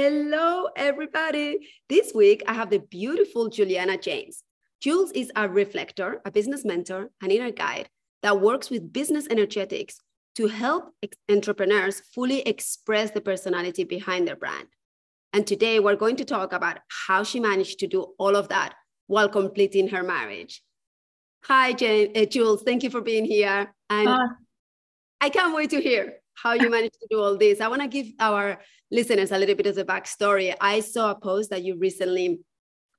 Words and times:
Hello, 0.00 0.68
everybody. 0.76 1.68
This 1.88 2.12
week 2.14 2.44
I 2.46 2.52
have 2.52 2.70
the 2.70 2.78
beautiful 2.78 3.48
Juliana 3.48 3.98
James. 3.98 4.44
Jules 4.80 5.10
is 5.10 5.32
a 5.34 5.48
reflector, 5.48 6.20
a 6.24 6.30
business 6.30 6.64
mentor, 6.64 7.10
an 7.20 7.32
inner 7.32 7.50
guide 7.50 7.88
that 8.22 8.40
works 8.40 8.70
with 8.70 8.92
business 8.92 9.26
energetics 9.28 9.98
to 10.36 10.46
help 10.46 10.94
entrepreneurs 11.28 12.00
fully 12.14 12.42
express 12.42 13.10
the 13.10 13.20
personality 13.20 13.82
behind 13.82 14.28
their 14.28 14.36
brand. 14.36 14.68
And 15.32 15.44
today 15.44 15.80
we're 15.80 15.96
going 15.96 16.14
to 16.18 16.24
talk 16.24 16.52
about 16.52 16.78
how 17.08 17.24
she 17.24 17.40
managed 17.40 17.80
to 17.80 17.88
do 17.88 18.14
all 18.20 18.36
of 18.36 18.50
that 18.50 18.74
while 19.08 19.28
completing 19.28 19.88
her 19.88 20.04
marriage. 20.04 20.62
Hi, 21.46 21.72
Jane, 21.72 22.12
uh, 22.14 22.24
Jules. 22.24 22.62
Thank 22.62 22.84
you 22.84 22.90
for 22.90 23.00
being 23.00 23.24
here. 23.24 23.74
And 23.90 24.08
uh, 24.08 24.28
I 25.20 25.28
can't 25.28 25.56
wait 25.56 25.70
to 25.70 25.80
hear 25.80 26.18
how 26.42 26.52
you 26.52 26.70
managed 26.70 26.94
to 27.00 27.06
do 27.10 27.20
all 27.20 27.36
this. 27.36 27.60
I 27.60 27.68
want 27.68 27.82
to 27.82 27.88
give 27.88 28.06
our 28.20 28.60
listeners 28.90 29.32
a 29.32 29.38
little 29.38 29.54
bit 29.54 29.66
of 29.66 29.74
the 29.74 29.84
backstory. 29.84 30.54
I 30.60 30.80
saw 30.80 31.10
a 31.10 31.14
post 31.14 31.50
that 31.50 31.64
you 31.64 31.76
recently 31.76 32.40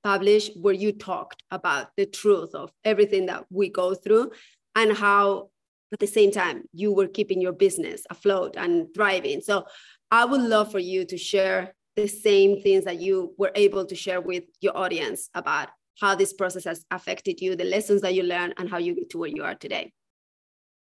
published 0.03 0.51
where 0.59 0.73
you 0.73 0.91
talked 0.91 1.43
about 1.51 1.89
the 1.97 2.05
truth 2.05 2.55
of 2.55 2.71
everything 2.83 3.25
that 3.27 3.45
we 3.49 3.69
go 3.69 3.93
through 3.93 4.31
and 4.75 4.95
how 4.95 5.49
at 5.91 5.99
the 5.99 6.07
same 6.07 6.31
time 6.31 6.63
you 6.73 6.93
were 6.93 7.07
keeping 7.07 7.41
your 7.41 7.51
business 7.51 8.03
afloat 8.09 8.55
and 8.55 8.87
thriving 8.93 9.41
so 9.41 9.65
i 10.11 10.23
would 10.23 10.41
love 10.41 10.71
for 10.71 10.79
you 10.79 11.03
to 11.03 11.17
share 11.17 11.73
the 11.95 12.07
same 12.07 12.61
things 12.61 12.85
that 12.85 13.01
you 13.01 13.33
were 13.37 13.51
able 13.55 13.85
to 13.85 13.95
share 13.95 14.21
with 14.21 14.43
your 14.61 14.77
audience 14.77 15.29
about 15.33 15.67
how 15.99 16.15
this 16.15 16.31
process 16.31 16.63
has 16.63 16.85
affected 16.91 17.41
you 17.41 17.55
the 17.55 17.65
lessons 17.65 18.01
that 18.01 18.13
you 18.13 18.23
learned 18.23 18.53
and 18.57 18.69
how 18.69 18.77
you 18.77 18.95
get 18.95 19.09
to 19.09 19.17
where 19.17 19.29
you 19.29 19.43
are 19.43 19.55
today 19.55 19.91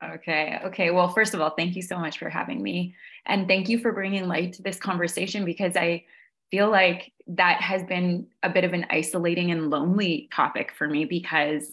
Okay. 0.03 0.59
Okay. 0.66 0.89
Well, 0.89 1.09
first 1.09 1.33
of 1.33 1.41
all, 1.41 1.52
thank 1.52 1.75
you 1.75 1.81
so 1.81 1.99
much 1.99 2.17
for 2.17 2.30
having 2.30 2.61
me. 2.63 2.95
And 3.27 3.47
thank 3.47 3.69
you 3.69 3.80
for 3.80 3.91
bringing 3.91 4.27
light 4.27 4.53
to 4.53 4.63
this 4.63 4.77
conversation 4.77 5.45
because 5.45 5.75
I 5.75 6.05
feel 6.49 6.69
like 6.69 7.13
that 7.27 7.61
has 7.61 7.83
been 7.83 8.27
a 8.41 8.49
bit 8.49 8.63
of 8.63 8.73
an 8.73 8.88
isolating 8.89 9.52
and 9.52 9.69
lonely 9.69 10.27
topic 10.33 10.71
for 10.75 10.88
me 10.88 11.05
because 11.05 11.71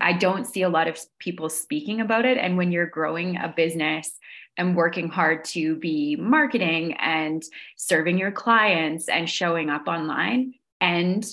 I 0.00 0.12
don't 0.12 0.44
see 0.44 0.62
a 0.62 0.68
lot 0.68 0.88
of 0.88 0.98
people 1.18 1.48
speaking 1.48 2.00
about 2.00 2.26
it. 2.26 2.36
And 2.36 2.56
when 2.56 2.72
you're 2.72 2.86
growing 2.86 3.36
a 3.36 3.52
business 3.56 4.18
and 4.56 4.76
working 4.76 5.08
hard 5.08 5.44
to 5.44 5.76
be 5.76 6.16
marketing 6.16 6.94
and 6.94 7.42
serving 7.76 8.18
your 8.18 8.32
clients 8.32 9.08
and 9.08 9.30
showing 9.30 9.70
up 9.70 9.86
online 9.86 10.54
and 10.80 11.24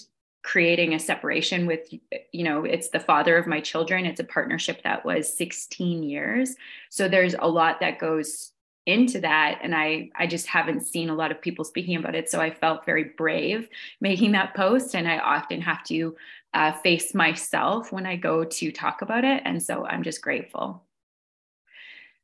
creating 0.48 0.94
a 0.94 1.00
separation 1.00 1.68
with, 1.68 1.94
you 2.32 2.44
know, 2.46 2.64
it's 2.64 2.88
the 2.88 3.02
father 3.02 3.36
of 3.36 3.48
my 3.48 3.60
children. 3.60 4.06
It's 4.06 4.22
a 4.22 4.24
partnership 4.24 4.82
that 4.84 5.04
was 5.04 5.38
16 5.38 6.04
years. 6.04 6.56
So 6.90 7.10
there's 7.10 7.36
a 7.38 7.50
lot 7.50 7.82
that 7.82 8.00
goes 8.00 8.54
into 8.86 9.20
that 9.20 9.60
and 9.62 9.76
i 9.76 10.10
i 10.16 10.26
just 10.26 10.48
haven't 10.48 10.80
seen 10.80 11.10
a 11.10 11.14
lot 11.14 11.30
of 11.30 11.42
people 11.42 11.66
speaking 11.66 11.98
about 11.98 12.16
it 12.16 12.32
so 12.32 12.40
i 12.40 12.50
felt 12.50 12.86
very 12.86 13.04
brave 13.18 13.68
making 14.00 14.32
that 14.32 14.56
post 14.56 14.96
and 14.96 15.10
i 15.10 15.18
often 15.18 15.60
have 15.60 15.84
to 15.84 16.16
uh, 16.54 16.72
face 16.72 17.14
myself 17.14 17.92
when 17.92 18.06
i 18.06 18.16
go 18.16 18.46
to 18.46 18.72
talk 18.72 19.02
about 19.02 19.26
it 19.26 19.42
and 19.44 19.62
so 19.62 19.86
i'm 19.86 20.04
just 20.04 20.22
grateful 20.22 20.82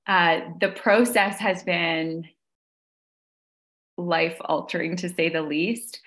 uh, 0.07 0.39
the 0.61 0.69
process 0.69 1.37
has 1.37 1.63
been 1.63 2.25
life 3.97 4.37
altering 4.45 4.95
to 4.95 5.09
say 5.09 5.27
the 5.27 5.41
least 5.41 5.99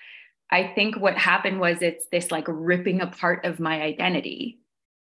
i 0.51 0.71
think 0.75 0.97
what 0.97 1.17
happened 1.17 1.59
was 1.59 1.81
it's 1.81 2.07
this 2.11 2.31
like 2.31 2.45
ripping 2.47 3.01
apart 3.01 3.45
of 3.45 3.59
my 3.59 3.81
identity 3.81 4.59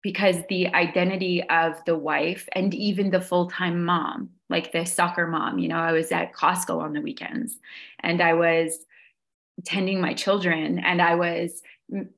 because 0.02 0.36
the 0.48 0.66
identity 0.74 1.42
of 1.48 1.82
the 1.86 1.96
wife 1.96 2.48
and 2.52 2.74
even 2.74 3.10
the 3.10 3.20
full-time 3.20 3.84
mom 3.84 4.30
like 4.48 4.72
the 4.72 4.84
soccer 4.84 5.26
mom 5.26 5.58
you 5.58 5.68
know 5.68 5.76
i 5.76 5.92
was 5.92 6.10
at 6.12 6.34
costco 6.34 6.80
on 6.80 6.92
the 6.92 7.00
weekends 7.00 7.58
and 8.00 8.20
i 8.20 8.34
was 8.34 8.78
tending 9.64 10.00
my 10.00 10.14
children 10.14 10.78
and 10.78 11.00
i 11.00 11.14
was 11.14 11.62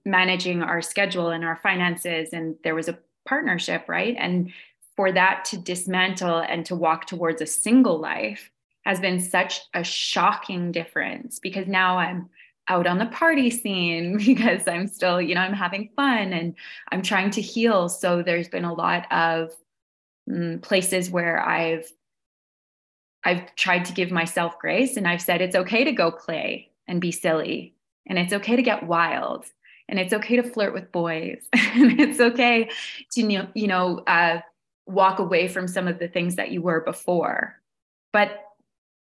managing 0.04 0.62
our 0.62 0.80
schedule 0.80 1.30
and 1.30 1.44
our 1.44 1.56
finances 1.56 2.32
and 2.32 2.54
there 2.62 2.74
was 2.74 2.88
a 2.88 2.98
partnership 3.26 3.88
right? 3.88 4.16
And 4.18 4.52
for 4.96 5.10
that 5.12 5.44
to 5.46 5.58
dismantle 5.58 6.38
and 6.38 6.64
to 6.66 6.76
walk 6.76 7.06
towards 7.06 7.42
a 7.42 7.46
single 7.46 7.98
life 7.98 8.50
has 8.84 9.00
been 9.00 9.18
such 9.18 9.60
a 9.72 9.82
shocking 9.82 10.70
difference 10.70 11.38
because 11.38 11.66
now 11.66 11.98
i'm 11.98 12.28
out 12.68 12.86
on 12.86 12.98
the 12.98 13.06
party 13.06 13.50
scene 13.50 14.16
because 14.24 14.66
I'm 14.66 14.86
still, 14.86 15.20
you 15.20 15.34
know, 15.34 15.40
I'm 15.40 15.52
having 15.52 15.90
fun 15.96 16.32
and 16.32 16.54
I'm 16.90 17.02
trying 17.02 17.30
to 17.32 17.40
heal. 17.40 17.88
So 17.88 18.22
there's 18.22 18.48
been 18.48 18.64
a 18.64 18.74
lot 18.74 19.10
of 19.12 19.50
mm, 20.28 20.60
places 20.62 21.10
where 21.10 21.40
I've 21.40 21.90
I've 23.26 23.54
tried 23.56 23.86
to 23.86 23.94
give 23.94 24.10
myself 24.10 24.58
grace 24.58 24.98
and 24.98 25.08
I've 25.08 25.22
said 25.22 25.40
it's 25.40 25.56
okay 25.56 25.84
to 25.84 25.92
go 25.92 26.10
play 26.10 26.70
and 26.86 27.00
be 27.00 27.10
silly 27.10 27.74
and 28.06 28.18
it's 28.18 28.34
okay 28.34 28.54
to 28.54 28.62
get 28.62 28.86
wild 28.86 29.46
and 29.88 29.98
it's 29.98 30.12
okay 30.12 30.36
to 30.36 30.42
flirt 30.42 30.74
with 30.74 30.92
boys 30.92 31.42
and 31.52 32.00
it's 32.00 32.20
okay 32.20 32.68
to 33.12 33.48
you 33.54 33.66
know 33.66 33.98
uh, 34.06 34.40
walk 34.86 35.18
away 35.18 35.48
from 35.48 35.66
some 35.66 35.88
of 35.88 35.98
the 35.98 36.08
things 36.08 36.36
that 36.36 36.50
you 36.50 36.60
were 36.60 36.80
before 36.80 37.60
but 38.12 38.40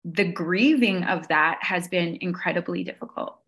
the 0.05 0.25
grieving 0.25 1.05
of 1.05 1.29
that 1.29 1.59
has 1.63 1.89
been 1.89 2.17
incredibly 2.21 2.85
difficult 2.85 3.40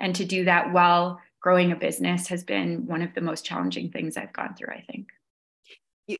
and 0.00 0.16
to 0.16 0.24
do 0.24 0.44
that 0.44 0.72
while 0.72 1.20
growing 1.40 1.72
a 1.72 1.76
business 1.76 2.28
has 2.28 2.44
been 2.44 2.86
one 2.86 3.02
of 3.02 3.14
the 3.14 3.20
most 3.20 3.44
challenging 3.44 3.90
things 3.90 4.16
I've 4.16 4.32
gone 4.32 4.54
through, 4.54 4.74
I 4.74 4.84
think. 4.90 5.08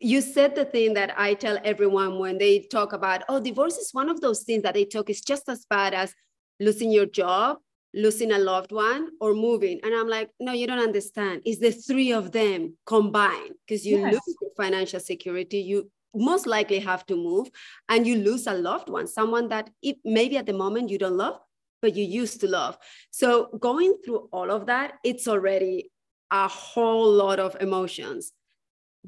You 0.00 0.20
said 0.20 0.54
the 0.54 0.64
thing 0.64 0.94
that 0.94 1.18
I 1.18 1.34
tell 1.34 1.58
everyone 1.64 2.18
when 2.18 2.38
they 2.38 2.60
talk 2.60 2.92
about, 2.92 3.24
oh, 3.28 3.40
divorce 3.40 3.76
is 3.76 3.90
one 3.92 4.08
of 4.08 4.20
those 4.20 4.44
things 4.44 4.62
that 4.62 4.74
they 4.74 4.84
talk 4.84 5.10
is 5.10 5.20
just 5.20 5.48
as 5.48 5.66
bad 5.68 5.94
as 5.94 6.14
losing 6.60 6.92
your 6.92 7.06
job, 7.06 7.58
losing 7.92 8.30
a 8.30 8.38
loved 8.38 8.70
one, 8.70 9.08
or 9.20 9.34
moving. 9.34 9.80
And 9.82 9.92
I'm 9.92 10.08
like, 10.08 10.30
no, 10.38 10.52
you 10.52 10.66
don't 10.68 10.78
understand. 10.78 11.42
It's 11.44 11.58
the 11.58 11.72
three 11.72 12.12
of 12.12 12.30
them 12.30 12.76
combined 12.86 13.54
because 13.66 13.84
you 13.84 13.98
yes. 13.98 14.12
lose 14.12 14.36
your 14.40 14.50
financial 14.56 15.00
security, 15.00 15.58
you 15.58 15.90
most 16.14 16.46
likely 16.46 16.78
have 16.78 17.04
to 17.06 17.16
move, 17.16 17.50
and 17.88 18.06
you 18.06 18.16
lose 18.16 18.46
a 18.46 18.54
loved 18.54 18.88
one, 18.88 19.06
someone 19.06 19.48
that 19.48 19.70
if 19.82 19.96
maybe 20.04 20.36
at 20.36 20.46
the 20.46 20.52
moment 20.52 20.88
you 20.90 20.98
don't 20.98 21.16
love, 21.16 21.40
but 21.82 21.96
you 21.96 22.04
used 22.04 22.40
to 22.40 22.48
love. 22.48 22.78
So 23.10 23.48
going 23.58 23.94
through 24.04 24.28
all 24.32 24.50
of 24.50 24.66
that, 24.66 24.94
it's 25.04 25.26
already 25.28 25.90
a 26.30 26.48
whole 26.48 27.10
lot 27.10 27.40
of 27.40 27.56
emotions. 27.60 28.32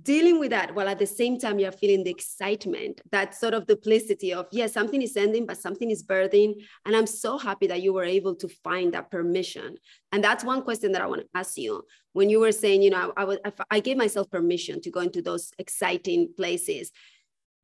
Dealing 0.02 0.40
with 0.40 0.48
that 0.50 0.74
while 0.74 0.88
at 0.88 0.98
the 0.98 1.06
same 1.06 1.38
time 1.38 1.58
you're 1.58 1.70
feeling 1.70 2.02
the 2.02 2.10
excitement, 2.10 3.02
that 3.10 3.34
sort 3.34 3.52
of 3.52 3.66
duplicity 3.66 4.32
of, 4.32 4.46
yes, 4.50 4.70
yeah, 4.70 4.72
something 4.72 5.02
is 5.02 5.14
ending, 5.18 5.44
but 5.44 5.58
something 5.58 5.90
is 5.90 6.02
birthing. 6.02 6.54
And 6.86 6.96
I'm 6.96 7.06
so 7.06 7.36
happy 7.36 7.66
that 7.66 7.82
you 7.82 7.92
were 7.92 8.04
able 8.04 8.34
to 8.36 8.48
find 8.48 8.94
that 8.94 9.10
permission. 9.10 9.76
And 10.10 10.24
that's 10.24 10.44
one 10.44 10.62
question 10.62 10.92
that 10.92 11.02
I 11.02 11.06
want 11.06 11.20
to 11.20 11.28
ask 11.34 11.58
you. 11.58 11.82
When 12.14 12.30
you 12.30 12.40
were 12.40 12.52
saying, 12.52 12.82
you 12.82 12.90
know, 12.90 13.12
I, 13.18 13.36
I, 13.44 13.52
I 13.70 13.80
gave 13.80 13.98
myself 13.98 14.30
permission 14.30 14.80
to 14.80 14.90
go 14.90 15.00
into 15.00 15.20
those 15.20 15.52
exciting 15.58 16.32
places 16.38 16.90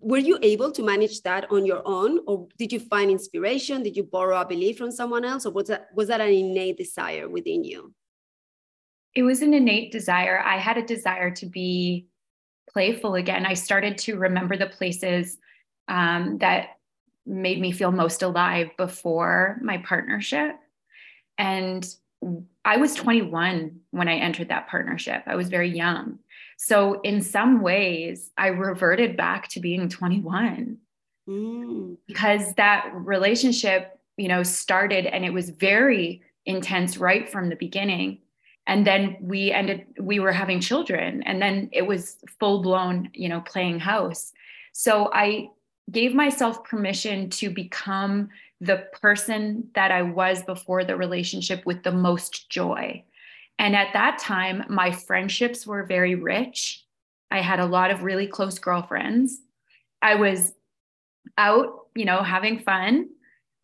were 0.01 0.19
you 0.19 0.39
able 0.43 0.71
to 0.73 0.83
manage 0.83 1.23
that 1.23 1.51
on 1.51 1.67
your 1.67 1.83
own 1.85 2.21
or 2.27 2.47
did 2.57 2.73
you 2.73 2.79
find 2.79 3.11
inspiration? 3.11 3.83
Did 3.83 3.97
you 3.97 4.05
borrow 4.05 4.41
a 4.41 4.47
belief 4.47 4.79
from 4.79 4.93
someone 4.93 5.25
else 5.25 5.45
or 5.45 5.53
was 5.53 5.69
that 5.69 5.89
was 5.95 6.09
that 6.09 6.21
an 6.21 6.29
innate 6.29 6.79
desire 6.79 7.29
within 7.29 7.65
you? 7.65 7.93
It 9.15 9.23
was 9.23 9.43
an 9.43 9.55
innate 9.55 9.91
desire. 9.91 10.41
I 10.41 10.59
had 10.59 10.79
a 10.79 10.87
desire 10.87 11.31
to 11.33 11.47
be 11.47 12.07
playful 12.71 13.17
again. 13.17 13.47
I 13.47 13.55
started 13.55 13.99
to 13.99 14.17
remember 14.17 14.57
the 14.57 14.67
places 14.67 15.39
um, 15.89 16.39
that 16.39 16.77
made 17.27 17.61
me 17.61 17.73
feel 17.73 17.91
most 17.91 18.23
alive 18.23 18.71
before 18.77 19.59
my 19.63 19.79
partnership. 19.79 20.57
And 21.37 21.87
i 22.65 22.79
was 22.79 22.97
21 22.97 23.79
when 23.93 24.09
i 24.09 24.17
entered 24.17 24.49
that 24.49 24.69
partnership. 24.69 25.23
I 25.27 25.37
was 25.37 25.49
very 25.49 25.71
young 25.71 26.19
so, 26.61 27.01
in 27.03 27.23
some 27.23 27.63
ways, 27.63 28.33
I 28.37 28.49
reverted 28.49 29.17
back 29.17 29.47
to 29.51 29.61
being 29.61 29.89
21 29.89 30.77
mm. 31.29 31.97
because 32.09 32.53
that 32.55 32.91
relationship, 32.93 33.97
you 34.17 34.27
know, 34.27 34.43
started 34.43 35.07
and 35.07 35.25
it 35.25 35.33
was 35.33 35.51
very 35.51 36.21
intense 36.47 36.99
right 36.99 37.31
from 37.31 37.49
the 37.49 37.55
beginning. 37.55 38.19
And 38.67 38.85
then 38.85 39.17
we 39.21 39.53
ended, 39.53 39.87
we 40.01 40.19
were 40.19 40.33
having 40.33 40.59
children, 40.61 41.23
and 41.23 41.41
then 41.41 41.71
it 41.73 41.87
was 41.87 42.17
full 42.41 42.61
blown, 42.61 43.11
you 43.15 43.29
know, 43.29 43.41
playing 43.41 43.79
house. 43.79 44.33
So, 44.73 45.11
I, 45.15 45.51
gave 45.91 46.15
myself 46.15 46.65
permission 46.65 47.31
to 47.31 47.49
become 47.49 48.29
the 48.61 48.87
person 49.01 49.67
that 49.75 49.91
I 49.91 50.03
was 50.03 50.43
before 50.43 50.85
the 50.85 50.97
relationship 50.97 51.65
with 51.65 51.83
the 51.83 51.93
most 51.93 52.51
joy. 52.51 53.03
And 53.59 53.75
at 53.75 53.93
that 53.93 54.19
time, 54.19 54.65
my 54.69 54.93
friendships 54.93 55.67
were 55.67 55.83
very 55.83 56.15
rich. 56.15 56.85
I 57.31 57.41
had 57.41 57.61
a 57.61 57.67
lot 57.67 57.91
of 57.91 58.03
really 58.03 58.27
close 58.27 58.59
girlfriends. 58.59 59.41
I 60.01 60.15
was 60.15 60.53
out, 61.37 61.87
you 61.95 62.05
know, 62.05 62.23
having 62.23 62.61
fun. 62.61 63.09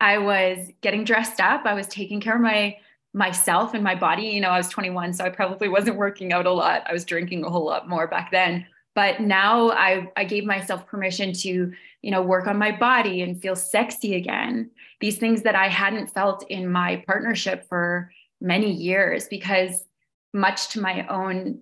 I 0.01 0.19
was 0.19 0.59
getting 0.81 1.05
dressed 1.05 1.41
up. 1.41 1.65
I 1.65 1.75
was 1.75 1.87
taking 1.87 2.21
care 2.21 2.35
of 2.35 2.43
my 2.43 2.77
myself 3.15 3.75
and 3.75 3.85
my 3.85 3.95
body. 3.95 4.25
You 4.25 4.41
know, 4.41 4.51
I 4.51 4.59
was 4.59 4.69
21, 4.69 5.13
so 5.13 5.25
I 5.25 5.31
probably 5.31 5.69
wasn't 5.69 5.97
working 5.97 6.33
out 6.33 6.47
a 6.47 6.51
lot. 6.51 6.83
I 6.87 6.93
was 6.93 7.05
drinking 7.05 7.45
a 7.45 7.51
whole 7.51 7.65
lot 7.65 7.89
more 7.89 8.09
back 8.09 8.33
then. 8.33 8.67
But 8.95 9.21
now 9.21 9.71
I 9.71 10.11
I 10.17 10.25
gave 10.25 10.45
myself 10.45 10.87
permission 10.87 11.33
to, 11.33 11.73
you 12.03 12.11
know, 12.11 12.23
work 12.23 12.47
on 12.47 12.59
my 12.59 12.77
body 12.77 13.23
and 13.23 13.41
feel 13.41 13.57
sexy 13.57 14.17
again. 14.17 14.71
These 15.01 15.19
things 15.19 15.43
that 15.43 15.55
I 15.55 15.69
hadn't 15.69 16.09
felt 16.09 16.45
in 16.51 16.69
my 16.69 17.03
partnership 17.07 17.69
for 17.69 18.11
many 18.41 18.73
years 18.73 19.29
because 19.29 19.85
much 20.33 20.69
to 20.71 20.81
my 20.81 21.07
own 21.07 21.61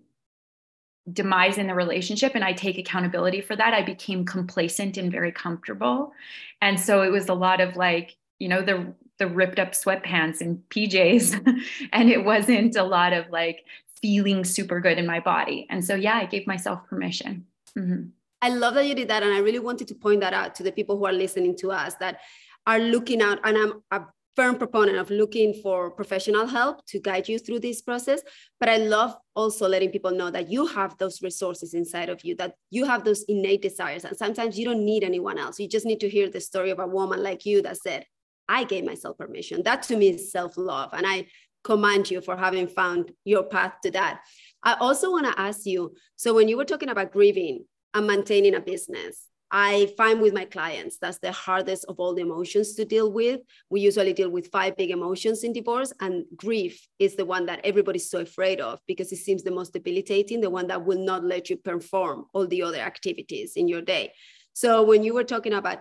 demise 1.12 1.58
in 1.58 1.66
the 1.66 1.74
relationship 1.74 2.34
and 2.34 2.44
I 2.44 2.52
take 2.52 2.78
accountability 2.78 3.40
for 3.40 3.56
that. 3.56 3.74
I 3.74 3.82
became 3.82 4.24
complacent 4.24 4.96
and 4.96 5.10
very 5.10 5.32
comfortable. 5.32 6.12
And 6.60 6.78
so 6.78 7.02
it 7.02 7.10
was 7.10 7.28
a 7.28 7.34
lot 7.34 7.60
of 7.60 7.76
like, 7.76 8.16
you 8.38 8.48
know, 8.48 8.62
the 8.62 8.94
the 9.18 9.26
ripped 9.26 9.58
up 9.58 9.72
sweatpants 9.72 10.40
and 10.40 10.62
PJs 10.70 11.60
and 11.92 12.10
it 12.10 12.24
wasn't 12.24 12.76
a 12.76 12.82
lot 12.82 13.12
of 13.12 13.28
like 13.30 13.64
feeling 14.00 14.44
super 14.44 14.80
good 14.80 14.98
in 14.98 15.06
my 15.06 15.20
body. 15.20 15.66
And 15.70 15.84
so 15.84 15.94
yeah, 15.94 16.16
I 16.16 16.26
gave 16.26 16.46
myself 16.46 16.84
permission. 16.88 17.46
Mm-hmm. 17.78 18.08
I 18.40 18.48
love 18.48 18.74
that 18.74 18.86
you 18.86 18.94
did 18.94 19.08
that 19.08 19.22
and 19.22 19.32
I 19.32 19.38
really 19.38 19.60
wanted 19.60 19.86
to 19.88 19.94
point 19.94 20.20
that 20.20 20.34
out 20.34 20.54
to 20.56 20.62
the 20.62 20.72
people 20.72 20.98
who 20.98 21.04
are 21.04 21.12
listening 21.12 21.56
to 21.58 21.70
us 21.70 21.94
that 21.96 22.20
are 22.66 22.80
looking 22.80 23.22
out 23.22 23.38
and 23.44 23.56
I'm 23.56 23.82
a 23.90 24.06
firm 24.34 24.56
proponent 24.56 24.96
of 24.96 25.10
looking 25.10 25.54
for 25.62 25.90
professional 25.90 26.46
help 26.46 26.84
to 26.86 26.98
guide 26.98 27.28
you 27.28 27.38
through 27.38 27.60
this 27.60 27.82
process. 27.82 28.22
But 28.58 28.68
I 28.68 28.78
love 28.78 29.14
also 29.36 29.68
letting 29.68 29.90
people 29.90 30.10
know 30.10 30.30
that 30.30 30.50
you 30.50 30.66
have 30.66 30.96
those 30.98 31.22
resources 31.22 31.74
inside 31.74 32.08
of 32.08 32.24
you, 32.24 32.34
that 32.36 32.54
you 32.70 32.84
have 32.86 33.04
those 33.04 33.24
innate 33.28 33.62
desires. 33.62 34.04
And 34.04 34.16
sometimes 34.16 34.58
you 34.58 34.64
don't 34.64 34.84
need 34.84 35.04
anyone 35.04 35.38
else. 35.38 35.60
You 35.60 35.68
just 35.68 35.86
need 35.86 36.00
to 36.00 36.08
hear 36.08 36.30
the 36.30 36.40
story 36.40 36.70
of 36.70 36.78
a 36.78 36.86
woman 36.86 37.22
like 37.22 37.44
you 37.44 37.62
that 37.62 37.76
said, 37.76 38.06
I 38.48 38.64
gave 38.64 38.84
myself 38.84 39.18
permission. 39.18 39.62
That 39.62 39.82
to 39.84 39.96
me 39.96 40.10
is 40.10 40.32
self 40.32 40.56
love. 40.56 40.90
And 40.92 41.06
I 41.06 41.26
commend 41.64 42.10
you 42.10 42.20
for 42.20 42.36
having 42.36 42.66
found 42.66 43.12
your 43.24 43.44
path 43.44 43.74
to 43.84 43.90
that. 43.92 44.22
I 44.62 44.74
also 44.74 45.10
want 45.10 45.26
to 45.26 45.40
ask 45.40 45.66
you 45.66 45.94
so, 46.16 46.34
when 46.34 46.48
you 46.48 46.56
were 46.56 46.64
talking 46.64 46.88
about 46.88 47.12
grieving 47.12 47.64
and 47.94 48.06
maintaining 48.06 48.54
a 48.54 48.60
business, 48.60 49.26
I 49.54 49.92
find 49.98 50.22
with 50.22 50.32
my 50.32 50.46
clients 50.46 50.96
that's 50.96 51.18
the 51.18 51.30
hardest 51.30 51.84
of 51.86 52.00
all 52.00 52.14
the 52.14 52.22
emotions 52.22 52.74
to 52.74 52.86
deal 52.86 53.12
with. 53.12 53.40
We 53.68 53.80
usually 53.80 54.14
deal 54.14 54.30
with 54.30 54.50
five 54.50 54.78
big 54.78 54.90
emotions 54.90 55.44
in 55.44 55.52
divorce, 55.52 55.92
and 56.00 56.24
grief 56.34 56.88
is 56.98 57.16
the 57.16 57.26
one 57.26 57.44
that 57.46 57.60
everybody's 57.62 58.08
so 58.08 58.20
afraid 58.20 58.62
of 58.62 58.80
because 58.88 59.12
it 59.12 59.18
seems 59.18 59.42
the 59.42 59.50
most 59.50 59.74
debilitating, 59.74 60.40
the 60.40 60.48
one 60.48 60.68
that 60.68 60.86
will 60.86 61.04
not 61.04 61.22
let 61.22 61.50
you 61.50 61.58
perform 61.58 62.24
all 62.32 62.46
the 62.46 62.62
other 62.62 62.78
activities 62.78 63.52
in 63.54 63.68
your 63.68 63.82
day. 63.82 64.12
So, 64.54 64.82
when 64.82 65.02
you 65.02 65.12
were 65.12 65.24
talking 65.24 65.52
about 65.52 65.80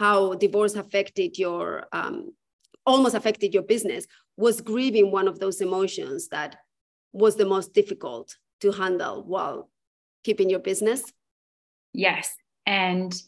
how 0.00 0.34
divorce 0.34 0.74
affected 0.74 1.38
your, 1.38 1.86
um, 1.92 2.32
almost 2.84 3.14
affected 3.14 3.54
your 3.54 3.62
business, 3.62 4.04
was 4.36 4.60
grieving 4.60 5.12
one 5.12 5.28
of 5.28 5.38
those 5.38 5.60
emotions 5.60 6.28
that 6.30 6.56
was 7.12 7.36
the 7.36 7.46
most 7.46 7.72
difficult 7.72 8.36
to 8.62 8.72
handle 8.72 9.22
while 9.22 9.70
keeping 10.24 10.50
your 10.50 10.58
business? 10.58 11.04
Yes, 11.92 12.34
and 12.66 13.20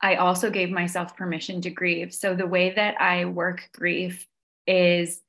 I 0.00 0.16
also 0.16 0.50
gave 0.50 0.70
myself 0.70 1.16
permission 1.16 1.60
to 1.62 1.70
grieve. 1.70 2.12
So 2.12 2.34
the 2.34 2.46
way 2.46 2.70
that 2.74 3.00
I 3.00 3.24
work 3.24 3.70
grief 3.72 4.26
is 4.66 5.20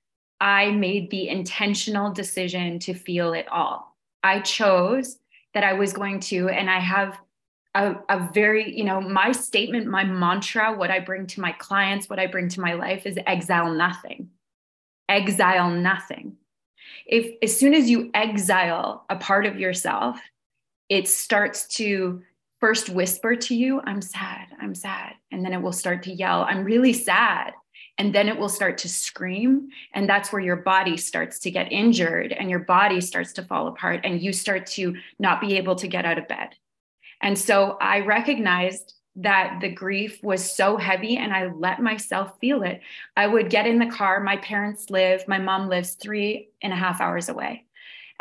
I 0.42 0.72
made 0.72 1.12
the 1.12 1.30
intentional 1.30 2.12
decision 2.12 2.80
to 2.80 2.94
feel 2.94 3.34
it 3.34 3.48
all. 3.50 3.96
I 4.24 4.40
chose 4.40 5.20
that 5.54 5.64
I 5.64 5.74
was 5.74 5.94
going 5.94 6.20
to, 6.22 6.50
and 6.50 6.70
I 6.70 6.80
have 6.80 7.20
a, 7.76 7.96
a, 8.10 8.30
very, 8.34 8.76
you 8.76 8.84
know, 8.84 9.00
my 9.00 9.32
statement, 9.32 9.88
my 9.88 10.04
mantra, 10.04 10.74
what 10.74 10.92
I 10.92 11.00
bring 11.00 11.28
to 11.28 11.42
my 11.42 11.52
clients, 11.54 12.10
what 12.10 12.20
I 12.20 12.28
bring 12.28 12.50
to 12.50 12.62
my 12.62 12.74
life 12.74 13.06
is 13.06 13.18
exile 13.26 13.72
nothing. 13.74 14.30
Exile 15.10 15.70
nothing. 15.70 16.36
If 17.06 17.36
as 17.42 17.58
soon 17.58 17.74
as 17.74 17.90
you 17.90 18.10
exile 18.14 19.06
a 19.10 19.16
part 19.16 19.46
of 19.46 19.60
yourself, 19.60 20.20
it 20.90 21.08
starts 21.08 21.68
to 21.76 22.22
first 22.64 22.88
whisper 22.88 23.36
to 23.36 23.54
you, 23.54 23.82
I'm 23.84 24.02
sad, 24.02 24.48
I'm 24.58 24.74
sad. 24.74 25.16
And 25.34 25.44
then 25.44 25.52
it 25.52 25.62
will 25.62 25.74
start 25.74 26.02
to 26.04 26.14
yell, 26.14 26.44
I'm 26.44 26.64
really 26.64 26.94
sad. 26.94 27.52
And 27.98 28.16
then 28.16 28.30
it 28.30 28.40
will 28.40 28.48
start 28.48 28.78
to 28.78 28.88
scream. 28.88 29.68
And 29.94 30.08
that's 30.08 30.32
where 30.32 30.42
your 30.42 30.56
body 30.56 30.96
starts 30.96 31.40
to 31.40 31.52
get 31.52 31.74
injured 31.74 32.32
and 32.32 32.50
your 32.50 32.60
body 32.60 33.02
starts 33.02 33.34
to 33.34 33.44
fall 33.44 33.68
apart 33.68 34.00
and 34.06 34.22
you 34.22 34.32
start 34.32 34.66
to 34.78 34.96
not 35.20 35.42
be 35.42 35.58
able 35.58 35.76
to 35.76 35.90
get 35.90 36.06
out 36.06 36.18
of 36.18 36.30
bed. 36.30 36.56
And 37.22 37.38
so 37.38 37.78
I 37.82 38.00
recognized 38.00 38.94
that 39.18 39.58
the 39.60 39.70
grief 39.70 40.24
was 40.24 40.56
so 40.56 40.78
heavy 40.78 41.18
and 41.18 41.34
I 41.34 41.52
let 41.52 41.82
myself 41.82 42.40
feel 42.40 42.64
it. 42.64 42.80
I 43.18 43.28
would 43.28 43.50
get 43.50 43.68
in 43.68 43.78
the 43.78 43.92
car. 43.92 44.22
My 44.22 44.38
parents 44.38 44.90
live, 44.90 45.28
my 45.28 45.38
mom 45.38 45.68
lives 45.68 45.96
three 45.96 46.48
and 46.62 46.72
a 46.72 46.78
half 46.78 47.02
hours 47.02 47.28
away. 47.28 47.66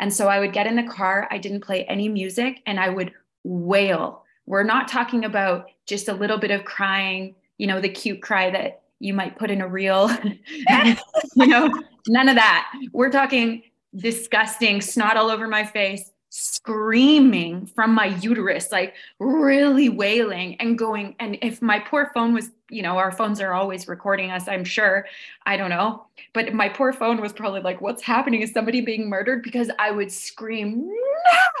And 0.01 0.13
so 0.13 0.27
I 0.27 0.41
would 0.41 0.51
get 0.51 0.67
in 0.67 0.75
the 0.75 0.91
car. 0.91 1.29
I 1.31 1.37
didn't 1.37 1.63
play 1.63 1.85
any 1.85 2.09
music 2.09 2.61
and 2.65 2.77
I 2.77 2.89
would 2.89 3.13
wail 3.45 4.22
we're 4.45 4.63
not 4.63 4.87
talking 4.87 5.25
about 5.25 5.69
just 5.85 6.07
a 6.07 6.13
little 6.13 6.37
bit 6.37 6.51
of 6.51 6.65
crying, 6.65 7.35
you 7.57 7.67
know, 7.67 7.79
the 7.79 7.89
cute 7.89 8.21
cry 8.21 8.49
that 8.49 8.81
you 8.99 9.13
might 9.13 9.37
put 9.37 9.51
in 9.51 9.61
a 9.61 9.67
reel, 9.67 10.09
you 11.35 11.47
know, 11.47 11.69
none 12.07 12.29
of 12.29 12.35
that. 12.35 12.71
We're 12.91 13.11
talking 13.11 13.63
disgusting, 13.95 14.81
snot 14.81 15.17
all 15.17 15.29
over 15.29 15.47
my 15.47 15.65
face, 15.65 16.11
screaming 16.35 17.63
from 17.67 17.93
my 17.93 18.07
uterus, 18.07 18.71
like 18.71 18.95
really 19.19 19.87
wailing 19.87 20.55
and 20.59 20.79
going. 20.79 21.15
And 21.19 21.37
if 21.43 21.61
my 21.61 21.77
poor 21.77 22.09
phone 22.11 22.33
was, 22.33 22.49
you 22.71 22.81
know, 22.81 22.97
our 22.97 23.11
phones 23.11 23.39
are 23.39 23.53
always 23.53 23.87
recording 23.87 24.31
us, 24.31 24.47
I'm 24.47 24.63
sure. 24.63 25.05
I 25.45 25.57
don't 25.57 25.69
know. 25.69 26.07
But 26.33 26.51
my 26.55 26.69
poor 26.69 26.91
phone 26.91 27.21
was 27.21 27.33
probably 27.33 27.61
like, 27.61 27.81
what's 27.81 28.01
happening? 28.01 28.41
Is 28.41 28.51
somebody 28.51 28.81
being 28.81 29.11
murdered? 29.11 29.43
Because 29.43 29.69
I 29.77 29.91
would 29.91 30.11
scream, 30.11 30.89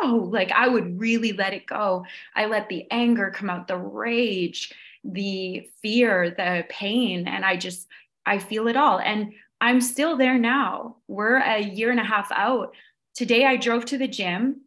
no, 0.01 0.15
like 0.15 0.51
I 0.51 0.67
would 0.67 0.99
really 0.99 1.33
let 1.33 1.53
it 1.53 1.67
go. 1.67 2.03
I 2.35 2.47
let 2.47 2.67
the 2.67 2.87
anger 2.89 3.29
come 3.29 3.51
out, 3.51 3.67
the 3.67 3.77
rage, 3.77 4.73
the 5.03 5.69
fear, 5.83 6.31
the 6.31 6.65
pain. 6.69 7.27
And 7.27 7.45
I 7.45 7.57
just, 7.57 7.87
I 8.25 8.39
feel 8.39 8.67
it 8.67 8.75
all. 8.75 8.97
And 8.97 9.33
I'm 9.61 9.81
still 9.81 10.17
there 10.17 10.39
now. 10.39 10.95
We're 11.07 11.37
a 11.37 11.59
year 11.59 11.91
and 11.91 11.99
a 11.99 12.03
half 12.03 12.31
out 12.31 12.73
Today 13.15 13.45
I 13.45 13.57
drove 13.57 13.85
to 13.85 13.97
the 13.99 14.07
gym 14.07 14.61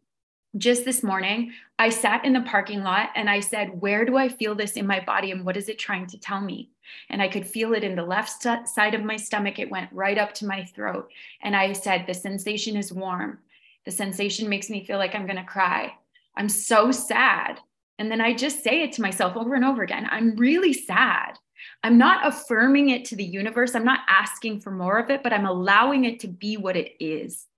just 0.56 0.84
this 0.84 1.02
morning. 1.02 1.52
I 1.80 1.88
sat 1.88 2.24
in 2.24 2.32
the 2.32 2.42
parking 2.42 2.84
lot 2.84 3.10
and 3.16 3.28
I 3.28 3.40
said, 3.40 3.80
Where 3.80 4.04
do 4.04 4.16
I 4.16 4.28
feel 4.28 4.54
this 4.54 4.74
in 4.74 4.86
my 4.86 5.00
body 5.00 5.32
and 5.32 5.44
what 5.44 5.56
is 5.56 5.68
it 5.68 5.80
trying 5.80 6.06
to 6.06 6.18
tell 6.18 6.40
me? 6.40 6.70
And 7.10 7.20
I 7.20 7.26
could 7.26 7.44
feel 7.44 7.74
it 7.74 7.82
in 7.82 7.96
the 7.96 8.04
left 8.04 8.30
side 8.68 8.94
of 8.94 9.02
my 9.02 9.16
stomach. 9.16 9.58
It 9.58 9.68
went 9.68 9.92
right 9.92 10.16
up 10.16 10.32
to 10.34 10.46
my 10.46 10.62
throat. 10.62 11.10
And 11.42 11.56
I 11.56 11.72
said, 11.72 12.06
The 12.06 12.14
sensation 12.14 12.76
is 12.76 12.92
warm. 12.92 13.40
The 13.84 13.90
sensation 13.90 14.48
makes 14.48 14.70
me 14.70 14.84
feel 14.84 14.98
like 14.98 15.16
I'm 15.16 15.26
going 15.26 15.36
to 15.38 15.44
cry. 15.44 15.94
I'm 16.36 16.48
so 16.48 16.92
sad. 16.92 17.58
And 17.98 18.12
then 18.12 18.20
I 18.20 18.32
just 18.32 18.62
say 18.62 18.82
it 18.82 18.92
to 18.92 19.02
myself 19.02 19.36
over 19.36 19.56
and 19.56 19.64
over 19.64 19.82
again 19.82 20.06
I'm 20.08 20.36
really 20.36 20.72
sad. 20.72 21.36
I'm 21.82 21.98
not 21.98 22.24
affirming 22.24 22.90
it 22.90 23.06
to 23.06 23.16
the 23.16 23.24
universe. 23.24 23.74
I'm 23.74 23.84
not 23.84 24.00
asking 24.08 24.60
for 24.60 24.70
more 24.70 25.00
of 25.00 25.10
it, 25.10 25.24
but 25.24 25.32
I'm 25.32 25.46
allowing 25.46 26.04
it 26.04 26.20
to 26.20 26.28
be 26.28 26.56
what 26.56 26.76
it 26.76 26.92
is 27.00 27.48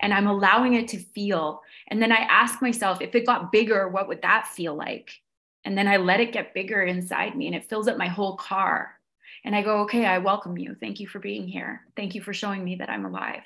and 0.00 0.12
I'm 0.12 0.26
allowing 0.26 0.74
it 0.74 0.88
to 0.88 0.98
feel. 0.98 1.62
And 1.88 2.02
then 2.02 2.12
I 2.12 2.26
ask 2.28 2.60
myself, 2.60 3.00
if 3.00 3.14
it 3.14 3.26
got 3.26 3.52
bigger, 3.52 3.88
what 3.88 4.08
would 4.08 4.22
that 4.22 4.48
feel 4.48 4.74
like? 4.74 5.20
And 5.64 5.76
then 5.76 5.88
I 5.88 5.98
let 5.98 6.20
it 6.20 6.32
get 6.32 6.54
bigger 6.54 6.82
inside 6.82 7.36
me 7.36 7.46
and 7.46 7.54
it 7.54 7.68
fills 7.68 7.88
up 7.88 7.98
my 7.98 8.08
whole 8.08 8.36
car. 8.36 8.98
And 9.44 9.54
I 9.54 9.62
go, 9.62 9.80
okay, 9.80 10.06
I 10.06 10.18
welcome 10.18 10.58
you. 10.58 10.74
Thank 10.74 11.00
you 11.00 11.06
for 11.06 11.18
being 11.18 11.46
here. 11.46 11.82
Thank 11.96 12.14
you 12.14 12.22
for 12.22 12.32
showing 12.32 12.64
me 12.64 12.76
that 12.76 12.90
I'm 12.90 13.04
alive. 13.04 13.44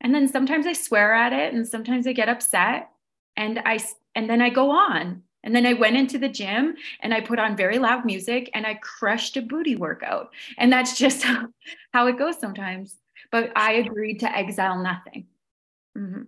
And 0.00 0.14
then 0.14 0.28
sometimes 0.28 0.66
I 0.66 0.72
swear 0.72 1.14
at 1.14 1.32
it 1.32 1.54
and 1.54 1.66
sometimes 1.66 2.06
I 2.06 2.12
get 2.12 2.28
upset 2.28 2.90
and 3.36 3.60
I 3.64 3.78
and 4.14 4.28
then 4.28 4.40
I 4.40 4.50
go 4.50 4.70
on. 4.70 5.22
And 5.44 5.54
then 5.54 5.66
I 5.66 5.72
went 5.72 5.96
into 5.96 6.18
the 6.18 6.28
gym 6.28 6.74
and 7.00 7.14
I 7.14 7.20
put 7.20 7.38
on 7.38 7.56
very 7.56 7.78
loud 7.78 8.04
music 8.04 8.50
and 8.54 8.66
I 8.66 8.74
crushed 8.74 9.36
a 9.36 9.42
booty 9.42 9.76
workout. 9.76 10.30
And 10.56 10.72
that's 10.72 10.98
just 10.98 11.22
how, 11.22 11.48
how 11.92 12.06
it 12.08 12.18
goes 12.18 12.38
sometimes. 12.38 12.96
But 13.30 13.52
I 13.56 13.74
agreed 13.74 14.20
to 14.20 14.36
exile 14.36 14.82
nothing. 14.82 15.26
Mm-hmm. 15.98 16.22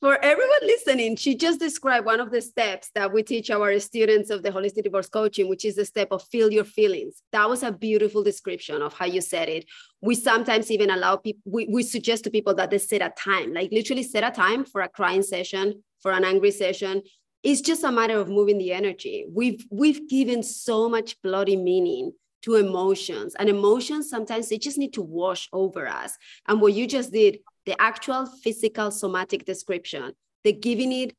For 0.00 0.22
everyone 0.22 0.58
listening, 0.62 1.16
she 1.16 1.34
just 1.34 1.58
described 1.58 2.04
one 2.04 2.20
of 2.20 2.30
the 2.30 2.42
steps 2.42 2.90
that 2.94 3.14
we 3.14 3.22
teach 3.22 3.50
our 3.50 3.78
students 3.80 4.28
of 4.28 4.42
the 4.42 4.50
holistic 4.50 4.82
divorce 4.82 5.08
coaching, 5.08 5.48
which 5.48 5.64
is 5.64 5.76
the 5.76 5.86
step 5.86 6.08
of 6.10 6.22
feel 6.24 6.52
your 6.52 6.64
feelings. 6.64 7.22
That 7.32 7.48
was 7.48 7.62
a 7.62 7.72
beautiful 7.72 8.22
description 8.22 8.82
of 8.82 8.92
how 8.92 9.06
you 9.06 9.22
said 9.22 9.48
it. 9.48 9.64
We 10.02 10.16
sometimes 10.16 10.70
even 10.70 10.90
allow 10.90 11.16
people, 11.16 11.40
we, 11.46 11.66
we 11.66 11.82
suggest 11.82 12.24
to 12.24 12.30
people 12.30 12.54
that 12.56 12.70
they 12.70 12.76
set 12.76 13.00
a 13.00 13.10
time, 13.16 13.54
like 13.54 13.72
literally 13.72 14.02
set 14.02 14.22
a 14.22 14.30
time 14.30 14.66
for 14.66 14.82
a 14.82 14.88
crying 14.88 15.22
session, 15.22 15.82
for 16.02 16.12
an 16.12 16.24
angry 16.24 16.50
session, 16.50 17.02
it's 17.42 17.60
just 17.60 17.84
a 17.84 17.92
matter 17.92 18.18
of 18.18 18.28
moving 18.28 18.58
the 18.58 18.72
energy. 18.72 19.24
We've 19.32 19.64
we've 19.70 20.08
given 20.08 20.42
so 20.42 20.88
much 20.88 21.20
bloody 21.22 21.56
meaning 21.56 22.12
to 22.42 22.56
emotions, 22.56 23.34
and 23.38 23.48
emotions 23.48 24.10
sometimes 24.10 24.48
they 24.48 24.58
just 24.58 24.78
need 24.78 24.92
to 24.94 25.02
wash 25.02 25.48
over 25.52 25.86
us. 25.86 26.16
And 26.48 26.60
what 26.60 26.74
you 26.74 26.86
just 26.86 27.12
did, 27.12 27.38
the 27.66 27.80
actual 27.80 28.26
physical 28.26 28.90
somatic 28.90 29.44
description, 29.44 30.12
the 30.44 30.52
giving 30.52 30.92
it 30.92 31.14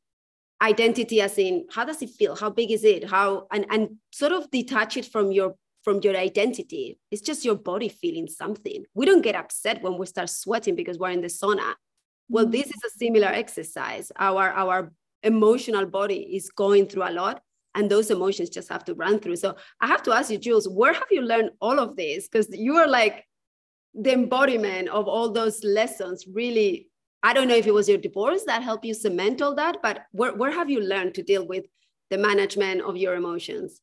identity 0.62 1.20
as 1.20 1.36
in 1.38 1.66
how 1.70 1.84
does 1.84 2.00
it 2.02 2.10
feel? 2.10 2.36
How 2.36 2.48
big 2.48 2.70
is 2.70 2.84
it? 2.84 3.08
How 3.08 3.46
and 3.52 3.66
and 3.70 3.96
sort 4.12 4.32
of 4.32 4.50
detach 4.50 4.96
it 4.96 5.06
from 5.06 5.32
your 5.32 5.56
from 5.82 6.00
your 6.02 6.16
identity. 6.16 6.98
It's 7.10 7.22
just 7.22 7.44
your 7.44 7.56
body 7.56 7.88
feeling 7.88 8.28
something. 8.28 8.84
We 8.94 9.04
don't 9.04 9.22
get 9.22 9.34
upset 9.34 9.82
when 9.82 9.98
we 9.98 10.06
start 10.06 10.30
sweating 10.30 10.76
because 10.76 10.98
we're 10.98 11.10
in 11.10 11.20
the 11.20 11.26
sauna. 11.26 11.74
Well 12.28 12.44
mm-hmm. 12.44 12.52
this 12.52 12.66
is 12.66 12.84
a 12.86 12.90
similar 12.96 13.28
exercise. 13.28 14.12
Our 14.16 14.50
our 14.50 14.92
emotional 15.22 15.86
body 15.86 16.36
is 16.36 16.50
going 16.50 16.86
through 16.86 17.08
a 17.08 17.12
lot 17.12 17.42
and 17.74 17.90
those 17.90 18.10
emotions 18.10 18.50
just 18.50 18.68
have 18.68 18.84
to 18.84 18.94
run 18.94 19.18
through. 19.18 19.36
So 19.36 19.56
i 19.80 19.86
have 19.86 20.02
to 20.04 20.12
ask 20.12 20.30
you 20.30 20.38
jules 20.38 20.68
where 20.68 20.92
have 20.92 21.10
you 21.10 21.22
learned 21.22 21.50
all 21.60 21.78
of 21.80 21.96
this? 21.96 22.28
Because 22.28 22.48
you 22.50 22.76
are 22.76 22.88
like 22.88 23.24
the 23.94 24.12
embodiment 24.12 24.88
of 24.88 25.06
all 25.06 25.30
those 25.30 25.62
lessons 25.64 26.24
really 26.26 26.88
i 27.22 27.32
don't 27.32 27.48
know 27.48 27.54
if 27.54 27.66
it 27.66 27.74
was 27.74 27.88
your 27.88 27.98
divorce 27.98 28.44
that 28.44 28.62
helped 28.62 28.84
you 28.84 28.94
cement 28.94 29.42
all 29.42 29.54
that 29.54 29.78
but 29.82 30.06
where, 30.12 30.34
where 30.34 30.50
have 30.50 30.70
you 30.70 30.80
learned 30.80 31.14
to 31.14 31.22
deal 31.22 31.46
with 31.46 31.64
the 32.10 32.18
management 32.18 32.80
of 32.80 32.96
your 32.96 33.14
emotions 33.14 33.80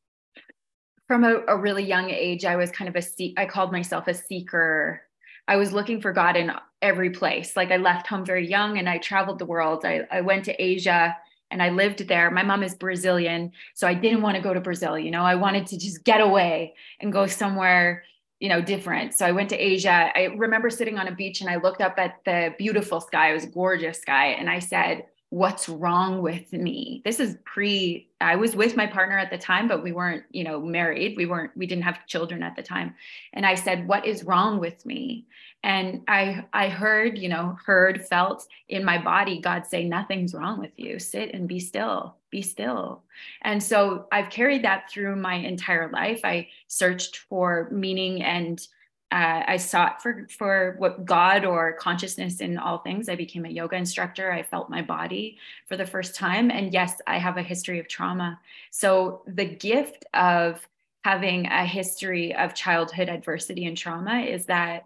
from 1.07 1.23
a, 1.23 1.41
a 1.47 1.57
really 1.57 1.83
young 1.83 2.09
age 2.09 2.43
i 2.45 2.55
was 2.55 2.71
kind 2.71 2.93
of 2.93 2.95
a 2.95 3.33
i 3.37 3.45
called 3.45 3.71
myself 3.71 4.07
a 4.07 4.13
seeker 4.13 5.01
I 5.49 5.55
was 5.55 5.73
looking 5.73 5.99
for 5.99 6.13
God 6.13 6.37
in 6.37 6.51
every 6.79 7.09
place. 7.09 7.55
Like 7.55 7.71
I 7.71 7.77
left 7.77 8.05
home 8.05 8.23
very 8.23 8.47
young 8.47 8.77
and 8.77 8.87
I 8.87 8.99
traveled 8.99 9.39
the 9.39 9.47
world. 9.47 9.83
I, 9.83 10.01
I 10.11 10.21
went 10.21 10.45
to 10.45 10.63
Asia 10.63 11.17
and 11.49 11.61
I 11.61 11.69
lived 11.69 12.07
there. 12.07 12.29
My 12.29 12.43
mom 12.43 12.61
is 12.61 12.75
Brazilian, 12.75 13.51
so 13.73 13.87
I 13.87 13.95
didn't 13.95 14.21
want 14.21 14.35
to 14.35 14.43
go 14.43 14.53
to 14.53 14.61
Brazil. 14.61 14.97
You 14.97 15.09
know, 15.09 15.23
I 15.23 15.33
wanted 15.33 15.65
to 15.67 15.79
just 15.79 16.03
get 16.03 16.21
away 16.21 16.75
and 16.99 17.11
go 17.11 17.25
somewhere, 17.25 18.03
you 18.39 18.49
know, 18.49 18.61
different. 18.61 19.13
So 19.13 19.25
I 19.25 19.31
went 19.31 19.49
to 19.49 19.57
Asia. 19.57 20.11
I 20.15 20.25
remember 20.37 20.69
sitting 20.69 20.97
on 20.97 21.07
a 21.07 21.11
beach 21.11 21.41
and 21.41 21.49
I 21.49 21.57
looked 21.57 21.81
up 21.81 21.97
at 21.97 22.23
the 22.25 22.53
beautiful 22.57 23.01
sky. 23.01 23.31
It 23.31 23.33
was 23.33 23.45
gorgeous 23.45 23.99
sky, 23.99 24.27
and 24.27 24.49
I 24.49 24.59
said, 24.59 25.05
"What's 25.29 25.67
wrong 25.67 26.21
with 26.21 26.53
me?" 26.53 27.01
This 27.03 27.19
is 27.19 27.37
pre. 27.43 28.09
I 28.21 28.35
was 28.35 28.55
with 28.55 28.77
my 28.77 28.87
partner 28.87 29.17
at 29.17 29.29
the 29.29 29.37
time, 29.37 29.67
but 29.67 29.83
we 29.83 29.91
weren't, 29.91 30.23
you 30.31 30.43
know, 30.43 30.59
married. 30.61 31.17
We 31.17 31.25
weren't. 31.25 31.55
We 31.57 31.67
didn't 31.67 31.83
have 31.83 32.05
children 32.07 32.43
at 32.43 32.55
the 32.55 32.63
time. 32.63 32.95
And 33.33 33.45
I 33.45 33.55
said, 33.55 33.87
"What 33.87 34.05
is 34.05 34.23
wrong 34.23 34.59
with 34.59 34.85
me?" 34.85 35.25
and 35.63 36.01
i 36.07 36.45
i 36.53 36.69
heard 36.69 37.17
you 37.17 37.27
know 37.27 37.57
heard 37.65 38.05
felt 38.07 38.47
in 38.69 38.83
my 38.83 38.97
body 38.97 39.41
god 39.41 39.65
say 39.65 39.83
nothing's 39.83 40.33
wrong 40.33 40.59
with 40.59 40.71
you 40.77 40.99
sit 40.99 41.33
and 41.33 41.47
be 41.47 41.59
still 41.59 42.15
be 42.29 42.41
still 42.41 43.03
and 43.41 43.61
so 43.61 44.05
i've 44.11 44.29
carried 44.29 44.63
that 44.63 44.89
through 44.89 45.15
my 45.15 45.35
entire 45.35 45.89
life 45.91 46.21
i 46.23 46.47
searched 46.67 47.17
for 47.17 47.67
meaning 47.71 48.23
and 48.23 48.67
uh, 49.11 49.41
I 49.47 49.57
sought 49.57 50.03
for 50.03 50.27
for 50.29 50.75
what 50.77 51.03
God 51.03 51.43
or 51.43 51.73
consciousness 51.73 52.41
in 52.41 52.59
all 52.59 52.77
things. 52.77 53.09
I 53.09 53.15
became 53.15 53.43
a 53.43 53.49
yoga 53.49 53.75
instructor. 53.75 54.31
I 54.31 54.43
felt 54.43 54.69
my 54.69 54.83
body 54.83 55.39
for 55.67 55.77
the 55.77 55.85
first 55.85 56.13
time, 56.13 56.51
and 56.51 56.71
yes, 56.71 57.01
I 57.07 57.17
have 57.17 57.37
a 57.37 57.41
history 57.41 57.79
of 57.79 57.87
trauma. 57.87 58.39
So 58.69 59.23
the 59.25 59.45
gift 59.45 60.05
of 60.13 60.61
having 61.03 61.47
a 61.47 61.65
history 61.65 62.35
of 62.35 62.53
childhood 62.53 63.09
adversity 63.09 63.65
and 63.65 63.75
trauma 63.75 64.19
is 64.19 64.45
that 64.45 64.85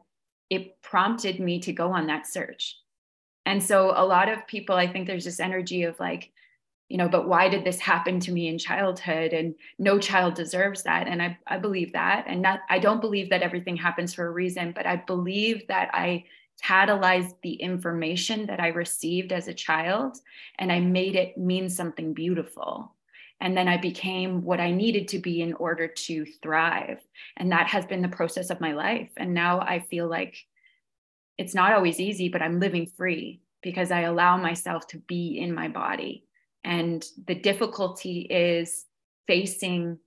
it 0.50 0.82
prompted 0.82 1.40
me 1.40 1.60
to 1.60 1.74
go 1.74 1.92
on 1.92 2.08
that 2.08 2.28
search. 2.28 2.78
And 3.46 3.62
so 3.62 3.92
a 3.96 4.06
lot 4.06 4.30
of 4.30 4.48
people, 4.48 4.76
I 4.76 4.88
think 4.88 5.08
there's 5.08 5.26
this 5.26 5.40
energy 5.40 5.84
of 5.84 6.00
like, 6.00 6.32
you 6.90 6.98
know, 6.98 7.10
but 7.10 7.28
why 7.28 7.50
did 7.50 7.64
this 7.64 7.80
happen 7.80 8.20
to 8.22 8.32
me 8.32 8.48
in 8.48 8.58
childhood? 8.58 9.34
And 9.34 9.56
no 9.80 9.98
child 9.98 10.36
deserves 10.36 10.84
that. 10.84 11.08
And 11.08 11.22
I, 11.22 11.38
I 11.48 11.58
believe 11.58 11.94
that. 11.94 12.26
And 12.28 12.42
not, 12.42 12.60
I 12.70 12.80
don't 12.80 13.02
believe 13.02 13.30
that 13.30 13.42
everything 13.42 13.76
happens 13.76 14.14
for 14.14 14.28
a 14.28 14.32
reason, 14.32 14.74
but 14.76 14.86
I 14.86 14.98
believe 14.98 15.68
that 15.68 15.90
I 15.94 16.26
catalyzed 16.64 17.36
the 17.42 17.54
information 17.54 18.46
that 18.46 18.60
I 18.60 18.68
received 18.68 19.32
as 19.32 19.48
a 19.48 19.54
child 19.54 20.18
and 20.60 20.72
I 20.72 20.80
made 20.80 21.16
it 21.16 21.38
mean 21.38 21.70
something 21.70 22.14
beautiful. 22.14 22.94
And 23.42 23.58
then 23.58 23.68
I 23.68 23.78
became 23.78 24.44
what 24.44 24.62
I 24.62 24.72
needed 24.72 25.08
to 25.10 25.20
be 25.20 25.42
in 25.42 25.54
order 25.56 25.88
to 25.88 26.26
thrive. 26.42 27.00
And 27.36 27.52
that 27.52 27.68
has 27.68 27.86
been 27.86 28.02
the 28.02 28.08
process 28.08 28.50
of 28.50 28.62
my 28.62 28.74
life. 28.74 29.10
And 29.18 29.34
now 29.34 29.60
I 29.60 29.80
feel 29.80 30.08
like 30.08 30.38
it's 31.38 31.56
not 31.56 31.74
always 31.74 32.00
easy, 32.00 32.30
but 32.30 32.42
I'm 32.42 32.60
living 32.60 32.86
free 32.86 33.42
because 33.62 33.92
I 33.92 34.02
allow 34.02 34.38
myself 34.38 34.88
to 34.88 34.98
be 35.00 35.40
in 35.40 35.54
my 35.54 35.68
body. 35.68 36.26
And 36.64 37.06
the 37.28 37.36
difficulty 37.36 38.22
is 38.22 38.86
facing 39.28 40.00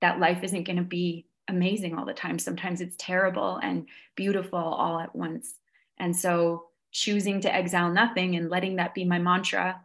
that 0.00 0.20
life 0.20 0.42
isn't 0.42 0.64
going 0.64 0.76
to 0.76 0.82
be 0.82 1.26
amazing 1.48 1.96
all 1.96 2.04
the 2.04 2.12
time. 2.12 2.38
Sometimes 2.38 2.80
it's 2.80 2.96
terrible 2.98 3.58
and 3.62 3.86
beautiful 4.14 4.58
all 4.58 4.98
at 5.00 5.14
once. 5.14 5.54
And 5.98 6.14
so 6.14 6.66
choosing 6.90 7.40
to 7.40 7.54
exile 7.54 7.92
nothing 7.92 8.36
and 8.36 8.50
letting 8.50 8.76
that 8.76 8.94
be 8.94 9.04
my 9.04 9.18
mantra 9.18 9.80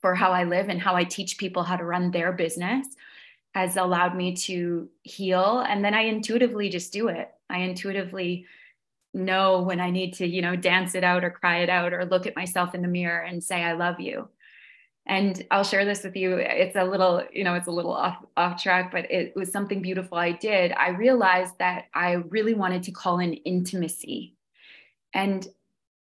for 0.00 0.14
how 0.14 0.32
I 0.32 0.44
live 0.44 0.68
and 0.68 0.80
how 0.80 0.94
I 0.94 1.04
teach 1.04 1.38
people 1.38 1.62
how 1.62 1.76
to 1.76 1.84
run 1.84 2.10
their 2.10 2.32
business 2.32 2.86
has 3.54 3.76
allowed 3.76 4.16
me 4.16 4.34
to 4.36 4.88
heal. 5.02 5.64
And 5.68 5.84
then 5.84 5.94
I 5.94 6.02
intuitively 6.02 6.68
just 6.68 6.92
do 6.92 7.08
it. 7.08 7.30
I 7.50 7.58
intuitively 7.58 8.46
know 9.14 9.62
when 9.62 9.80
I 9.80 9.90
need 9.90 10.14
to, 10.14 10.26
you 10.26 10.42
know, 10.42 10.54
dance 10.54 10.94
it 10.94 11.02
out 11.02 11.24
or 11.24 11.30
cry 11.30 11.58
it 11.58 11.70
out 11.70 11.92
or 11.92 12.04
look 12.04 12.26
at 12.26 12.36
myself 12.36 12.74
in 12.74 12.82
the 12.82 12.88
mirror 12.88 13.20
and 13.20 13.42
say, 13.42 13.62
I 13.62 13.72
love 13.72 14.00
you. 14.00 14.28
And 15.08 15.44
I'll 15.50 15.64
share 15.64 15.84
this 15.84 16.04
with 16.04 16.16
you. 16.16 16.36
It's 16.36 16.76
a 16.76 16.84
little, 16.84 17.22
you 17.32 17.42
know, 17.42 17.54
it's 17.54 17.66
a 17.66 17.72
little 17.72 17.92
off, 17.92 18.18
off 18.36 18.62
track, 18.62 18.92
but 18.92 19.10
it 19.10 19.34
was 19.34 19.50
something 19.50 19.80
beautiful 19.80 20.18
I 20.18 20.32
did. 20.32 20.72
I 20.72 20.90
realized 20.90 21.58
that 21.58 21.86
I 21.94 22.12
really 22.12 22.54
wanted 22.54 22.82
to 22.84 22.92
call 22.92 23.18
in 23.18 23.32
intimacy. 23.32 24.34
And 25.14 25.46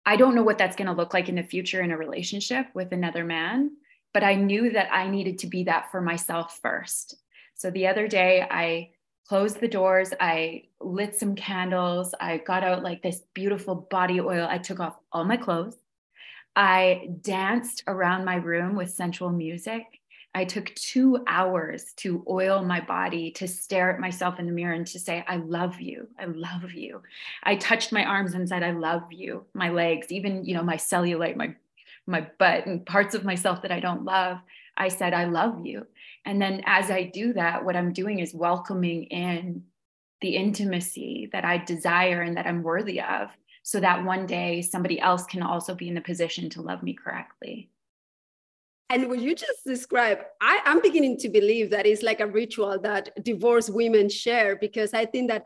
I 0.05 0.17
don't 0.17 0.35
know 0.35 0.43
what 0.43 0.57
that's 0.57 0.75
going 0.75 0.87
to 0.87 0.93
look 0.93 1.13
like 1.13 1.29
in 1.29 1.35
the 1.35 1.43
future 1.43 1.81
in 1.81 1.91
a 1.91 1.97
relationship 1.97 2.67
with 2.73 2.91
another 2.91 3.23
man 3.23 3.71
but 4.17 4.23
I 4.23 4.33
knew 4.33 4.71
that 4.71 4.91
I 4.91 5.07
needed 5.07 5.37
to 5.39 5.47
be 5.47 5.63
that 5.65 5.91
for 5.91 6.01
myself 6.01 6.59
first. 6.59 7.17
So 7.53 7.69
the 7.69 7.85
other 7.85 8.07
day, 8.07 8.47
I 8.49 8.89
closed 9.27 9.59
the 9.59 9.67
doors, 9.67 10.11
I 10.19 10.63
lit 10.81 11.15
some 11.15 11.35
candles, 11.35 12.15
I 12.19 12.37
got 12.37 12.63
out 12.63 12.81
like 12.81 13.03
this 13.03 13.21
beautiful 13.35 13.75
body 13.75 14.19
oil, 14.19 14.47
I 14.49 14.57
took 14.57 14.79
off 14.79 14.97
all 15.11 15.23
my 15.23 15.37
clothes. 15.37 15.75
I 16.55 17.09
danced 17.21 17.83
around 17.87 18.25
my 18.25 18.35
room 18.35 18.75
with 18.75 18.89
sensual 18.89 19.29
music. 19.29 19.83
I 20.33 20.45
took 20.45 20.73
two 20.75 21.23
hours 21.25 21.93
to 21.97 22.23
oil 22.29 22.63
my 22.63 22.79
body, 22.79 23.31
to 23.31 23.47
stare 23.47 23.91
at 23.91 23.99
myself 23.99 24.39
in 24.39 24.45
the 24.45 24.51
mirror 24.51 24.73
and 24.73 24.85
to 24.87 24.99
say, 24.99 25.23
I 25.27 25.37
love 25.37 25.81
you. 25.81 26.07
I 26.19 26.25
love 26.25 26.73
you. 26.73 27.01
I 27.43 27.55
touched 27.55 27.91
my 27.91 28.03
arms 28.03 28.33
and 28.33 28.47
said, 28.47 28.61
I 28.61 28.71
love 28.71 29.11
you. 29.11 29.45
My 29.53 29.69
legs, 29.69 30.11
even, 30.11 30.45
you 30.45 30.53
know, 30.53 30.63
my 30.63 30.77
cellulite, 30.77 31.35
my 31.35 31.55
my 32.07 32.25
butt 32.39 32.65
and 32.65 32.85
parts 32.85 33.15
of 33.15 33.25
myself 33.25 33.61
that 33.61 33.71
I 33.71 33.81
don't 33.81 34.05
love, 34.05 34.37
I 34.77 34.87
said, 34.87 35.13
I 35.13 35.25
love 35.25 35.65
you. 35.65 35.85
And 36.25 36.41
then 36.41 36.61
as 36.65 36.89
I 36.89 37.03
do 37.03 37.33
that, 37.33 37.65
what 37.65 37.75
I'm 37.75 37.91
doing 37.91 38.19
is 38.19 38.33
welcoming 38.33 39.03
in 39.05 39.63
the 40.21 40.35
intimacy 40.35 41.29
that 41.31 41.45
I 41.45 41.57
desire 41.57 42.21
and 42.21 42.37
that 42.37 42.47
I'm 42.47 42.63
worthy 42.63 43.01
of, 43.01 43.29
so 43.67 43.81
that 43.81 44.05
one 44.05 44.25
day 44.25 44.61
somebody 44.61 44.97
else 44.97 45.25
can 45.25 45.43
also 45.43 45.75
be 45.75 45.89
in 45.89 45.93
the 45.93 45.99
position 45.99 46.49
to 46.49 46.61
love 46.61 46.81
me 46.81 46.93
correctly. 46.93 47.69
And 48.89 49.09
what 49.09 49.19
you 49.19 49.35
just 49.35 49.65
described, 49.65 50.21
I, 50.39 50.61
I'm 50.63 50.81
beginning 50.81 51.17
to 51.17 51.27
believe 51.27 51.69
that 51.71 51.85
it's 51.85 52.01
like 52.01 52.21
a 52.21 52.27
ritual 52.27 52.79
that 52.79 53.09
divorced 53.25 53.73
women 53.73 54.07
share 54.07 54.55
because 54.55 54.93
I 54.93 55.05
think 55.05 55.29
that 55.31 55.43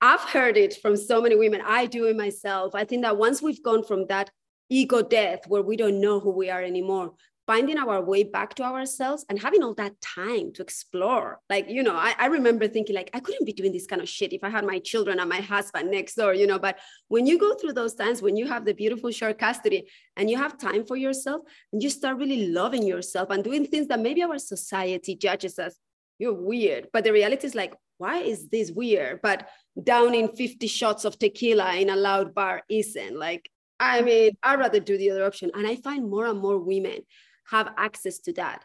I've 0.00 0.20
heard 0.20 0.56
it 0.56 0.80
from 0.80 0.96
so 0.96 1.20
many 1.20 1.34
women. 1.34 1.60
I 1.66 1.86
do 1.86 2.04
it 2.04 2.16
myself. 2.16 2.76
I 2.76 2.84
think 2.84 3.02
that 3.02 3.16
once 3.16 3.42
we've 3.42 3.64
gone 3.64 3.82
from 3.82 4.06
that 4.06 4.30
ego 4.70 5.02
death 5.02 5.40
where 5.48 5.62
we 5.62 5.76
don't 5.76 6.00
know 6.00 6.20
who 6.20 6.30
we 6.30 6.48
are 6.48 6.62
anymore 6.62 7.14
finding 7.46 7.78
our 7.78 8.02
way 8.02 8.24
back 8.24 8.54
to 8.54 8.64
ourselves 8.64 9.24
and 9.28 9.40
having 9.40 9.62
all 9.62 9.74
that 9.74 10.00
time 10.00 10.52
to 10.52 10.62
explore 10.62 11.38
like 11.48 11.68
you 11.68 11.82
know 11.82 11.94
I, 11.94 12.14
I, 12.18 12.26
remember 12.26 12.66
thinking 12.66 12.96
like 12.96 13.10
i 13.14 13.20
couldn't 13.20 13.46
be 13.46 13.52
doing 13.52 13.72
this 13.72 13.86
kind 13.86 14.02
of 14.02 14.08
shit 14.08 14.32
if 14.32 14.42
i 14.42 14.50
had 14.50 14.66
my 14.66 14.78
children 14.80 15.20
and 15.20 15.28
my 15.28 15.40
husband 15.40 15.90
next 15.90 16.14
door 16.16 16.34
you 16.34 16.46
know 16.46 16.58
but 16.58 16.78
when 17.08 17.26
you 17.26 17.38
go 17.38 17.54
through 17.54 17.74
those 17.74 17.94
times 17.94 18.20
when 18.20 18.36
you 18.36 18.46
have 18.46 18.64
the 18.64 18.74
beautiful 18.74 19.10
short 19.10 19.38
custody 19.38 19.88
and 20.16 20.28
you 20.28 20.36
have 20.36 20.58
time 20.58 20.84
for 20.84 20.96
yourself 20.96 21.42
and 21.72 21.82
you 21.82 21.90
start 21.90 22.18
really 22.18 22.48
loving 22.48 22.82
yourself 22.82 23.30
and 23.30 23.44
doing 23.44 23.64
things 23.66 23.86
that 23.86 24.00
maybe 24.00 24.22
our 24.22 24.38
society 24.38 25.14
judges 25.14 25.58
as 25.58 25.78
you're 26.18 26.34
weird 26.34 26.88
but 26.92 27.04
the 27.04 27.12
reality 27.12 27.46
is 27.46 27.54
like 27.54 27.74
why 27.98 28.18
is 28.18 28.48
this 28.48 28.70
weird 28.72 29.20
but 29.22 29.48
downing 29.82 30.28
50 30.28 30.66
shots 30.66 31.04
of 31.04 31.18
tequila 31.18 31.74
in 31.76 31.90
a 31.90 31.96
loud 31.96 32.34
bar 32.34 32.62
isn't 32.68 33.16
like 33.16 33.48
I 33.78 34.00
mean, 34.00 34.38
I'd 34.42 34.58
rather 34.58 34.80
do 34.80 34.96
the 34.96 35.10
other 35.10 35.26
option. 35.26 35.50
And 35.54 35.66
I 35.66 35.76
find 35.76 36.08
more 36.08 36.24
and 36.24 36.40
more 36.40 36.58
women 36.58 37.02
have 37.50 37.72
access 37.76 38.18
to 38.20 38.32
that 38.34 38.64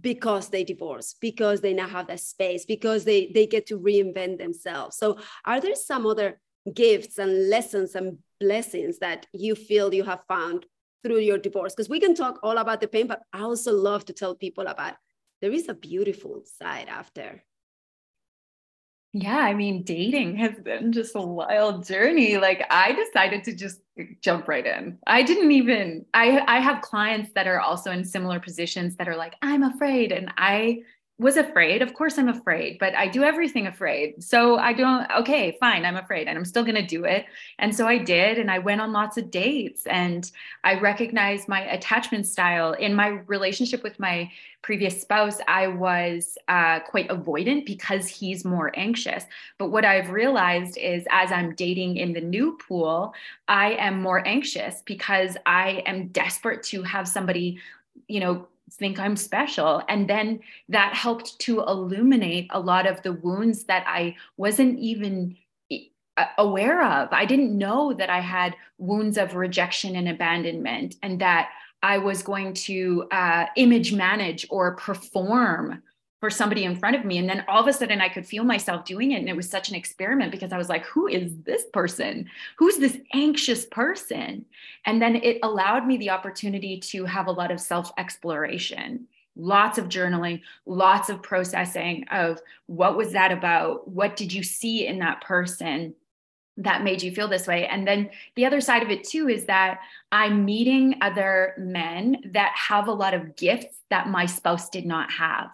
because 0.00 0.48
they 0.48 0.64
divorce, 0.64 1.14
because 1.20 1.60
they 1.60 1.72
now 1.72 1.88
have 1.88 2.06
that 2.08 2.20
space, 2.20 2.64
because 2.64 3.04
they, 3.04 3.30
they 3.32 3.46
get 3.46 3.66
to 3.66 3.78
reinvent 3.78 4.38
themselves. 4.38 4.96
So, 4.96 5.18
are 5.44 5.60
there 5.60 5.74
some 5.74 6.06
other 6.06 6.40
gifts 6.72 7.18
and 7.18 7.48
lessons 7.48 7.94
and 7.94 8.18
blessings 8.40 8.98
that 8.98 9.26
you 9.32 9.54
feel 9.54 9.94
you 9.94 10.04
have 10.04 10.24
found 10.26 10.66
through 11.02 11.20
your 11.20 11.38
divorce? 11.38 11.74
Because 11.74 11.88
we 11.88 12.00
can 12.00 12.14
talk 12.14 12.40
all 12.42 12.58
about 12.58 12.80
the 12.80 12.88
pain, 12.88 13.06
but 13.06 13.22
I 13.32 13.42
also 13.42 13.72
love 13.72 14.04
to 14.06 14.12
tell 14.12 14.34
people 14.34 14.66
about 14.66 14.94
there 15.40 15.52
is 15.52 15.68
a 15.68 15.74
beautiful 15.74 16.42
side 16.44 16.88
after. 16.88 17.44
Yeah, 19.16 19.38
I 19.38 19.54
mean, 19.54 19.84
dating 19.84 20.36
has 20.38 20.58
been 20.58 20.90
just 20.92 21.14
a 21.14 21.20
wild 21.20 21.86
journey. 21.86 22.36
Like 22.36 22.66
I 22.68 22.90
decided 22.92 23.44
to 23.44 23.54
just 23.54 23.80
jump 24.20 24.48
right 24.48 24.66
in. 24.66 24.98
I 25.06 25.22
didn't 25.22 25.52
even 25.52 26.04
I 26.14 26.42
I 26.48 26.58
have 26.58 26.82
clients 26.82 27.30
that 27.36 27.46
are 27.46 27.60
also 27.60 27.92
in 27.92 28.04
similar 28.04 28.40
positions 28.40 28.96
that 28.96 29.06
are 29.08 29.14
like, 29.16 29.36
I'm 29.40 29.62
afraid. 29.62 30.10
And 30.10 30.32
I 30.36 30.82
was 31.18 31.36
afraid. 31.36 31.80
Of 31.80 31.94
course, 31.94 32.18
I'm 32.18 32.28
afraid, 32.28 32.78
but 32.80 32.92
I 32.96 33.06
do 33.06 33.22
everything 33.22 33.68
afraid. 33.68 34.22
So 34.22 34.58
I 34.58 34.72
don't, 34.72 35.08
okay, 35.18 35.56
fine, 35.60 35.84
I'm 35.84 35.96
afraid 35.96 36.26
and 36.26 36.36
I'm 36.36 36.44
still 36.44 36.64
going 36.64 36.74
to 36.74 36.84
do 36.84 37.04
it. 37.04 37.26
And 37.60 37.74
so 37.74 37.86
I 37.86 37.98
did. 37.98 38.36
And 38.36 38.50
I 38.50 38.58
went 38.58 38.80
on 38.80 38.92
lots 38.92 39.16
of 39.16 39.30
dates 39.30 39.86
and 39.86 40.28
I 40.64 40.80
recognized 40.80 41.46
my 41.46 41.60
attachment 41.66 42.26
style. 42.26 42.72
In 42.72 42.96
my 42.96 43.08
relationship 43.28 43.84
with 43.84 44.00
my 44.00 44.28
previous 44.62 45.00
spouse, 45.00 45.38
I 45.46 45.68
was 45.68 46.36
uh, 46.48 46.80
quite 46.80 47.08
avoidant 47.10 47.64
because 47.64 48.08
he's 48.08 48.44
more 48.44 48.72
anxious. 48.74 49.24
But 49.56 49.68
what 49.68 49.84
I've 49.84 50.10
realized 50.10 50.76
is 50.78 51.06
as 51.10 51.30
I'm 51.30 51.54
dating 51.54 51.96
in 51.96 52.12
the 52.12 52.20
new 52.20 52.58
pool, 52.66 53.14
I 53.46 53.74
am 53.74 54.02
more 54.02 54.26
anxious 54.26 54.82
because 54.84 55.36
I 55.46 55.84
am 55.86 56.08
desperate 56.08 56.64
to 56.64 56.82
have 56.82 57.06
somebody 57.06 57.60
you 58.08 58.20
know 58.20 58.46
think 58.70 58.98
I'm 58.98 59.16
special. 59.16 59.82
And 59.88 60.08
then 60.08 60.40
that 60.68 60.94
helped 60.94 61.38
to 61.40 61.60
illuminate 61.60 62.48
a 62.50 62.60
lot 62.60 62.86
of 62.86 63.02
the 63.02 63.12
wounds 63.12 63.64
that 63.64 63.84
I 63.86 64.16
wasn't 64.36 64.78
even 64.78 65.36
aware 66.38 66.84
of. 66.84 67.08
I 67.12 67.24
didn't 67.24 67.56
know 67.56 67.92
that 67.94 68.10
I 68.10 68.20
had 68.20 68.56
wounds 68.78 69.18
of 69.18 69.34
rejection 69.34 69.96
and 69.96 70.08
abandonment, 70.08 70.96
and 71.02 71.20
that 71.20 71.50
I 71.82 71.98
was 71.98 72.22
going 72.22 72.54
to 72.54 73.06
uh, 73.10 73.46
image 73.56 73.92
manage 73.92 74.46
or 74.48 74.76
perform 74.76 75.82
for 76.24 76.30
somebody 76.30 76.64
in 76.64 76.74
front 76.74 76.96
of 76.96 77.04
me. 77.04 77.18
And 77.18 77.28
then 77.28 77.44
all 77.48 77.60
of 77.60 77.66
a 77.66 77.72
sudden 77.74 78.00
I 78.00 78.08
could 78.08 78.24
feel 78.24 78.44
myself 78.44 78.86
doing 78.86 79.12
it. 79.12 79.18
And 79.18 79.28
it 79.28 79.36
was 79.36 79.46
such 79.46 79.68
an 79.68 79.74
experiment 79.74 80.32
because 80.32 80.54
I 80.54 80.56
was 80.56 80.70
like, 80.70 80.82
who 80.86 81.06
is 81.06 81.36
this 81.42 81.64
person? 81.70 82.30
Who's 82.56 82.78
this 82.78 82.96
anxious 83.12 83.66
person? 83.66 84.46
And 84.86 85.02
then 85.02 85.16
it 85.16 85.38
allowed 85.42 85.86
me 85.86 85.98
the 85.98 86.08
opportunity 86.08 86.80
to 86.80 87.04
have 87.04 87.26
a 87.26 87.30
lot 87.30 87.50
of 87.50 87.60
self 87.60 87.92
exploration. 87.98 89.06
Lots 89.36 89.76
of 89.76 89.90
journaling, 89.90 90.40
lots 90.64 91.10
of 91.10 91.22
processing 91.22 92.06
of 92.10 92.40
what 92.68 92.96
was 92.96 93.12
that 93.12 93.30
about? 93.30 93.86
What 93.86 94.16
did 94.16 94.32
you 94.32 94.42
see 94.42 94.86
in 94.86 95.00
that 95.00 95.20
person? 95.20 95.94
that 96.56 96.84
made 96.84 97.02
you 97.02 97.10
feel 97.10 97.26
this 97.26 97.48
way. 97.48 97.66
And 97.66 97.84
then 97.84 98.10
the 98.36 98.46
other 98.46 98.60
side 98.60 98.84
of 98.84 98.88
it 98.88 99.02
too 99.02 99.28
is 99.28 99.46
that 99.46 99.80
I'm 100.12 100.44
meeting 100.44 100.94
other 101.00 101.54
men 101.58 102.30
that 102.32 102.54
have 102.54 102.86
a 102.86 102.92
lot 102.92 103.12
of 103.12 103.34
gifts 103.34 103.76
that 103.90 104.08
my 104.08 104.26
spouse 104.26 104.70
did 104.70 104.86
not 104.86 105.10
have 105.10 105.50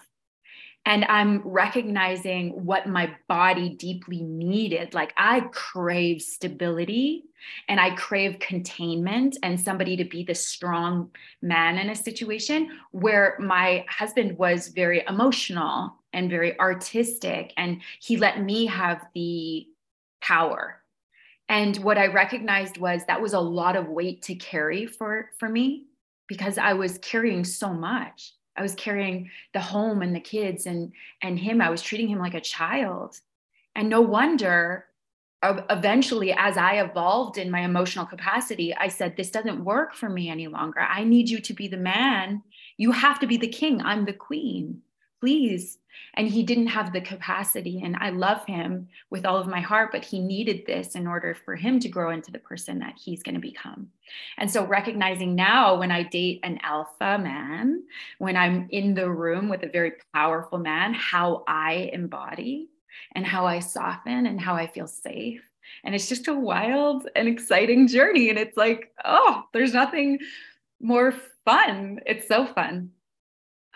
and 0.87 1.04
I'm 1.04 1.42
recognizing 1.44 2.64
what 2.64 2.88
my 2.88 3.14
body 3.28 3.70
deeply 3.70 4.22
needed. 4.22 4.94
Like 4.94 5.12
I 5.16 5.40
crave 5.52 6.22
stability 6.22 7.25
and 7.68 7.78
I 7.78 7.94
crave 7.94 8.38
containment 8.38 9.37
and 9.42 9.60
somebody 9.60 9.96
to 9.96 10.04
be 10.04 10.25
the 10.25 10.34
strong 10.34 11.10
man 11.42 11.78
in 11.78 11.90
a 11.90 11.94
situation 11.94 12.70
where 12.92 13.37
my 13.38 13.84
husband 13.88 14.38
was 14.38 14.68
very 14.68 15.04
emotional 15.06 15.96
and 16.12 16.30
very 16.30 16.58
artistic 16.58 17.52
and 17.56 17.82
he 18.00 18.16
let 18.16 18.42
me 18.42 18.66
have 18.66 19.06
the 19.14 19.66
power. 20.22 20.82
And 21.49 21.76
what 21.78 21.99
I 21.99 22.06
recognized 22.06 22.78
was 22.78 23.04
that 23.06 23.20
was 23.20 23.32
a 23.32 23.40
lot 23.40 23.76
of 23.76 23.88
weight 23.88 24.22
to 24.22 24.34
carry 24.34 24.87
for 24.87 25.30
for 25.38 25.49
me 25.49 25.87
because 26.26 26.58
I 26.58 26.72
was 26.72 26.99
carrying 26.99 27.44
so 27.44 27.72
much. 27.72 28.34
I 28.57 28.62
was 28.62 28.75
carrying 28.75 29.30
the 29.52 29.61
home 29.61 30.02
and 30.02 30.14
the 30.14 30.21
kids 30.21 30.66
and 30.66 30.92
and 31.23 31.38
him. 31.38 31.61
I 31.61 31.71
was 31.71 31.83
treating 31.83 32.09
him 32.09 32.19
like 32.19 32.35
a 32.35 32.40
child. 32.40 33.21
And 33.75 33.88
no 33.88 34.00
wonder 34.00 34.87
eventually 35.42 36.33
as 36.33 36.59
I 36.59 36.80
evolved 36.80 37.38
in 37.38 37.50
my 37.50 37.61
emotional 37.61 38.04
capacity, 38.04 38.75
I 38.75 38.89
said 38.89 39.17
this 39.17 39.30
doesn't 39.30 39.65
work 39.65 39.95
for 39.95 40.08
me 40.08 40.28
any 40.28 40.49
longer. 40.49 40.80
I 40.80 41.04
need 41.04 41.30
you 41.30 41.41
to 41.41 41.54
be 41.54 41.67
the 41.67 41.78
man. 41.78 42.43
You 42.76 42.93
have 42.93 43.19
to 43.21 43.26
be 43.26 43.39
the 43.39 43.49
king. 43.49 43.80
I'm 43.80 44.04
the 44.04 44.13
queen 44.13 44.82
please. 45.21 45.78
And 46.15 46.28
he 46.28 46.43
didn't 46.43 46.69
have 46.69 46.93
the 46.93 47.00
capacity. 47.00 47.83
And 47.85 47.97
I 48.00 48.11
love 48.11 48.45
him 48.47 48.89
with 49.11 49.25
all 49.25 49.37
of 49.37 49.47
my 49.47 49.61
heart, 49.61 49.91
but 49.93 50.04
he 50.04 50.19
needed 50.19 50.65
this 50.67 50.95
in 50.95 51.06
order 51.06 51.35
for 51.35 51.56
him 51.56 51.78
to 51.80 51.89
grow 51.89 52.11
into 52.11 52.33
the 52.33 52.39
person 52.39 52.78
that 52.78 52.99
he's 53.02 53.23
going 53.23 53.35
to 53.35 53.41
become. 53.41 53.89
And 54.39 54.50
so, 54.50 54.65
recognizing 54.65 55.35
now 55.35 55.78
when 55.78 55.91
I 55.91 56.02
date 56.04 56.41
an 56.43 56.59
alpha 56.63 57.19
man, 57.19 57.83
when 58.19 58.37
I'm 58.37 58.69
in 58.71 58.95
the 58.95 59.11
room 59.11 59.49
with 59.49 59.63
a 59.63 59.69
very 59.69 59.93
powerful 60.15 60.59
man, 60.59 60.95
how 60.95 61.45
I 61.47 61.91
embody 61.93 62.69
and 63.15 63.26
how 63.26 63.47
I 63.47 63.61
soften 63.61 64.26
and 64.26 64.41
how 64.41 64.54
I 64.54 64.67
feel 64.67 64.87
safe. 64.87 65.43
And 65.85 65.95
it's 65.95 66.09
just 66.09 66.28
a 66.28 66.35
wild 66.35 67.09
and 67.15 67.28
exciting 67.28 67.87
journey. 67.87 68.30
And 68.30 68.39
it's 68.39 68.56
like, 68.56 68.93
oh, 69.04 69.45
there's 69.52 69.73
nothing 69.73 70.19
more 70.80 71.15
fun. 71.45 72.00
It's 72.06 72.26
so 72.26 72.47
fun. 72.47 72.91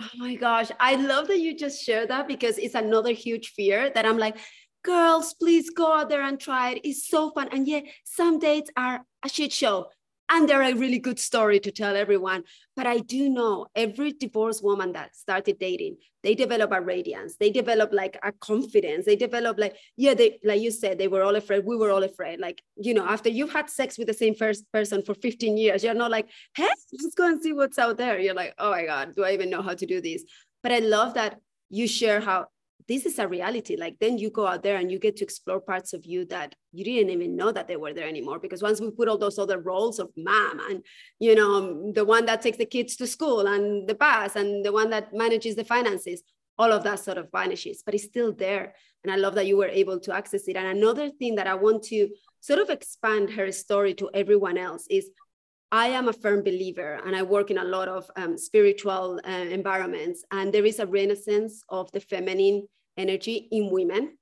Oh 0.01 0.09
my 0.17 0.35
gosh. 0.35 0.71
I 0.81 0.97
love 0.97 1.29
that 1.29 1.39
you 1.39 1.57
just 1.57 1.83
shared 1.83 2.11
that 2.11 2.27
because 2.27 2.59
it's 2.59 2.75
another 2.75 3.13
huge 3.13 3.53
fear 3.57 3.91
that 3.95 4.05
I'm 4.05 4.19
like, 4.19 4.37
girls, 4.83 5.35
please 5.35 5.71
go 5.71 5.93
out 5.93 6.09
there 6.09 6.23
and 6.23 6.39
try 6.39 6.73
it. 6.73 6.81
It's 6.85 7.09
so 7.09 7.31
fun. 7.31 7.49
And 7.53 7.67
yeah, 7.67 7.81
some 8.05 8.39
dates 8.39 8.71
are 8.77 9.05
a 9.25 9.29
shit 9.29 9.53
show 9.53 9.87
and 10.31 10.49
they're 10.49 10.63
a 10.63 10.75
really 10.75 10.99
good 10.99 11.19
story 11.19 11.61
to 11.61 11.71
tell 11.71 11.97
everyone. 11.97 12.45
But 12.77 12.87
I 12.87 12.99
do 12.99 13.29
know 13.29 13.67
every 13.75 14.13
divorced 14.13 14.65
woman 14.65 14.93
that 14.93 15.15
started 15.15 15.59
dating, 15.59 15.99
they 16.23 16.35
develop 16.35 16.73
a 16.73 16.81
radiance, 16.81 17.37
they 17.37 17.51
develop 17.51 17.93
like 17.93 18.19
a 18.23 18.33
confidence, 18.33 19.05
they 19.05 19.17
develop 19.17 19.59
like, 19.59 19.77
yeah, 19.97 20.15
they 20.15 20.39
like 20.43 20.61
you 20.61 20.71
said, 20.71 20.99
they 20.99 21.09
were 21.09 21.23
all 21.23 21.37
afraid. 21.37 21.65
We 21.65 21.77
were 21.77 21.91
all 21.91 22.03
afraid. 22.03 22.41
Like, 22.41 22.63
you 22.77 22.95
know, 22.95 23.07
after 23.07 23.29
you've 23.29 23.53
had 23.53 23.69
sex 23.69 23.99
with 23.99 24.07
the 24.07 24.15
same 24.15 24.35
first 24.35 24.65
person 24.73 25.03
for 25.03 25.15
15 25.15 25.57
years, 25.57 25.85
you're 25.85 25.95
not 25.95 26.11
like, 26.11 26.29
hey, 26.57 26.69
let's 26.93 27.15
go 27.15 27.27
and 27.27 27.43
see 27.43 27.53
what's 27.53 27.79
out 27.79 27.99
there. 27.99 28.19
You're 28.19 28.35
like, 28.35 28.55
oh 28.59 28.71
my 28.71 28.87
God, 28.87 29.15
do 29.15 29.25
I 29.25 29.33
even 29.33 29.51
know 29.51 29.63
how 29.63 29.75
to 29.75 29.87
do 29.87 30.01
this? 30.01 30.25
But 30.63 30.73
I 30.73 30.79
love 30.79 31.15
that 31.15 31.41
you 31.69 31.87
share 31.87 32.21
how 32.21 32.47
this 32.87 33.07
is 33.07 33.19
a 33.19 33.27
reality. 33.27 33.77
Like 33.77 33.97
then 34.01 34.19
you 34.19 34.31
go 34.31 34.47
out 34.47 34.63
there 34.63 34.77
and 34.77 34.91
you 34.91 34.99
get 34.99 35.17
to 35.17 35.25
explore 35.25 35.61
parts 35.61 35.93
of 35.93 36.05
you 36.05 36.27
that 36.27 36.55
you 36.73 36.85
didn't 36.85 37.11
even 37.11 37.37
know 37.37 37.51
that 37.51 37.67
they 37.67 37.77
were 37.77 37.95
there 37.95 38.09
anymore. 38.09 38.39
Because 38.39 38.63
once 38.63 38.81
we 38.81 38.91
put 38.91 39.09
all 39.09 39.19
those 39.19 39.39
other 39.39 39.59
roles 39.59 39.99
of 39.99 40.11
mom 40.17 40.61
and 40.69 40.85
you 41.19 41.35
know 41.35 41.93
the 41.93 42.05
one 42.05 42.27
that 42.27 42.43
takes 42.43 42.59
the 42.59 42.67
kids 42.67 42.97
to 42.97 43.07
school 43.07 43.47
and 43.47 43.89
the 43.89 43.95
bus 43.95 44.37
and 44.37 44.65
the 44.65 44.73
one 44.73 44.91
that 44.91 45.15
manages 45.15 45.57
the 45.57 45.65
finances, 45.65 46.23
all 46.59 46.73
of 46.73 46.85
that 46.85 47.01
sort 47.01 47.19
of 47.19 47.31
vanishes, 47.33 47.83
but 47.85 47.95
it's 47.95 48.05
still 48.05 48.33
there. 48.33 48.75
And 49.03 49.13
I 49.13 49.17
love 49.17 49.35
that 49.35 49.47
you 49.47 49.57
were 49.57 49.69
able 49.69 50.01
to 50.01 50.15
access 50.15 50.49
it. 50.49 50.57
And 50.57 50.67
another 50.67 51.11
thing 51.11 51.35
that 51.35 51.47
I 51.47 51.55
want 51.55 51.83
to 51.85 52.09
sort 52.41 52.59
of 52.59 52.71
expand 52.71 53.31
her 53.31 53.51
story 53.53 53.95
to 53.95 54.11
everyone 54.15 54.57
else 54.57 54.87
is 54.89 55.11
I 55.73 55.89
am 55.89 56.09
a 56.09 56.13
firm 56.13 56.43
believer, 56.43 57.01
and 57.05 57.17
I 57.17 57.23
work 57.23 57.51
in 57.51 57.59
a 57.59 57.65
lot 57.65 57.89
of 57.89 58.09
um, 58.17 58.39
spiritual 58.39 59.21
uh, 59.27 59.31
environments, 59.31 60.25
and 60.31 60.53
there 60.53 60.65
is 60.65 60.79
a 60.79 60.87
renaissance 60.87 61.65
of 61.69 61.91
the 61.93 62.01
feminine 62.01 62.69
energy 62.97 63.49
in 63.51 63.71
women. 63.71 64.17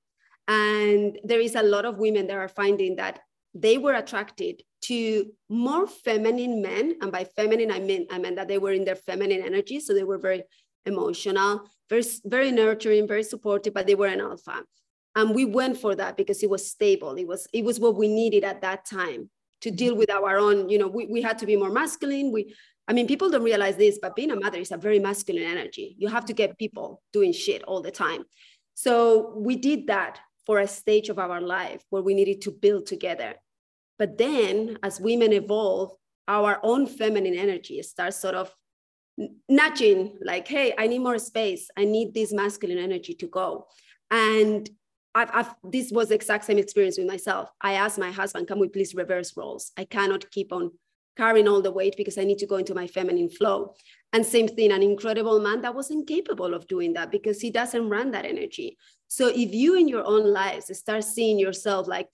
And 0.48 1.18
there 1.24 1.40
is 1.40 1.54
a 1.54 1.62
lot 1.62 1.84
of 1.84 1.98
women 1.98 2.26
that 2.26 2.36
are 2.36 2.48
finding 2.48 2.96
that 2.96 3.20
they 3.54 3.78
were 3.78 3.94
attracted 3.94 4.62
to 4.82 5.30
more 5.48 5.86
feminine 5.86 6.60
men. 6.62 6.96
And 7.00 7.12
by 7.12 7.24
feminine, 7.24 7.70
I 7.70 7.78
mean, 7.78 8.06
I 8.10 8.18
meant 8.18 8.36
that 8.36 8.48
they 8.48 8.58
were 8.58 8.72
in 8.72 8.84
their 8.84 8.96
feminine 8.96 9.42
energy. 9.42 9.78
So 9.78 9.94
they 9.94 10.04
were 10.04 10.18
very 10.18 10.42
emotional, 10.84 11.62
very, 11.88 12.02
very 12.24 12.50
nurturing, 12.50 13.06
very 13.06 13.22
supportive, 13.22 13.74
but 13.74 13.86
they 13.86 13.94
were 13.94 14.08
an 14.08 14.20
alpha. 14.20 14.62
And 15.14 15.34
we 15.34 15.44
went 15.44 15.76
for 15.76 15.94
that 15.94 16.16
because 16.16 16.42
it 16.42 16.50
was 16.50 16.68
stable. 16.68 17.14
It 17.14 17.28
was, 17.28 17.46
it 17.52 17.64
was 17.64 17.78
what 17.78 17.96
we 17.96 18.08
needed 18.08 18.42
at 18.42 18.62
that 18.62 18.84
time 18.84 19.30
to 19.62 19.70
deal 19.70 19.94
with 19.94 20.10
our 20.10 20.38
own, 20.38 20.68
you 20.68 20.78
know, 20.78 20.88
we, 20.88 21.06
we 21.06 21.22
had 21.22 21.38
to 21.38 21.46
be 21.46 21.56
more 21.56 21.70
masculine. 21.70 22.30
We, 22.30 22.54
I 22.88 22.92
mean, 22.92 23.06
people 23.06 23.30
don't 23.30 23.42
realize 23.42 23.76
this, 23.76 23.98
but 24.02 24.16
being 24.16 24.30
a 24.30 24.36
mother 24.36 24.58
is 24.58 24.72
a 24.72 24.76
very 24.76 24.98
masculine 24.98 25.44
energy. 25.44 25.96
You 25.98 26.08
have 26.08 26.24
to 26.26 26.32
get 26.32 26.58
people 26.58 27.02
doing 27.12 27.32
shit 27.32 27.62
all 27.62 27.80
the 27.80 27.90
time. 27.90 28.24
So 28.74 29.32
we 29.36 29.56
did 29.56 29.86
that 29.86 30.18
for 30.46 30.58
a 30.58 30.66
stage 30.66 31.08
of 31.08 31.18
our 31.18 31.40
life 31.40 31.84
where 31.90 32.02
we 32.02 32.14
needed 32.14 32.42
to 32.42 32.50
build 32.50 32.86
together. 32.86 33.34
But 33.98 34.18
then 34.18 34.78
as 34.82 35.00
women 35.00 35.32
evolve, 35.32 35.92
our 36.26 36.58
own 36.62 36.86
feminine 36.86 37.34
energy 37.34 37.80
starts 37.82 38.20
sort 38.20 38.34
of 38.34 38.52
nudging, 39.48 40.18
like, 40.24 40.48
hey, 40.48 40.74
I 40.76 40.86
need 40.88 41.00
more 41.00 41.18
space. 41.18 41.68
I 41.76 41.84
need 41.84 42.14
this 42.14 42.32
masculine 42.32 42.78
energy 42.78 43.14
to 43.14 43.26
go. 43.28 43.66
And 44.10 44.68
I've, 45.14 45.30
I've, 45.32 45.54
this 45.62 45.90
was 45.92 46.08
the 46.08 46.14
exact 46.14 46.44
same 46.44 46.58
experience 46.58 46.98
with 46.98 47.06
myself. 47.06 47.50
I 47.60 47.74
asked 47.74 47.98
my 47.98 48.10
husband, 48.10 48.48
can 48.48 48.58
we 48.58 48.68
please 48.68 48.94
reverse 48.94 49.36
roles? 49.36 49.72
I 49.76 49.84
cannot 49.84 50.30
keep 50.30 50.52
on 50.52 50.70
carrying 51.16 51.48
all 51.48 51.60
the 51.60 51.70
weight 51.70 51.94
because 51.96 52.16
I 52.16 52.24
need 52.24 52.38
to 52.38 52.46
go 52.46 52.56
into 52.56 52.74
my 52.74 52.86
feminine 52.86 53.28
flow. 53.28 53.74
And 54.14 54.24
same 54.24 54.48
thing, 54.48 54.72
an 54.72 54.82
incredible 54.82 55.40
man 55.40 55.60
that 55.62 55.74
was 55.74 55.90
incapable 55.90 56.54
of 56.54 56.66
doing 56.66 56.94
that 56.94 57.10
because 57.10 57.40
he 57.40 57.50
doesn't 57.50 57.88
run 57.88 58.10
that 58.12 58.24
energy. 58.24 58.78
So 59.08 59.28
if 59.28 59.52
you 59.52 59.74
in 59.74 59.88
your 59.88 60.04
own 60.06 60.32
lives 60.32 60.76
start 60.78 61.04
seeing 61.04 61.38
yourself 61.38 61.86
like, 61.86 62.08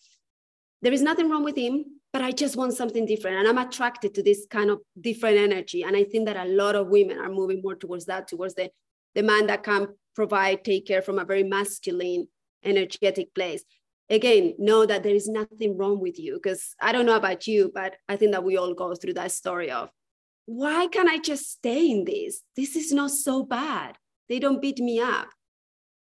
there 0.82 0.92
is 0.92 1.02
nothing 1.02 1.28
wrong 1.28 1.44
with 1.44 1.56
him, 1.56 1.84
but 2.12 2.22
I 2.22 2.30
just 2.30 2.56
want 2.56 2.72
something 2.72 3.04
different. 3.04 3.36
And 3.36 3.48
I'm 3.48 3.58
attracted 3.66 4.14
to 4.14 4.22
this 4.22 4.46
kind 4.48 4.70
of 4.70 4.80
different 5.00 5.38
energy. 5.38 5.82
And 5.82 5.96
I 5.96 6.04
think 6.04 6.26
that 6.26 6.36
a 6.36 6.48
lot 6.48 6.74
of 6.74 6.88
women 6.88 7.18
are 7.18 7.30
moving 7.30 7.60
more 7.62 7.74
towards 7.74 8.06
that, 8.06 8.28
towards 8.28 8.54
the, 8.54 8.70
the 9.14 9.22
man 9.22 9.46
that 9.48 9.62
can 9.62 9.88
provide, 10.14 10.64
take 10.64 10.86
care 10.86 11.02
from 11.02 11.18
a 11.18 11.24
very 11.24 11.42
masculine, 11.42 12.28
energetic 12.64 13.34
place. 13.34 13.64
Again, 14.10 14.54
know 14.58 14.86
that 14.86 15.02
there 15.02 15.14
is 15.14 15.28
nothing 15.28 15.76
wrong 15.76 16.00
with 16.00 16.18
you 16.18 16.34
because 16.34 16.74
I 16.80 16.92
don't 16.92 17.06
know 17.06 17.16
about 17.16 17.46
you, 17.46 17.70
but 17.74 17.96
I 18.08 18.16
think 18.16 18.32
that 18.32 18.44
we 18.44 18.56
all 18.56 18.74
go 18.74 18.94
through 18.94 19.14
that 19.14 19.32
story 19.32 19.70
of 19.70 19.90
why 20.46 20.86
can't 20.86 21.10
I 21.10 21.18
just 21.18 21.50
stay 21.50 21.90
in 21.90 22.04
this? 22.04 22.40
This 22.56 22.74
is 22.74 22.90
not 22.90 23.10
so 23.10 23.42
bad. 23.42 23.98
They 24.30 24.38
don't 24.38 24.62
beat 24.62 24.78
me 24.78 24.98
up. 24.98 25.28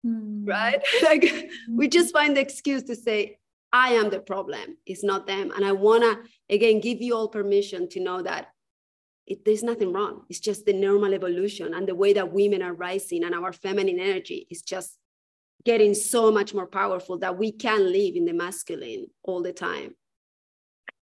Mm. 0.05 0.47
Right? 0.47 0.81
like 1.03 1.23
we 1.69 1.85
hmm. 1.85 1.89
just 1.89 2.13
find 2.13 2.37
the 2.37 2.41
excuse 2.41 2.83
to 2.83 2.95
say, 2.95 3.39
I 3.73 3.89
am 3.93 4.09
the 4.09 4.19
problem, 4.19 4.77
it's 4.85 5.03
not 5.03 5.27
them. 5.27 5.51
And 5.53 5.65
I 5.65 5.73
want 5.73 6.03
to, 6.03 6.53
again, 6.53 6.79
give 6.79 7.01
you 7.01 7.15
all 7.15 7.27
permission 7.27 7.89
to 7.89 7.99
know 7.99 8.21
that 8.21 8.47
it, 9.25 9.43
there's 9.43 9.63
nothing 9.63 9.91
wrong. 9.91 10.23
It's 10.29 10.39
just 10.39 10.65
the 10.65 10.73
normal 10.73 11.13
evolution 11.13 11.73
and 11.73 11.87
the 11.87 11.95
way 11.95 12.13
that 12.13 12.31
women 12.31 12.61
are 12.61 12.73
rising 12.73 13.25
and 13.25 13.35
our 13.35 13.51
feminine 13.51 13.99
energy 13.99 14.47
is 14.49 14.61
just 14.61 14.97
getting 15.67 15.93
so 15.93 16.31
much 16.31 16.53
more 16.53 16.65
powerful 16.65 17.17
that 17.17 17.37
we 17.37 17.51
can 17.51 17.91
live 17.91 18.15
in 18.15 18.23
the 18.23 18.31
masculine 18.31 19.05
all 19.23 19.43
the 19.43 19.51
time. 19.51 19.93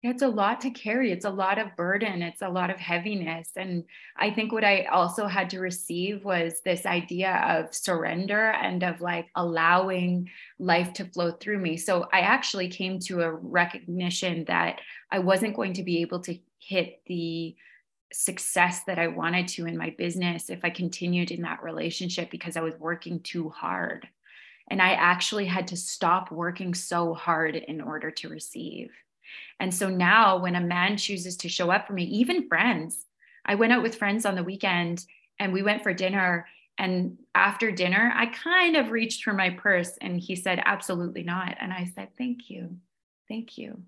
It's 0.02 0.22
a 0.22 0.28
lot 0.30 0.62
to 0.62 0.70
carry. 0.70 1.12
It's 1.12 1.26
a 1.26 1.30
lot 1.30 1.60
of 1.60 1.76
burden. 1.76 2.22
It's 2.22 2.42
a 2.42 2.48
lot 2.48 2.70
of 2.70 2.78
heaviness. 2.78 3.50
And 3.58 3.84
i 4.16 4.32
think 4.32 4.54
what 4.54 4.64
i 4.64 4.86
also 4.86 5.28
had 5.28 5.50
to 5.50 5.60
receive 5.60 6.24
was 6.24 6.62
this 6.64 6.86
idea 6.86 7.34
of 7.56 7.76
surrender 7.76 8.52
and 8.52 8.84
of 8.84 9.02
like 9.02 9.28
allowing 9.36 10.30
life 10.60 10.94
to 10.94 11.12
flow 11.14 11.32
through 11.32 11.60
me. 11.60 11.76
So 11.76 12.08
i 12.14 12.20
actually 12.20 12.70
came 12.70 13.00
to 13.00 13.22
a 13.22 13.34
recognition 13.34 14.46
that 14.46 14.80
i 15.12 15.20
wasn't 15.20 15.58
going 15.58 15.74
to 15.74 15.84
be 15.84 16.02
able 16.02 16.22
to 16.22 16.38
hit 16.60 17.02
the 17.08 17.54
success 18.14 18.86
that 18.88 19.00
i 19.00 19.08
wanted 19.08 19.48
to 19.50 19.66
in 19.66 19.76
my 19.84 19.90
business 19.98 20.50
if 20.50 20.62
i 20.64 20.70
continued 20.70 21.32
in 21.32 21.42
that 21.42 21.64
relationship 21.64 22.30
because 22.30 22.56
i 22.56 22.62
was 22.62 22.76
working 22.80 23.20
too 23.20 23.50
hard 23.50 24.08
and 24.70 24.82
i 24.82 24.92
actually 24.94 25.46
had 25.46 25.68
to 25.68 25.78
stop 25.78 26.32
working 26.32 26.74
so 26.74 27.14
hard 27.14 27.56
in 27.56 27.82
order 27.82 28.12
to 28.12 28.30
receive 28.30 28.92
and 29.60 29.74
so 29.74 29.90
now 29.90 30.38
when 30.38 30.56
a 30.56 30.62
man 30.62 30.98
chooses 30.98 31.38
to 31.38 31.50
show 31.50 31.72
up 31.72 31.88
for 31.88 31.94
me, 31.94 32.04
even 32.04 32.48
friends, 32.48 33.06
I 33.46 33.56
went 33.56 33.74
out 33.74 33.84
with 33.84 33.96
friends 33.96 34.26
on 34.26 34.36
the 34.36 34.44
weekend 34.44 35.06
and 35.40 35.54
we 35.54 35.64
went 35.64 35.84
for 35.84 35.94
dinner. 35.94 36.48
And 36.78 37.18
after 37.36 37.72
dinner, 37.72 38.12
I 38.16 38.28
kind 38.28 38.76
of 38.76 38.92
reached 38.92 39.24
for 39.24 39.34
my 39.34 39.52
purse 39.52 39.98
and 40.02 40.20
he 40.20 40.36
said, 40.36 40.62
Absolutely 40.66 41.24
not. 41.24 41.56
And 41.60 41.72
I 41.72 41.92
said, 41.96 42.10
Thank 42.18 42.50
you. 42.50 42.78
Thank 43.28 43.58
you. 43.58 43.82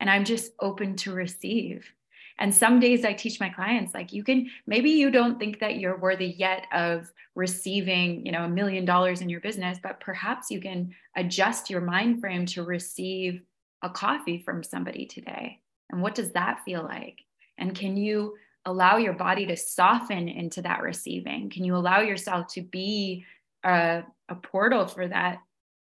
And 0.00 0.10
I'm 0.10 0.24
just 0.24 0.52
open 0.60 0.96
to 0.96 1.12
receive. 1.12 1.90
And 2.38 2.54
some 2.54 2.80
days 2.80 3.04
I 3.04 3.14
teach 3.14 3.40
my 3.40 3.48
clients, 3.48 3.94
like, 3.94 4.12
you 4.12 4.22
can 4.22 4.48
maybe 4.66 4.90
you 4.90 5.10
don't 5.10 5.38
think 5.38 5.60
that 5.60 5.78
you're 5.78 5.98
worthy 5.98 6.34
yet 6.38 6.66
of 6.72 7.10
receiving, 7.34 8.24
you 8.26 8.32
know, 8.32 8.44
a 8.44 8.48
million 8.48 8.84
dollars 8.84 9.20
in 9.20 9.28
your 9.28 9.40
business, 9.40 9.78
but 9.82 10.00
perhaps 10.00 10.50
you 10.50 10.60
can 10.60 10.94
adjust 11.16 11.70
your 11.70 11.80
mind 11.80 12.20
frame 12.20 12.46
to 12.46 12.62
receive 12.62 13.42
a 13.82 13.90
coffee 13.90 14.38
from 14.38 14.62
somebody 14.62 15.06
today? 15.06 15.60
And 15.90 16.02
what 16.02 16.14
does 16.14 16.32
that 16.32 16.62
feel 16.64 16.82
like? 16.82 17.20
And 17.58 17.74
can 17.74 17.96
you 17.96 18.34
allow 18.64 18.96
your 18.96 19.12
body 19.12 19.46
to 19.46 19.56
soften 19.56 20.28
into 20.28 20.62
that 20.62 20.82
receiving? 20.82 21.50
Can 21.50 21.64
you 21.64 21.76
allow 21.76 22.00
yourself 22.00 22.48
to 22.48 22.62
be 22.62 23.24
a, 23.64 24.02
a 24.28 24.34
portal 24.34 24.86
for 24.86 25.06
that 25.06 25.38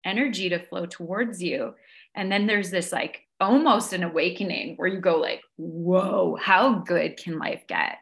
energy 0.03 0.49
to 0.49 0.59
flow 0.59 0.85
towards 0.85 1.41
you? 1.41 1.75
And 2.15 2.31
then 2.31 2.47
there's 2.47 2.71
this 2.71 2.91
like 2.91 3.27
almost 3.41 3.91
an 3.91 4.03
awakening 4.03 4.75
where 4.77 4.87
you 4.87 5.01
go 5.01 5.17
like, 5.17 5.41
whoa, 5.57 6.37
how 6.39 6.75
good 6.75 7.17
can 7.17 7.39
life 7.39 7.63
get? 7.67 7.97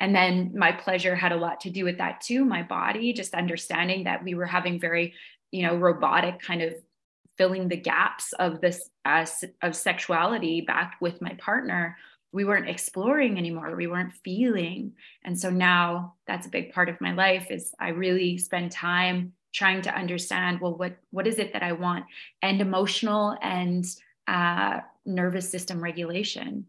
And 0.00 0.14
then 0.14 0.52
my 0.54 0.72
pleasure 0.72 1.14
had 1.14 1.32
a 1.32 1.36
lot 1.36 1.60
to 1.60 1.70
do 1.70 1.84
with 1.84 1.98
that 1.98 2.20
too. 2.20 2.44
My 2.44 2.62
body, 2.62 3.12
just 3.12 3.34
understanding 3.34 4.04
that 4.04 4.22
we 4.22 4.34
were 4.34 4.44
having 4.44 4.80
very, 4.80 5.14
you 5.52 5.62
know, 5.62 5.76
robotic 5.76 6.40
kind 6.40 6.60
of 6.60 6.74
filling 7.38 7.68
the 7.68 7.76
gaps 7.76 8.32
of 8.34 8.60
this 8.60 8.90
uh, 9.04 9.24
of 9.62 9.74
sexuality 9.74 10.60
back 10.60 10.96
with 11.00 11.20
my 11.20 11.34
partner 11.34 11.96
we 12.32 12.44
weren't 12.44 12.68
exploring 12.68 13.38
anymore 13.38 13.74
we 13.76 13.86
weren't 13.86 14.12
feeling 14.24 14.92
and 15.24 15.38
so 15.38 15.50
now 15.50 16.14
that's 16.26 16.46
a 16.46 16.50
big 16.50 16.72
part 16.72 16.88
of 16.88 17.00
my 17.00 17.12
life 17.12 17.46
is 17.50 17.74
i 17.80 17.88
really 17.88 18.38
spend 18.38 18.70
time 18.70 19.32
trying 19.52 19.80
to 19.80 19.94
understand 19.94 20.60
well 20.60 20.76
what 20.76 20.96
what 21.10 21.26
is 21.26 21.38
it 21.38 21.52
that 21.52 21.62
i 21.62 21.72
want 21.72 22.04
and 22.42 22.60
emotional 22.60 23.36
and 23.42 23.84
uh, 24.26 24.80
nervous 25.06 25.50
system 25.50 25.82
regulation 25.82 26.66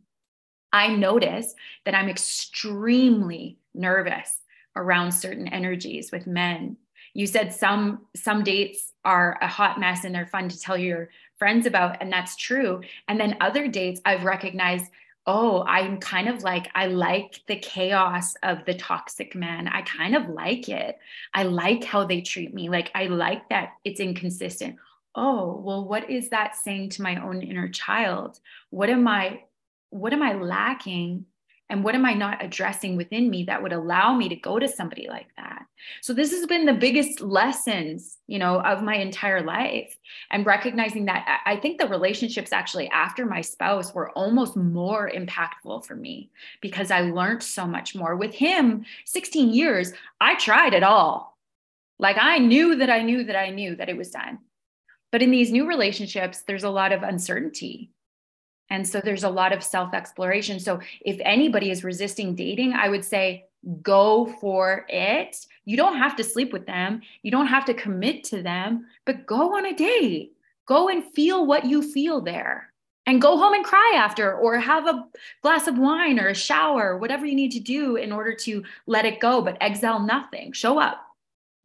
i 0.74 0.88
notice 0.88 1.56
that 1.86 1.96
i'm 1.96 2.10
extremely 2.10 3.58
nervous 3.74 4.40
around 4.76 5.12
certain 5.12 5.48
energies 5.48 6.12
with 6.12 6.28
men. 6.28 6.78
You 7.14 7.28
said 7.28 7.54
some 7.54 8.06
some 8.16 8.44
dates 8.44 8.92
are 9.06 9.38
a 9.42 9.48
hot 9.48 9.80
mess 9.80 10.04
and 10.04 10.14
they're 10.14 10.26
fun 10.26 10.50
to 10.50 10.60
tell 10.60 10.78
your 10.78 11.10
friends 11.38 11.66
about 11.66 12.02
and 12.02 12.12
that's 12.12 12.36
true. 12.36 12.82
And 13.08 13.20
then 13.20 13.38
other 13.40 13.68
dates 13.68 14.02
i've 14.06 14.24
recognized 14.24 14.86
oh 15.28 15.64
i'm 15.64 15.98
kind 16.00 16.28
of 16.28 16.44
like 16.44 16.70
i 16.76 16.86
like 16.86 17.40
the 17.48 17.56
chaos 17.56 18.36
of 18.44 18.66
the 18.66 18.74
toxic 18.74 19.34
man. 19.34 19.68
I 19.68 19.82
kind 19.84 20.16
of 20.16 20.28
like 20.28 20.68
it. 20.68 20.98
I 21.34 21.44
like 21.44 21.84
how 21.84 22.04
they 22.06 22.22
treat 22.22 22.54
me. 22.54 22.68
Like 22.70 22.92
i 22.94 23.06
like 23.06 23.48
that 23.50 23.74
it's 23.86 24.00
inconsistent 24.02 24.76
oh 25.16 25.62
well 25.64 25.88
what 25.88 26.10
is 26.10 26.30
that 26.30 26.56
saying 26.56 26.90
to 26.92 27.02
my 27.02 27.22
own 27.24 27.42
inner 27.42 27.70
child? 27.70 28.40
What 28.70 28.90
am 28.90 29.08
i 29.08 29.42
what 29.90 30.14
am 30.14 30.22
i 30.22 30.34
lacking? 30.34 31.26
And 31.68 31.84
what 31.84 31.96
am 31.96 32.06
i 32.06 32.14
not 32.14 32.44
addressing 32.44 32.96
within 32.96 33.30
me 33.30 33.46
that 33.46 33.64
would 33.64 33.74
allow 33.74 34.14
me 34.16 34.30
to 34.30 34.36
go 34.36 34.60
to 34.60 34.68
somebody 34.68 35.08
like 35.08 35.30
that? 35.38 35.66
So 36.02 36.14
this 36.14 36.32
has 36.32 36.46
been 36.46 36.66
the 36.66 36.74
biggest 36.74 37.22
lessons 37.22 38.18
you 38.28 38.38
know 38.40 38.60
of 38.62 38.84
my 38.84 38.96
entire 38.96 39.42
life. 39.42 39.98
And 40.32 40.46
recognizing 40.46 41.06
that 41.06 41.42
i 41.46 41.56
think 41.56 41.80
the 41.80 41.88
relationships 41.88 42.52
actually 42.52 42.90
after 42.90 43.26
my 43.26 43.42
spouse 43.42 43.94
were 43.94 44.12
almost 44.12 44.56
more 44.56 45.10
impactful 45.10 45.86
for 45.86 45.96
me 45.96 46.30
because 46.62 46.92
i 46.92 47.02
learned 47.02 47.42
so 47.42 47.66
much 47.66 47.96
more. 47.96 48.16
With 48.16 48.34
him 48.34 48.86
16 49.06 49.54
years 49.54 49.94
i 50.20 50.36
tried 50.36 50.74
it 50.74 50.84
all. 50.84 51.38
Like 52.00 52.18
i 52.20 52.38
knew 52.38 52.76
that 52.76 52.90
i 52.90 53.02
knew 53.02 53.24
that 53.24 53.38
i 53.38 53.50
knew 53.50 53.76
that 53.78 53.90
it 53.90 53.98
was 53.98 54.12
done 54.12 54.40
but 55.12 55.22
in 55.22 55.32
these 55.32 55.52
new 55.52 55.68
relationships 55.68 56.44
there's 56.48 56.64
a 56.64 56.70
lot 56.70 56.92
of 56.92 57.04
uncertainty 57.04 57.90
and 58.70 58.88
so 58.88 59.00
there's 59.00 59.24
a 59.24 59.30
lot 59.30 59.54
of 59.54 59.64
self 59.64 59.94
exploration. 59.94 60.60
So 60.60 60.80
if 61.02 61.20
anybody 61.22 61.70
is 61.70 61.84
resisting 61.84 62.36
dating, 62.36 62.74
I 62.74 62.90
would 62.90 63.06
say 63.06 63.46
go 63.82 64.28
for 64.40 64.86
it. 64.90 65.46
You 65.66 65.78
don't 65.78 65.98
have 65.98 66.16
to 66.18 66.24
sleep 66.24 66.54
with 66.54 66.66
them, 66.66 67.02
you 67.24 67.32
don't 67.32 67.48
have 67.48 67.66
to 67.66 67.74
commit 67.74 68.24
to 68.26 68.42
them, 68.42 68.86
but 69.06 69.26
go 69.26 69.56
on 69.56 69.66
a 69.66 69.74
date. 69.74 70.34
Go 70.68 70.90
and 70.90 71.04
feel 71.04 71.46
what 71.46 71.66
you 71.66 71.82
feel 71.82 72.22
there. 72.22 72.72
And 73.08 73.22
go 73.22 73.38
home 73.38 73.54
and 73.54 73.64
cry 73.64 73.94
after, 73.96 74.36
or 74.36 74.58
have 74.58 74.88
a 74.88 75.06
glass 75.44 75.68
of 75.68 75.78
wine 75.78 76.20
or 76.20 76.30
a 76.30 76.34
shower, 76.34 76.98
whatever 76.98 77.24
you 77.24 77.36
need 77.36 77.52
to 77.52 77.60
do 77.60 77.98
in 77.98 78.12
order 78.12 78.34
to 78.34 78.64
let 78.88 79.06
it 79.06 79.20
go, 79.20 79.44
but 79.44 79.58
exile 79.62 80.00
nothing. 80.00 80.52
Show 80.54 80.80
up 80.80 81.05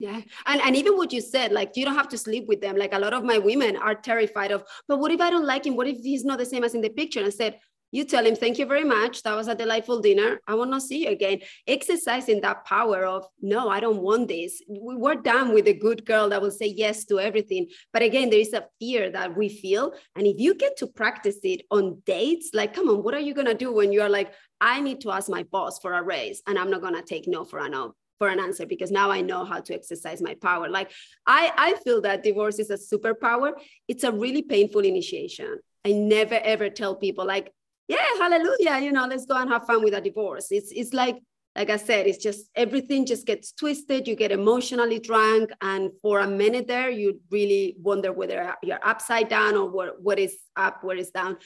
yeah. 0.01 0.23
And, 0.47 0.63
and 0.63 0.75
even 0.75 0.97
what 0.97 1.13
you 1.13 1.21
said, 1.21 1.53
like, 1.53 1.73
you 1.77 1.85
don't 1.85 1.95
have 1.95 2.09
to 2.09 2.19
sleep 2.19 2.49
with 2.49 2.63
them. 2.63 2.75
Like, 2.75 2.95
a 2.95 2.99
lot 2.99 3.13
of 3.13 3.23
my 3.23 3.37
women 3.37 3.77
are 3.77 3.95
terrified 3.95 4.51
of, 4.51 4.65
but 4.89 4.99
what 4.99 5.13
if 5.13 5.21
I 5.21 5.29
don't 5.29 5.45
like 5.45 5.67
him? 5.67 5.77
What 5.77 5.87
if 5.87 5.99
he's 5.99 6.25
not 6.25 6.39
the 6.39 6.47
same 6.47 6.65
as 6.65 6.75
in 6.75 6.81
the 6.81 6.89
picture? 6.89 7.21
And 7.21 7.27
I 7.27 7.31
said, 7.31 7.61
you 7.93 8.05
tell 8.05 8.25
him, 8.25 8.35
thank 8.35 8.59
you 8.59 8.65
very 8.65 8.85
much. 8.85 9.23
That 9.25 9.37
was 9.37 9.49
a 9.49 9.55
delightful 9.55 10.01
dinner. 10.01 10.41
I 10.47 10.55
will 10.55 10.65
not 10.65 10.83
see 10.83 11.05
you 11.05 11.11
again. 11.11 11.41
Exercising 11.67 12.41
that 12.41 12.65
power 12.65 13.05
of, 13.05 13.27
no, 13.43 13.69
I 13.69 13.81
don't 13.81 14.01
want 14.01 14.29
this. 14.29 14.63
We 14.69 14.97
were 14.97 15.17
done 15.17 15.53
with 15.53 15.67
a 15.67 15.75
good 15.75 16.07
girl 16.07 16.31
that 16.31 16.41
will 16.41 16.53
say 16.53 16.73
yes 16.75 17.05
to 17.07 17.21
everything. 17.21 17.67
But 17.93 18.03
again, 18.03 18.31
there 18.31 18.39
is 18.39 18.55
a 18.55 18.65
fear 18.79 19.11
that 19.11 19.37
we 19.37 19.51
feel. 19.51 19.93
And 20.17 20.27
if 20.27 20.37
you 20.39 20.55
get 20.55 20.79
to 20.79 20.87
practice 20.87 21.41
it 21.43 21.67
on 21.71 22.01
dates, 22.07 22.51
like, 22.55 22.73
come 22.73 22.89
on, 22.89 23.03
what 23.03 23.13
are 23.13 23.21
you 23.21 23.35
going 23.35 23.49
to 23.49 23.55
do 23.55 23.71
when 23.71 23.93
you 23.93 24.01
are 24.01 24.09
like, 24.09 24.33
I 24.63 24.81
need 24.81 25.03
to 25.03 25.11
ask 25.11 25.29
my 25.29 25.43
boss 25.43 25.79
for 25.81 25.93
a 25.93 26.03
raise 26.03 26.43
and 26.47 26.59
I'm 26.59 26.71
not 26.71 26.81
going 26.81 26.95
to 26.95 27.03
take 27.03 27.27
no 27.27 27.45
for 27.45 27.59
a 27.59 27.69
no 27.69 27.95
for 28.21 28.29
an 28.29 28.39
answer 28.39 28.67
because 28.67 28.91
now 28.91 29.11
I 29.11 29.23
know 29.23 29.47
how 29.47 29.61
to 29.61 29.75
exercise 29.75 30.21
my 30.21 30.35
power. 30.35 30.69
Like 30.69 30.91
I, 31.27 31.51
I 31.57 31.75
feel 31.83 32.03
that 32.03 32.23
divorce 32.23 32.59
is 32.59 32.69
a 32.69 32.77
superpower. 32.77 33.53
It's 33.89 34.05
a 34.05 34.13
really 34.13 34.43
painful 34.43 34.83
initiation. 34.83 35.59
I 35.87 35.93
never 35.93 36.35
ever 36.35 36.69
tell 36.69 36.95
people 36.95 37.25
like, 37.25 37.51
yeah, 37.89 38.05
hallelujah, 38.19 38.79
you 38.85 38.93
know, 38.93 39.07
let's 39.07 39.25
go 39.25 39.37
and 39.37 39.49
have 39.49 39.65
fun 39.67 39.83
with 39.83 39.95
a 39.95 40.03
divorce. 40.03 40.49
It's 40.51 40.71
it's 40.71 40.93
like 40.93 41.17
like 41.57 41.71
I 41.71 41.79
said, 41.79 42.07
it's 42.07 42.23
just 42.23 42.51
everything 42.55 43.07
just 43.07 43.27
gets 43.27 43.53
twisted. 43.53 44.07
You 44.07 44.15
get 44.15 44.33
emotionally 44.33 45.01
drunk, 45.01 45.51
and 45.63 45.91
for 46.03 46.21
a 46.21 46.27
minute 46.27 46.69
there, 46.69 46.91
you 46.91 47.21
really 47.31 47.75
wonder 47.81 48.13
whether 48.13 48.55
you're 48.63 48.87
upside 48.87 49.29
down 49.29 49.57
or 49.57 49.69
what, 49.69 50.01
what 50.01 50.19
is 50.19 50.37
up, 50.57 50.85
what 50.85 50.99
is 50.99 51.11
down. 51.11 51.39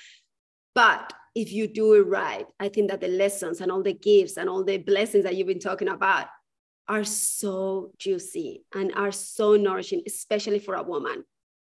But 0.74 1.10
if 1.34 1.52
you 1.52 1.68
do 1.68 1.94
it 1.94 2.06
right, 2.06 2.46
I 2.60 2.68
think 2.68 2.90
that 2.90 3.00
the 3.00 3.08
lessons 3.08 3.62
and 3.62 3.72
all 3.72 3.82
the 3.82 3.94
gifts 3.94 4.36
and 4.36 4.48
all 4.48 4.62
the 4.62 4.76
blessings 4.76 5.24
that 5.24 5.36
you've 5.36 5.46
been 5.46 5.58
talking 5.58 5.88
about 5.88 6.26
are 6.88 7.04
so 7.04 7.92
juicy 7.98 8.64
and 8.74 8.92
are 8.94 9.12
so 9.12 9.56
nourishing, 9.56 10.02
especially 10.06 10.58
for 10.58 10.74
a 10.74 10.82
woman. 10.82 11.24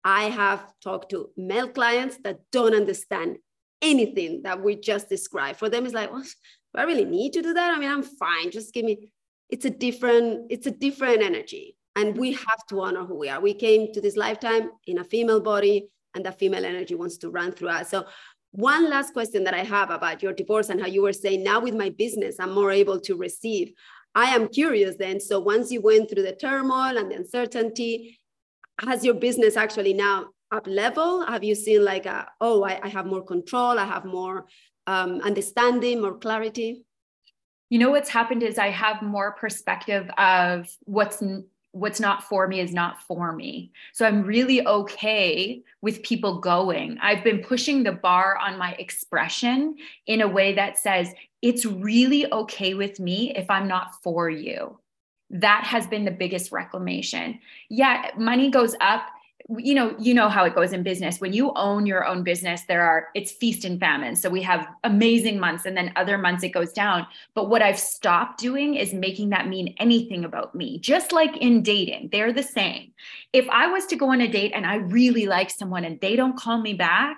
I 0.04 0.24
have 0.24 0.66
talked 0.84 1.12
to 1.12 1.30
male 1.38 1.68
clients 1.68 2.18
that 2.24 2.40
don't 2.52 2.74
understand 2.74 3.38
anything 3.82 4.44
that 4.44 4.64
we 4.64 4.76
just 4.76 5.10
described. 5.10 5.60
For 5.60 5.70
them, 5.70 5.86
it's 5.86 5.94
like, 5.94 6.12
well, 6.12 6.24
do 6.24 6.28
I 6.76 6.84
really 6.84 7.06
need 7.06 7.34
to 7.34 7.42
do 7.42 7.54
that? 7.54 7.74
I 7.74 7.80
mean, 7.80 7.92
I'm 7.92 8.04
fine. 8.04 8.52
Just 8.52 8.74
give 8.74 8.86
me. 8.86 9.12
It's 9.50 9.66
a 9.66 9.70
different. 9.70 10.48
It's 10.50 10.68
a 10.68 10.72
different 10.72 11.22
energy, 11.22 11.76
and 11.96 12.18
we 12.18 12.32
have 12.32 12.66
to 12.70 12.82
honor 12.82 13.04
who 13.04 13.18
we 13.18 13.30
are. 13.30 13.42
We 13.42 13.54
came 13.54 13.94
to 13.94 14.02
this 14.02 14.16
lifetime 14.16 14.72
in 14.88 15.00
a 15.00 15.04
female 15.04 15.42
body, 15.42 15.90
and 16.16 16.26
the 16.26 16.32
female 16.32 16.66
energy 16.66 16.96
wants 16.96 17.18
to 17.18 17.30
run 17.30 17.52
through 17.52 17.70
us. 17.70 17.90
So. 17.90 18.06
One 18.54 18.90
last 18.90 19.14
question 19.14 19.46
that 19.46 19.54
I 19.54 19.64
have 19.64 19.92
about 19.92 20.22
your 20.22 20.34
divorce 20.34 20.68
and 20.68 20.82
how 20.82 20.88
you 20.88 21.04
were 21.04 21.14
saying 21.14 21.42
now 21.42 21.62
with 21.62 21.74
my 21.74 21.90
business, 21.90 22.36
I'm 22.38 22.52
more 22.52 22.70
able 22.70 23.00
to 23.00 23.16
receive. 23.16 23.72
I 24.14 24.36
am 24.36 24.50
curious 24.50 24.96
then. 24.98 25.20
So 25.20 25.40
once 25.40 25.72
you 25.72 25.82
went 25.82 26.10
through 26.10 26.24
the 26.24 26.34
turmoil 26.36 26.98
and 26.98 27.12
the 27.12 27.16
uncertainty, 27.16 28.20
has 28.80 29.06
your 29.06 29.14
business 29.14 29.56
actually 29.56 29.94
now 29.94 30.28
up 30.52 30.68
level? 30.68 31.26
Have 31.26 31.44
you 31.44 31.56
seen 31.56 31.84
like, 31.86 32.06
a, 32.06 32.28
oh, 32.42 32.64
I, 32.64 32.80
I 32.84 32.90
have 32.90 33.06
more 33.06 33.24
control, 33.24 33.80
I 33.80 33.86
have 33.86 34.06
more 34.06 34.48
um, 34.88 35.22
understanding, 35.22 36.02
more 36.02 36.18
clarity? 36.18 36.84
You 37.70 37.80
know 37.80 37.92
what's 37.92 38.10
happened 38.10 38.44
is 38.44 38.58
I 38.58 38.68
have 38.68 39.02
more 39.02 39.32
perspective 39.34 40.10
of 40.18 40.68
what's 40.82 41.24
what's 41.72 42.00
not 42.00 42.24
for 42.24 42.48
me 42.48 42.60
is 42.60 42.74
not 42.74 43.02
for 43.02 43.32
me. 43.32 43.72
So 43.94 44.06
I'm 44.06 44.24
really 44.24 44.66
okay 44.66 45.64
with 45.82 46.04
people 46.04 46.40
going. 46.40 46.98
I've 47.02 47.24
been 47.24 47.40
pushing 47.40 47.84
the 47.84 47.94
bar 47.94 48.38
on 48.38 48.58
my 48.58 48.74
expression 48.74 49.78
in 50.06 50.22
a 50.22 50.28
way 50.28 50.54
that 50.56 50.78
says 50.78 51.14
it's 51.42 51.66
really 51.66 52.32
okay 52.32 52.74
with 52.74 53.00
me 53.00 53.34
if 53.36 53.50
I'm 53.50 53.68
not 53.68 54.02
for 54.04 54.30
you. 54.30 54.78
That 55.30 55.64
has 55.64 55.88
been 55.88 56.04
the 56.04 56.12
biggest 56.12 56.52
reclamation. 56.52 57.40
Yeah, 57.70 58.12
money 58.18 58.52
goes 58.52 58.76
up 58.82 59.04
you 59.58 59.74
know 59.74 59.96
you 60.00 60.14
know 60.14 60.30
how 60.30 60.46
it 60.46 60.56
goes 60.56 60.72
in 60.72 60.84
business 60.84 61.20
when 61.20 61.34
you 61.34 61.52
own 61.56 61.86
your 61.86 62.06
own 62.06 62.24
business 62.24 62.64
there 62.68 62.82
are 62.82 63.08
it's 63.16 63.32
feast 63.32 63.66
and 63.66 63.80
famine 63.80 64.16
so 64.16 64.30
we 64.30 64.42
have 64.42 64.68
amazing 64.84 65.40
months 65.40 65.66
and 65.66 65.76
then 65.76 65.92
other 65.96 66.18
months 66.18 66.44
it 66.44 66.50
goes 66.50 66.72
down 66.72 67.06
but 67.34 67.50
what 67.50 67.62
i've 67.62 67.80
stopped 67.80 68.40
doing 68.40 68.76
is 68.76 68.94
making 68.94 69.30
that 69.30 69.48
mean 69.48 69.74
anything 69.80 70.24
about 70.24 70.54
me 70.56 70.80
just 70.80 71.12
like 71.12 71.36
in 71.38 71.62
dating 71.62 72.08
they're 72.12 72.34
the 72.34 72.44
same 72.44 72.92
if 73.34 73.48
i 73.50 73.68
was 73.68 73.86
to 73.86 73.96
go 73.96 74.10
on 74.12 74.22
a 74.22 74.28
date 74.28 74.52
and 74.54 74.66
i 74.66 74.76
really 74.76 75.26
like 75.26 75.50
someone 75.50 75.86
and 75.86 76.00
they 76.02 76.16
don't 76.16 76.38
call 76.38 76.60
me 76.62 76.74
back 76.74 77.18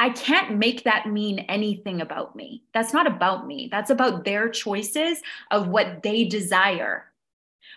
I 0.00 0.10
can't 0.10 0.58
make 0.58 0.84
that 0.84 1.08
mean 1.08 1.40
anything 1.40 2.00
about 2.00 2.36
me. 2.36 2.62
That's 2.72 2.92
not 2.92 3.08
about 3.08 3.48
me. 3.48 3.68
That's 3.68 3.90
about 3.90 4.24
their 4.24 4.48
choices 4.48 5.20
of 5.50 5.66
what 5.66 6.04
they 6.04 6.24
desire. 6.24 7.10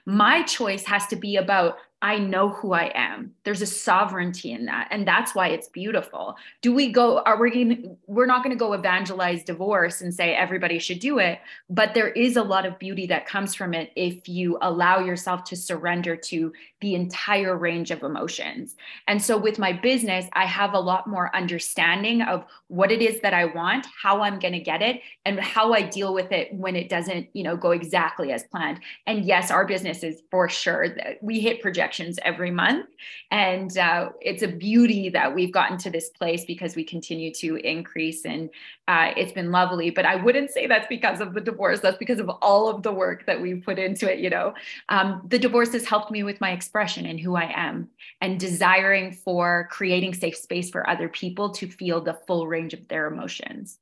My 0.06 0.44
choice 0.44 0.86
has 0.86 1.08
to 1.08 1.16
be 1.16 1.38
about 1.38 1.78
I 2.04 2.18
know 2.18 2.50
who 2.50 2.74
I 2.74 2.92
am. 2.96 3.32
There's 3.44 3.62
a 3.62 3.68
sovereignty 3.68 4.52
in 4.52 4.66
that. 4.66 4.88
And 4.90 5.08
that's 5.08 5.36
why 5.36 5.50
it's 5.50 5.68
beautiful. 5.68 6.36
Do 6.62 6.74
we 6.74 6.92
go, 6.92 7.20
are 7.20 7.40
we 7.40 7.52
going 7.52 7.98
we're 8.08 8.26
not 8.26 8.44
going 8.44 8.56
to 8.56 8.60
go 8.60 8.74
evangelize 8.74 9.44
divorce 9.44 10.02
and 10.02 10.14
say 10.14 10.34
everybody 10.34 10.80
should 10.80 11.00
do 11.00 11.20
it, 11.20 11.40
but 11.70 11.94
there 11.94 12.10
is 12.10 12.38
a 12.38 12.44
lot 12.44 12.66
of 12.66 12.80
beauty 12.80 13.06
that 13.08 13.28
comes 13.28 13.54
from 13.54 13.74
it 13.74 13.92
if 13.96 14.28
you 14.28 14.58
allow 14.62 15.00
yourself 15.00 15.44
to 15.46 15.56
surrender 15.56 16.16
to 16.16 16.52
the 16.82 16.96
entire 16.96 17.56
range 17.56 17.92
of 17.92 18.02
emotions. 18.02 18.76
And 19.08 19.22
so 19.22 19.38
with 19.38 19.60
my 19.60 19.72
business, 19.72 20.26
I 20.34 20.46
have 20.46 20.74
a 20.74 20.80
lot 20.80 21.08
more 21.08 21.34
understanding 21.36 22.24
of 22.24 22.44
what 22.68 22.92
it 22.92 23.02
is 23.02 23.22
that 23.22 23.34
I 23.34 23.46
want, 23.46 23.86
how 24.02 24.22
I'm 24.22 24.40
going 24.40 24.54
to 24.54 24.60
get 24.60 24.82
it, 24.82 25.02
and 25.26 25.40
how 25.40 25.74
I 25.74 25.84
deal 25.84 26.14
with 26.14 26.32
it 26.32 26.52
when 26.54 26.76
it 26.76 26.90
doesn't, 26.90 27.28
you 27.34 27.44
know, 27.44 27.56
go 27.56 27.72
exactly 27.72 28.32
as 28.32 28.44
planned. 28.44 28.80
And 29.06 29.24
yes, 29.24 29.52
our 29.52 29.66
business 29.66 30.04
is 30.04 30.24
for 30.32 30.50
sure 30.50 30.90
that 30.90 31.22
we 31.22 31.40
hit 31.40 31.62
every 32.00 32.52
month. 32.52 32.88
And 33.32 33.78
uh, 33.78 34.10
it's 34.22 34.44
a 34.44 34.48
beauty 34.48 35.10
that 35.10 35.34
we've 35.34 35.52
gotten 35.52 35.78
to 35.80 35.90
this 35.90 36.10
place 36.10 36.46
because 36.46 36.76
we 36.76 36.84
continue 36.84 37.34
to 37.36 37.56
increase 37.58 38.26
and 38.26 38.50
uh, 38.88 39.12
it's 39.18 39.32
been 39.32 39.52
lovely. 39.52 39.90
But 39.90 40.06
I 40.06 40.16
wouldn't 40.16 40.52
say 40.52 40.68
that's 40.68 40.88
because 40.88 41.22
of 41.22 41.34
the 41.34 41.42
divorce. 41.42 41.80
That's 41.80 41.98
because 41.98 42.20
of 42.20 42.30
all 42.42 42.70
of 42.70 42.84
the 42.84 42.92
work 42.92 43.26
that 43.26 43.42
we've 43.42 43.64
put 43.64 43.80
into 43.80 44.12
it. 44.12 44.20
You 44.20 44.30
know, 44.30 44.54
um, 44.90 45.22
the 45.28 45.40
divorce 45.40 45.74
has 45.74 45.86
helped 45.86 46.12
me 46.12 46.24
with 46.24 46.42
my 46.42 46.52
expression 46.52 47.06
and 47.06 47.20
who 47.20 47.36
I 47.36 47.52
am 47.56 47.90
and 48.22 48.40
desiring 48.40 49.12
for 49.12 49.68
creating 49.72 50.14
safe 50.14 50.38
space 50.38 50.70
for 50.70 50.90
other 50.90 51.10
people 51.10 51.50
to 51.52 51.68
feel 51.68 52.02
the 52.02 52.20
full 52.28 52.48
range 52.48 52.74
of 52.74 52.88
their 52.88 53.08
emotions. 53.08 53.80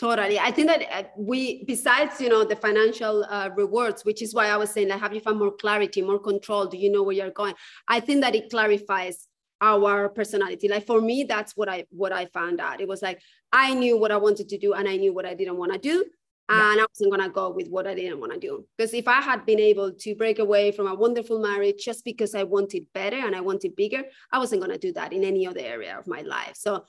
Totally. 0.00 0.38
I 0.38 0.50
think 0.50 0.68
that 0.68 0.82
uh, 0.90 1.02
we, 1.14 1.62
besides, 1.64 2.22
you 2.22 2.30
know, 2.30 2.42
the 2.42 2.56
financial 2.56 3.22
uh, 3.28 3.50
rewards, 3.54 4.02
which 4.02 4.22
is 4.22 4.32
why 4.32 4.46
I 4.46 4.56
was 4.56 4.70
saying, 4.70 4.88
like, 4.88 4.98
have 4.98 5.12
you 5.12 5.20
found 5.20 5.38
more 5.38 5.52
clarity, 5.52 6.00
more 6.00 6.18
control? 6.18 6.64
Do 6.64 6.78
you 6.78 6.90
know 6.90 7.02
where 7.02 7.14
you're 7.14 7.30
going? 7.30 7.52
I 7.86 8.00
think 8.00 8.22
that 8.22 8.34
it 8.34 8.48
clarifies 8.48 9.28
our 9.60 10.08
personality 10.08 10.68
like 10.68 10.86
for 10.86 11.02
me 11.02 11.22
that's 11.24 11.54
what 11.54 11.68
i 11.68 11.84
what 11.90 12.14
i 12.14 12.24
found 12.24 12.62
out 12.62 12.80
it 12.80 12.88
was 12.88 13.02
like 13.02 13.20
i 13.52 13.74
knew 13.74 13.98
what 13.98 14.10
i 14.10 14.16
wanted 14.16 14.48
to 14.48 14.56
do 14.56 14.72
and 14.72 14.88
i 14.88 14.96
knew 14.96 15.12
what 15.12 15.26
i 15.26 15.34
didn't 15.34 15.58
want 15.58 15.70
to 15.70 15.78
do 15.78 16.02
and 16.48 16.80
i 16.80 16.86
wasn't 16.90 17.12
going 17.12 17.22
to 17.22 17.28
go 17.28 17.50
with 17.50 17.68
what 17.68 17.86
i 17.86 17.94
didn't 17.94 18.18
want 18.18 18.32
to 18.32 18.38
do 18.38 18.64
because 18.78 18.94
if 18.94 19.06
i 19.06 19.20
had 19.20 19.44
been 19.44 19.60
able 19.60 19.92
to 19.92 20.14
break 20.14 20.38
away 20.38 20.72
from 20.72 20.86
a 20.86 20.94
wonderful 20.94 21.38
marriage 21.38 21.84
just 21.84 22.06
because 22.06 22.34
i 22.34 22.42
wanted 22.42 22.86
better 22.94 23.18
and 23.18 23.36
i 23.36 23.40
wanted 23.40 23.76
bigger 23.76 24.02
i 24.32 24.38
wasn't 24.38 24.58
going 24.58 24.72
to 24.72 24.78
do 24.78 24.94
that 24.94 25.12
in 25.12 25.24
any 25.24 25.46
other 25.46 25.60
area 25.60 25.94
of 25.98 26.06
my 26.06 26.22
life 26.22 26.54
so 26.54 26.82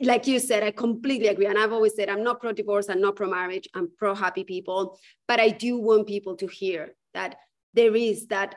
like 0.00 0.26
you 0.26 0.38
said, 0.38 0.62
I 0.62 0.70
completely 0.70 1.28
agree. 1.28 1.46
And 1.46 1.58
I've 1.58 1.72
always 1.72 1.94
said, 1.94 2.08
I'm 2.08 2.22
not 2.22 2.40
pro 2.40 2.52
divorce, 2.52 2.88
I'm 2.88 3.00
not 3.00 3.16
pro 3.16 3.28
marriage, 3.28 3.68
I'm 3.74 3.90
pro 3.96 4.14
happy 4.14 4.44
people. 4.44 4.98
But 5.28 5.40
I 5.40 5.48
do 5.48 5.78
want 5.78 6.06
people 6.06 6.36
to 6.36 6.46
hear 6.46 6.94
that 7.14 7.36
there 7.74 7.94
is 7.94 8.26
that 8.28 8.56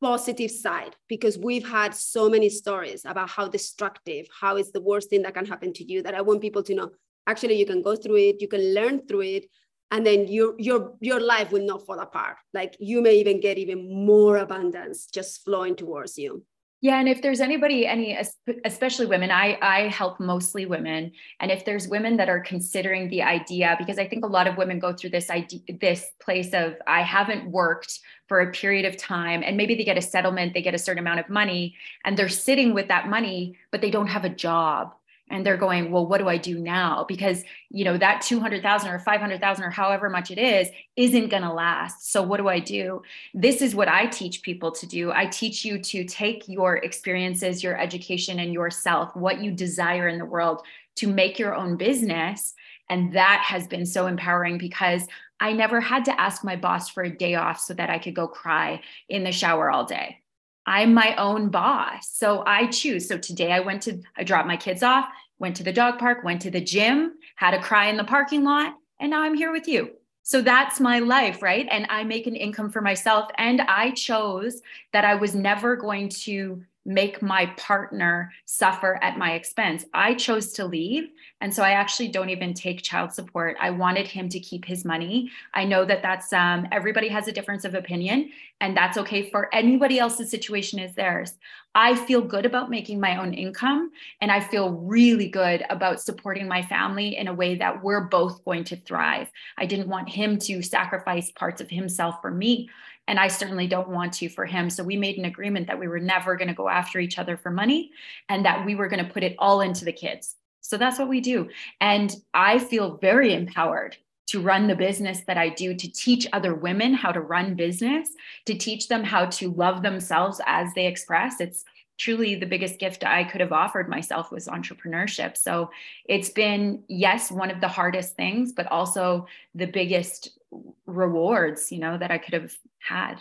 positive 0.00 0.50
side 0.50 0.96
because 1.08 1.38
we've 1.38 1.66
had 1.66 1.94
so 1.94 2.28
many 2.28 2.48
stories 2.48 3.04
about 3.04 3.30
how 3.30 3.46
destructive, 3.48 4.26
how 4.40 4.56
it's 4.56 4.72
the 4.72 4.80
worst 4.80 5.10
thing 5.10 5.22
that 5.22 5.34
can 5.34 5.46
happen 5.46 5.72
to 5.72 5.84
you 5.84 6.02
that 6.02 6.14
I 6.14 6.22
want 6.22 6.40
people 6.40 6.62
to 6.64 6.74
know 6.74 6.90
actually 7.26 7.54
you 7.58 7.66
can 7.66 7.82
go 7.82 7.96
through 7.96 8.16
it, 8.16 8.40
you 8.40 8.48
can 8.48 8.74
learn 8.74 9.06
through 9.06 9.22
it, 9.22 9.46
and 9.90 10.06
then 10.06 10.26
your 10.28 10.54
your 10.58 10.94
your 11.00 11.20
life 11.20 11.52
will 11.52 11.64
not 11.64 11.84
fall 11.86 12.00
apart. 12.00 12.36
Like 12.54 12.76
you 12.80 13.02
may 13.02 13.16
even 13.16 13.40
get 13.40 13.58
even 13.58 14.06
more 14.06 14.38
abundance 14.38 15.06
just 15.06 15.44
flowing 15.44 15.76
towards 15.76 16.18
you. 16.18 16.44
Yeah, 16.84 16.98
and 16.98 17.08
if 17.08 17.22
there's 17.22 17.40
anybody, 17.40 17.86
any 17.86 18.18
especially 18.64 19.06
women, 19.06 19.30
I 19.30 19.56
I 19.62 19.82
help 19.86 20.18
mostly 20.18 20.66
women, 20.66 21.12
and 21.38 21.52
if 21.52 21.64
there's 21.64 21.86
women 21.86 22.16
that 22.16 22.28
are 22.28 22.40
considering 22.40 23.08
the 23.08 23.22
idea, 23.22 23.76
because 23.78 24.00
I 24.00 24.08
think 24.08 24.24
a 24.24 24.28
lot 24.28 24.48
of 24.48 24.56
women 24.56 24.80
go 24.80 24.92
through 24.92 25.10
this 25.10 25.30
idea, 25.30 25.60
this 25.80 26.10
place 26.20 26.52
of 26.52 26.74
I 26.88 27.02
haven't 27.02 27.48
worked 27.52 28.00
for 28.26 28.40
a 28.40 28.50
period 28.50 28.84
of 28.84 28.96
time, 28.96 29.44
and 29.44 29.56
maybe 29.56 29.76
they 29.76 29.84
get 29.84 29.96
a 29.96 30.02
settlement, 30.02 30.54
they 30.54 30.62
get 30.62 30.74
a 30.74 30.78
certain 30.78 30.98
amount 30.98 31.20
of 31.20 31.28
money, 31.28 31.76
and 32.04 32.16
they're 32.16 32.28
sitting 32.28 32.74
with 32.74 32.88
that 32.88 33.08
money, 33.08 33.56
but 33.70 33.80
they 33.80 33.90
don't 33.92 34.08
have 34.08 34.24
a 34.24 34.28
job, 34.28 34.92
and 35.32 35.44
they're 35.44 35.56
going 35.56 35.90
well 35.90 36.06
what 36.06 36.18
do 36.18 36.28
i 36.28 36.36
do 36.36 36.58
now 36.58 37.04
because 37.08 37.42
you 37.70 37.84
know 37.84 37.96
that 37.96 38.22
200000 38.22 38.90
or 38.90 38.98
500000 38.98 39.64
or 39.64 39.70
however 39.70 40.08
much 40.08 40.30
it 40.30 40.38
is 40.38 40.68
isn't 40.96 41.28
going 41.28 41.42
to 41.42 41.52
last 41.52 42.12
so 42.12 42.22
what 42.22 42.36
do 42.36 42.48
i 42.48 42.60
do 42.60 43.02
this 43.34 43.60
is 43.60 43.74
what 43.74 43.88
i 43.88 44.06
teach 44.06 44.42
people 44.42 44.70
to 44.70 44.86
do 44.86 45.10
i 45.10 45.26
teach 45.26 45.64
you 45.64 45.78
to 45.78 46.04
take 46.04 46.48
your 46.48 46.76
experiences 46.76 47.62
your 47.62 47.76
education 47.78 48.38
and 48.38 48.52
yourself 48.52 49.14
what 49.16 49.42
you 49.42 49.50
desire 49.50 50.06
in 50.06 50.18
the 50.18 50.24
world 50.24 50.62
to 50.94 51.06
make 51.06 51.38
your 51.38 51.54
own 51.54 51.76
business 51.76 52.54
and 52.88 53.14
that 53.14 53.42
has 53.46 53.66
been 53.66 53.86
so 53.86 54.06
empowering 54.06 54.58
because 54.58 55.06
I 55.40 55.54
never 55.54 55.80
had 55.80 56.04
to 56.04 56.20
ask 56.20 56.44
my 56.44 56.54
boss 56.54 56.88
for 56.88 57.02
a 57.02 57.10
day 57.10 57.34
off 57.34 57.58
so 57.58 57.74
that 57.74 57.90
I 57.90 57.98
could 57.98 58.14
go 58.14 58.28
cry 58.28 58.80
in 59.08 59.24
the 59.24 59.32
shower 59.32 59.72
all 59.72 59.84
day. 59.84 60.22
I'm 60.66 60.94
my 60.94 61.16
own 61.16 61.48
boss. 61.48 62.08
So 62.12 62.44
I 62.46 62.66
choose. 62.68 63.08
So 63.08 63.18
today 63.18 63.50
I 63.50 63.60
went 63.60 63.82
to, 63.82 64.00
I 64.16 64.22
dropped 64.22 64.46
my 64.46 64.56
kids 64.56 64.82
off, 64.82 65.08
went 65.42 65.56
to 65.56 65.64
the 65.64 65.72
dog 65.72 65.98
park, 65.98 66.24
went 66.24 66.40
to 66.40 66.50
the 66.50 66.60
gym, 66.60 67.14
had 67.34 67.52
a 67.52 67.60
cry 67.60 67.88
in 67.88 67.98
the 67.98 68.04
parking 68.04 68.44
lot, 68.44 68.76
and 69.00 69.10
now 69.10 69.22
I'm 69.22 69.34
here 69.34 69.52
with 69.52 69.68
you. 69.68 69.90
So 70.22 70.40
that's 70.40 70.78
my 70.78 71.00
life, 71.00 71.42
right? 71.42 71.66
And 71.68 71.84
I 71.90 72.04
make 72.04 72.28
an 72.28 72.36
income 72.36 72.70
for 72.70 72.80
myself. 72.80 73.28
And 73.38 73.60
I 73.62 73.90
chose 73.90 74.62
that 74.92 75.04
I 75.04 75.16
was 75.16 75.34
never 75.34 75.74
going 75.74 76.08
to 76.10 76.62
make 76.84 77.22
my 77.22 77.46
partner 77.56 78.32
suffer 78.44 78.98
at 79.02 79.18
my 79.18 79.34
expense. 79.34 79.84
I 79.94 80.14
chose 80.14 80.52
to 80.54 80.64
leave. 80.64 81.10
And 81.40 81.54
so 81.54 81.62
I 81.62 81.70
actually 81.72 82.08
don't 82.08 82.30
even 82.30 82.54
take 82.54 82.82
child 82.82 83.12
support. 83.12 83.56
I 83.60 83.70
wanted 83.70 84.06
him 84.06 84.28
to 84.30 84.40
keep 84.40 84.64
his 84.64 84.84
money. 84.84 85.30
I 85.54 85.64
know 85.64 85.84
that 85.84 86.02
that's, 86.02 86.32
um, 86.32 86.66
everybody 86.72 87.08
has 87.08 87.28
a 87.28 87.32
difference 87.32 87.64
of 87.64 87.74
opinion, 87.74 88.30
and 88.60 88.76
that's 88.76 88.98
okay 88.98 89.30
for 89.30 89.52
anybody 89.52 89.98
else's 89.98 90.30
situation 90.30 90.78
is 90.78 90.94
theirs. 90.94 91.34
I 91.74 91.96
feel 91.96 92.20
good 92.20 92.46
about 92.46 92.70
making 92.70 93.00
my 93.00 93.16
own 93.16 93.32
income, 93.32 93.90
and 94.20 94.30
I 94.30 94.40
feel 94.40 94.70
really 94.70 95.28
good 95.28 95.64
about 95.70 96.00
supporting 96.00 96.46
my 96.46 96.62
family 96.62 97.16
in 97.16 97.28
a 97.28 97.34
way 97.34 97.54
that 97.56 97.82
we're 97.82 98.08
both 98.08 98.44
going 98.44 98.64
to 98.64 98.76
thrive. 98.76 99.30
I 99.56 99.66
didn't 99.66 99.88
want 99.88 100.08
him 100.08 100.38
to 100.40 100.62
sacrifice 100.62 101.30
parts 101.32 101.60
of 101.60 101.70
himself 101.70 102.20
for 102.20 102.30
me. 102.30 102.68
And 103.08 103.18
I 103.18 103.28
certainly 103.28 103.66
don't 103.66 103.88
want 103.88 104.12
to 104.14 104.28
for 104.28 104.46
him. 104.46 104.70
So 104.70 104.84
we 104.84 104.96
made 104.96 105.18
an 105.18 105.24
agreement 105.24 105.66
that 105.66 105.78
we 105.78 105.88
were 105.88 105.98
never 105.98 106.36
going 106.36 106.48
to 106.48 106.54
go 106.54 106.68
after 106.68 107.00
each 107.00 107.18
other 107.18 107.36
for 107.36 107.50
money 107.50 107.90
and 108.28 108.44
that 108.44 108.64
we 108.64 108.74
were 108.74 108.88
going 108.88 109.04
to 109.04 109.12
put 109.12 109.24
it 109.24 109.34
all 109.38 109.60
into 109.60 109.84
the 109.84 109.92
kids. 109.92 110.36
So 110.60 110.76
that's 110.76 110.98
what 110.98 111.08
we 111.08 111.20
do. 111.20 111.48
And 111.80 112.14
I 112.32 112.58
feel 112.58 112.96
very 112.98 113.34
empowered 113.34 113.96
to 114.28 114.40
run 114.40 114.66
the 114.66 114.76
business 114.76 115.22
that 115.26 115.36
I 115.36 115.48
do, 115.50 115.74
to 115.74 115.92
teach 115.92 116.26
other 116.32 116.54
women 116.54 116.94
how 116.94 117.12
to 117.12 117.20
run 117.20 117.54
business, 117.54 118.08
to 118.46 118.54
teach 118.54 118.88
them 118.88 119.04
how 119.04 119.26
to 119.26 119.50
love 119.50 119.82
themselves 119.82 120.40
as 120.46 120.72
they 120.74 120.86
express. 120.86 121.40
It's 121.40 121.64
truly 121.98 122.34
the 122.34 122.46
biggest 122.46 122.78
gift 122.78 123.04
I 123.04 123.24
could 123.24 123.40
have 123.40 123.52
offered 123.52 123.88
myself 123.88 124.32
was 124.32 124.48
entrepreneurship. 124.48 125.36
So 125.36 125.70
it's 126.06 126.30
been, 126.30 126.82
yes, 126.88 127.30
one 127.30 127.50
of 127.50 127.60
the 127.60 127.68
hardest 127.68 128.16
things, 128.16 128.52
but 128.52 128.66
also 128.72 129.26
the 129.54 129.66
biggest 129.66 130.38
rewards, 130.86 131.72
you 131.72 131.78
know, 131.78 131.98
that 131.98 132.10
I 132.10 132.18
could 132.18 132.34
have 132.34 132.54
had. 132.78 133.16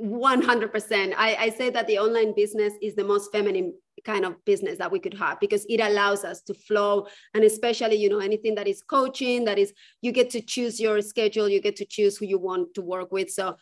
100%. 0.00 1.14
I, 1.16 1.36
I 1.36 1.50
say 1.50 1.68
that 1.70 1.86
the 1.86 1.98
online 1.98 2.34
business 2.34 2.72
is 2.80 2.94
the 2.94 3.04
most 3.04 3.30
feminine 3.32 3.74
kind 4.04 4.24
of 4.24 4.42
business 4.46 4.78
that 4.78 4.90
we 4.90 4.98
could 4.98 5.12
have 5.12 5.38
because 5.40 5.66
it 5.68 5.78
allows 5.78 6.24
us 6.24 6.40
to 6.40 6.54
flow 6.54 7.06
and 7.34 7.44
especially 7.44 7.96
you 7.96 8.08
know 8.08 8.20
anything 8.20 8.54
that 8.54 8.66
is 8.66 8.80
coaching 8.80 9.44
that 9.44 9.58
is 9.58 9.74
you 10.00 10.10
get 10.10 10.30
to 10.30 10.40
choose 10.40 10.80
your 10.80 11.02
schedule 11.02 11.50
you 11.50 11.60
get 11.60 11.76
to 11.76 11.84
choose 11.84 12.16
who 12.16 12.24
you 12.24 12.38
want 12.38 12.72
to 12.72 12.80
work 12.80 13.12
with 13.12 13.28
so 13.28 13.54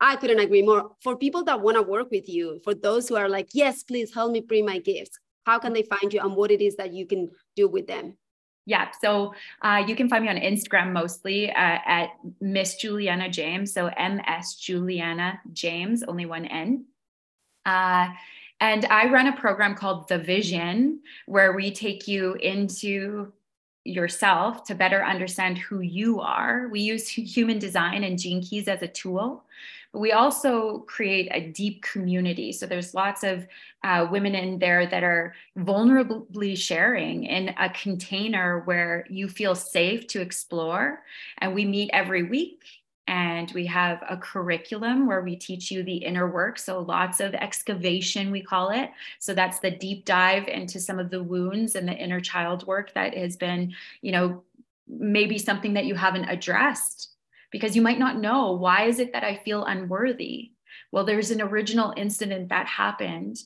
I 0.00 0.16
couldn't 0.16 0.40
agree 0.40 0.62
more. 0.62 0.92
For 1.02 1.16
people 1.16 1.44
that 1.44 1.60
want 1.60 1.76
to 1.76 1.82
work 1.82 2.10
with 2.10 2.28
you, 2.28 2.60
for 2.64 2.74
those 2.74 3.06
who 3.06 3.16
are 3.16 3.28
like, 3.28 3.50
yes, 3.52 3.82
please 3.82 4.14
help 4.14 4.32
me 4.32 4.40
bring 4.40 4.64
my 4.64 4.78
gifts, 4.78 5.18
how 5.44 5.58
can 5.58 5.74
they 5.74 5.82
find 5.82 6.12
you 6.12 6.20
and 6.20 6.34
what 6.34 6.50
it 6.50 6.62
is 6.62 6.76
that 6.76 6.94
you 6.94 7.06
can 7.06 7.28
do 7.54 7.68
with 7.68 7.86
them? 7.86 8.16
Yeah, 8.66 8.88
so 9.00 9.34
uh, 9.62 9.82
you 9.86 9.96
can 9.96 10.08
find 10.08 10.24
me 10.24 10.30
on 10.30 10.36
Instagram 10.36 10.92
mostly 10.92 11.50
uh, 11.50 11.78
at 11.86 12.10
Miss 12.40 12.76
Juliana 12.76 13.28
James. 13.28 13.72
So 13.72 13.90
MS 13.98 14.54
Juliana 14.54 15.40
James, 15.52 16.02
only 16.02 16.26
one 16.26 16.44
N. 16.44 16.84
Uh, 17.64 18.08
and 18.60 18.84
I 18.86 19.10
run 19.10 19.26
a 19.26 19.36
program 19.36 19.74
called 19.74 20.08
The 20.08 20.18
Vision, 20.18 21.00
where 21.26 21.52
we 21.54 21.70
take 21.70 22.06
you 22.06 22.34
into 22.34 23.32
yourself 23.84 24.64
to 24.64 24.74
better 24.74 25.02
understand 25.02 25.56
who 25.56 25.80
you 25.80 26.20
are. 26.20 26.68
We 26.68 26.80
use 26.80 27.08
human 27.08 27.58
design 27.58 28.04
and 28.04 28.18
gene 28.18 28.42
keys 28.42 28.68
as 28.68 28.82
a 28.82 28.88
tool 28.88 29.44
but 29.92 29.98
we 29.98 30.12
also 30.12 30.80
create 30.80 31.28
a 31.32 31.48
deep 31.48 31.82
community. 31.82 32.52
So 32.52 32.66
there's 32.66 32.94
lots 32.94 33.22
of 33.22 33.46
uh, 33.82 34.06
women 34.10 34.34
in 34.34 34.58
there 34.58 34.86
that 34.86 35.02
are 35.02 35.34
vulnerably 35.58 36.56
sharing 36.56 37.24
in 37.24 37.48
a 37.58 37.70
container 37.70 38.60
where 38.60 39.06
you 39.08 39.28
feel 39.28 39.54
safe 39.54 40.06
to 40.08 40.20
explore. 40.20 41.02
And 41.38 41.54
we 41.54 41.64
meet 41.64 41.90
every 41.92 42.22
week 42.22 42.62
and 43.10 43.50
we 43.52 43.66
have 43.66 44.02
a 44.08 44.16
curriculum 44.16 45.06
where 45.06 45.20
we 45.20 45.34
teach 45.34 45.70
you 45.70 45.82
the 45.82 45.96
inner 45.96 46.30
work 46.30 46.58
so 46.58 46.80
lots 46.80 47.18
of 47.18 47.34
excavation 47.34 48.30
we 48.30 48.40
call 48.40 48.70
it 48.70 48.90
so 49.18 49.34
that's 49.34 49.58
the 49.58 49.70
deep 49.70 50.04
dive 50.04 50.46
into 50.46 50.78
some 50.78 50.98
of 50.98 51.10
the 51.10 51.22
wounds 51.22 51.74
and 51.74 51.88
the 51.88 51.96
inner 51.96 52.20
child 52.20 52.64
work 52.66 52.94
that 52.94 53.12
has 53.14 53.36
been 53.36 53.74
you 54.00 54.12
know 54.12 54.42
maybe 54.86 55.38
something 55.38 55.74
that 55.74 55.86
you 55.86 55.94
haven't 55.94 56.24
addressed 56.24 57.09
because 57.50 57.76
you 57.76 57.82
might 57.82 57.98
not 57.98 58.20
know 58.20 58.52
why 58.52 58.84
is 58.84 58.98
it 58.98 59.12
that 59.12 59.24
I 59.24 59.40
feel 59.44 59.64
unworthy? 59.64 60.52
Well, 60.92 61.04
there's 61.04 61.30
an 61.30 61.42
original 61.42 61.92
incident 61.96 62.48
that 62.48 62.66
happened 62.66 63.38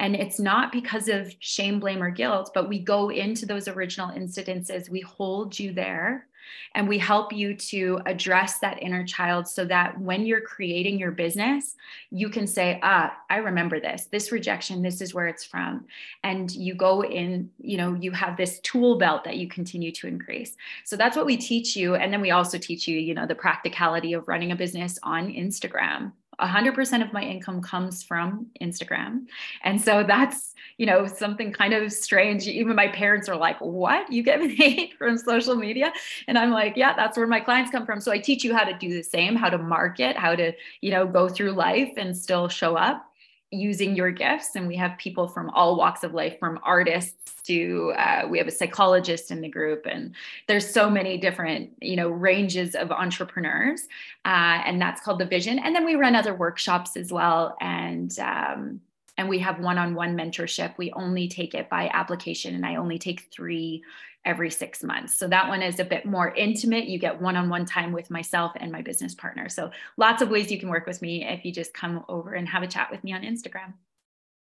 and 0.00 0.16
it's 0.16 0.40
not 0.40 0.72
because 0.72 1.08
of 1.08 1.34
shame, 1.40 1.78
blame, 1.78 2.02
or 2.02 2.10
guilt, 2.10 2.52
but 2.54 2.70
we 2.70 2.78
go 2.78 3.10
into 3.10 3.44
those 3.44 3.68
original 3.68 4.08
incidences, 4.08 4.88
we 4.88 5.00
hold 5.00 5.58
you 5.58 5.74
there, 5.74 6.26
and 6.74 6.88
we 6.88 6.98
help 6.98 7.32
you 7.32 7.54
to 7.54 8.00
address 8.06 8.58
that 8.58 8.82
inner 8.82 9.04
child 9.04 9.48
so 9.48 9.64
that 9.64 9.98
when 10.00 10.26
you're 10.26 10.40
creating 10.40 10.98
your 10.98 11.10
business, 11.10 11.76
you 12.10 12.28
can 12.28 12.46
say, 12.46 12.78
ah, 12.82 13.16
I 13.28 13.36
remember 13.36 13.80
this, 13.80 14.06
this 14.06 14.32
rejection, 14.32 14.82
this 14.82 15.00
is 15.00 15.14
where 15.14 15.26
it's 15.26 15.44
from. 15.44 15.86
And 16.22 16.50
you 16.50 16.74
go 16.74 17.04
in, 17.04 17.50
you 17.58 17.76
know, 17.76 17.94
you 17.94 18.12
have 18.12 18.36
this 18.36 18.60
tool 18.60 18.98
belt 18.98 19.24
that 19.24 19.36
you 19.36 19.48
continue 19.48 19.92
to 19.92 20.06
increase. 20.06 20.56
So 20.84 20.96
that's 20.96 21.16
what 21.16 21.26
we 21.26 21.36
teach 21.36 21.76
you. 21.76 21.94
And 21.94 22.12
then 22.12 22.20
we 22.20 22.30
also 22.30 22.58
teach 22.58 22.86
you, 22.86 22.98
you 22.98 23.14
know, 23.14 23.26
the 23.26 23.34
practicality 23.34 24.12
of 24.12 24.28
running 24.28 24.52
a 24.52 24.56
business 24.56 24.98
on 25.02 25.28
Instagram 25.28 26.12
100% 26.40 27.02
of 27.02 27.12
my 27.12 27.22
income 27.22 27.62
comes 27.62 28.02
from 28.02 28.46
Instagram. 28.60 29.26
And 29.62 29.80
so 29.80 30.02
that's, 30.02 30.54
you 30.78 30.86
know, 30.86 31.06
something 31.06 31.52
kind 31.52 31.74
of 31.74 31.92
strange. 31.92 32.46
Even 32.46 32.74
my 32.74 32.88
parents 32.88 33.28
are 33.28 33.36
like, 33.36 33.58
what? 33.60 34.10
You 34.10 34.22
get 34.22 34.40
paid 34.56 34.94
from 34.98 35.18
social 35.18 35.56
media? 35.56 35.92
And 36.26 36.38
I'm 36.38 36.50
like, 36.50 36.76
yeah, 36.76 36.94
that's 36.94 37.16
where 37.16 37.26
my 37.26 37.40
clients 37.40 37.70
come 37.70 37.86
from. 37.86 38.00
So 38.00 38.12
I 38.12 38.18
teach 38.18 38.44
you 38.44 38.54
how 38.54 38.64
to 38.64 38.72
do 38.72 38.88
the 38.88 39.02
same, 39.02 39.36
how 39.36 39.50
to 39.50 39.58
market, 39.58 40.16
how 40.16 40.34
to, 40.34 40.52
you 40.80 40.90
know, 40.90 41.06
go 41.06 41.28
through 41.28 41.52
life 41.52 41.92
and 41.96 42.16
still 42.16 42.48
show 42.48 42.76
up 42.76 43.09
using 43.50 43.96
your 43.96 44.12
gifts 44.12 44.54
and 44.54 44.68
we 44.68 44.76
have 44.76 44.96
people 44.96 45.26
from 45.26 45.50
all 45.50 45.76
walks 45.76 46.04
of 46.04 46.14
life 46.14 46.38
from 46.38 46.60
artists 46.62 47.42
to 47.42 47.92
uh, 47.96 48.22
we 48.28 48.38
have 48.38 48.46
a 48.46 48.52
psychologist 48.52 49.32
in 49.32 49.40
the 49.40 49.48
group 49.48 49.86
and 49.86 50.14
there's 50.46 50.68
so 50.68 50.88
many 50.88 51.18
different 51.18 51.70
you 51.80 51.96
know 51.96 52.08
ranges 52.08 52.76
of 52.76 52.92
entrepreneurs 52.92 53.82
uh, 54.24 54.62
and 54.64 54.80
that's 54.80 55.00
called 55.00 55.18
the 55.18 55.26
vision. 55.26 55.58
And 55.58 55.74
then 55.74 55.84
we 55.84 55.96
run 55.96 56.14
other 56.14 56.34
workshops 56.34 56.96
as 56.96 57.12
well 57.12 57.56
and 57.60 58.16
um, 58.20 58.80
and 59.16 59.28
we 59.28 59.38
have 59.40 59.58
one-on-one 59.58 60.16
mentorship. 60.16 60.78
We 60.78 60.92
only 60.92 61.28
take 61.28 61.54
it 61.54 61.68
by 61.68 61.90
application 61.92 62.54
and 62.54 62.64
i 62.64 62.76
only 62.76 62.98
take 62.98 63.28
three 63.32 63.82
every 64.24 64.50
six 64.50 64.82
months. 64.82 65.16
So 65.16 65.28
that 65.28 65.48
one 65.48 65.62
is 65.62 65.80
a 65.80 65.84
bit 65.84 66.04
more 66.04 66.34
intimate. 66.34 66.84
You 66.88 66.98
get 66.98 67.20
one 67.20 67.36
on 67.36 67.48
one 67.48 67.64
time 67.64 67.92
with 67.92 68.10
myself 68.10 68.52
and 68.56 68.70
my 68.70 68.82
business 68.82 69.14
partner. 69.14 69.48
So 69.48 69.70
lots 69.96 70.20
of 70.20 70.28
ways 70.28 70.50
you 70.50 70.58
can 70.58 70.68
work 70.68 70.86
with 70.86 71.00
me 71.00 71.24
if 71.24 71.44
you 71.44 71.52
just 71.52 71.72
come 71.72 72.04
over 72.08 72.34
and 72.34 72.48
have 72.48 72.62
a 72.62 72.66
chat 72.66 72.90
with 72.90 73.02
me 73.02 73.12
on 73.14 73.22
Instagram. 73.22 73.72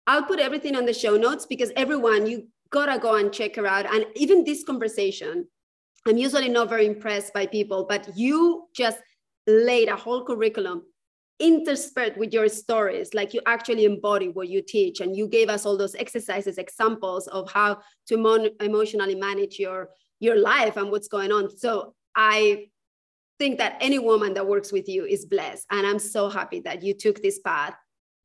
I'll 0.06 0.24
put 0.24 0.40
everything 0.40 0.74
on 0.74 0.86
the 0.86 0.92
show 0.92 1.16
notes 1.16 1.46
because 1.46 1.70
everyone, 1.76 2.26
you 2.26 2.48
gotta 2.70 2.98
go 2.98 3.16
and 3.16 3.32
check 3.32 3.56
her 3.56 3.66
out. 3.66 3.86
And 3.92 4.06
even 4.16 4.44
this 4.44 4.64
conversation, 4.64 5.46
I'm 6.06 6.16
usually 6.16 6.48
not 6.48 6.68
very 6.68 6.86
impressed 6.86 7.32
by 7.32 7.46
people, 7.46 7.86
but 7.88 8.08
you 8.16 8.68
just 8.74 8.98
laid 9.46 9.88
a 9.88 9.96
whole 9.96 10.24
curriculum 10.24 10.84
interspersed 11.40 12.16
with 12.16 12.32
your 12.32 12.48
stories 12.48 13.14
like 13.14 13.34
you 13.34 13.40
actually 13.46 13.84
embody 13.86 14.28
what 14.28 14.48
you 14.48 14.62
teach. 14.62 15.00
And 15.00 15.16
you 15.16 15.26
gave 15.26 15.48
us 15.48 15.66
all 15.66 15.76
those 15.76 15.94
exercises 15.94 16.58
examples 16.58 17.26
of 17.28 17.50
how 17.50 17.78
to 18.08 18.16
mon- 18.16 18.50
emotionally 18.60 19.14
manage 19.14 19.58
your 19.58 19.90
your 20.20 20.36
life 20.36 20.76
and 20.76 20.90
what's 20.90 21.08
going 21.08 21.32
on. 21.32 21.50
So 21.56 21.94
i 22.14 22.66
think 23.38 23.56
that 23.56 23.78
any 23.80 23.98
woman 23.98 24.34
that 24.34 24.46
works 24.46 24.70
with 24.70 24.86
you 24.86 25.04
is 25.06 25.24
blessed. 25.24 25.66
And 25.70 25.86
i'm 25.86 25.98
so 25.98 26.28
happy 26.28 26.60
that 26.60 26.82
you 26.82 26.94
took 26.94 27.22
this 27.22 27.38
path 27.38 27.74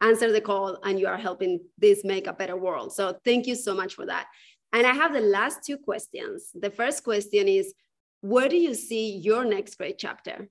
answer 0.01 0.31
the 0.31 0.41
call 0.41 0.77
and 0.83 0.99
you 0.99 1.07
are 1.07 1.17
helping 1.17 1.61
this 1.77 2.03
make 2.03 2.27
a 2.27 2.33
better 2.33 2.57
world. 2.57 2.93
So 2.93 3.17
thank 3.23 3.47
you 3.47 3.55
so 3.55 3.73
much 3.73 3.95
for 3.95 4.05
that. 4.05 4.27
And 4.73 4.85
i 4.85 4.93
have 4.93 5.13
the 5.13 5.21
last 5.21 5.63
two 5.65 5.77
questions. 5.77 6.49
The 6.53 6.69
first 6.69 7.03
question 7.03 7.47
is 7.47 7.73
where 8.21 8.49
do 8.49 8.57
you 8.57 8.73
see 8.73 9.17
your 9.17 9.45
next 9.45 9.77
great 9.77 9.97
chapter 9.97 10.49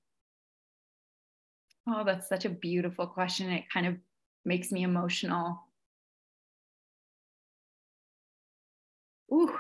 Oh, 1.87 2.05
that's 2.05 2.29
such 2.29 2.45
a 2.45 2.51
beautiful 2.51 3.07
question. 3.07 3.51
It 3.51 3.71
kind 3.71 3.87
of 3.87 3.97
makes 4.45 4.71
me 4.71 4.83
emotional. 4.83 5.61
Ooh. 9.31 9.59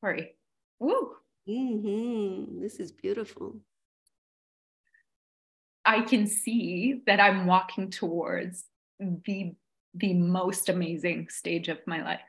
Sorry. 0.00 0.34
Ooh. 0.82 1.16
Mm-hmm. 1.48 2.60
This 2.60 2.80
is 2.80 2.92
beautiful. 2.92 3.56
I 5.84 6.02
can 6.02 6.26
see 6.26 7.02
that 7.06 7.20
I'm 7.20 7.46
walking 7.46 7.90
towards 7.90 8.64
the 8.98 9.54
the 9.94 10.12
most 10.12 10.68
amazing 10.68 11.28
stage 11.30 11.68
of 11.68 11.78
my 11.86 12.02
life 12.02 12.20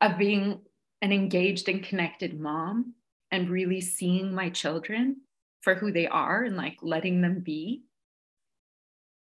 of 0.00 0.18
being 0.18 0.60
an 1.00 1.12
engaged 1.12 1.68
and 1.68 1.82
connected 1.82 2.38
mom 2.38 2.94
and 3.32 3.48
really 3.48 3.80
seeing 3.80 4.32
my 4.32 4.50
children 4.50 5.16
for 5.62 5.74
who 5.74 5.90
they 5.90 6.06
are 6.06 6.44
and 6.44 6.56
like 6.56 6.76
letting 6.82 7.22
them 7.22 7.40
be. 7.40 7.82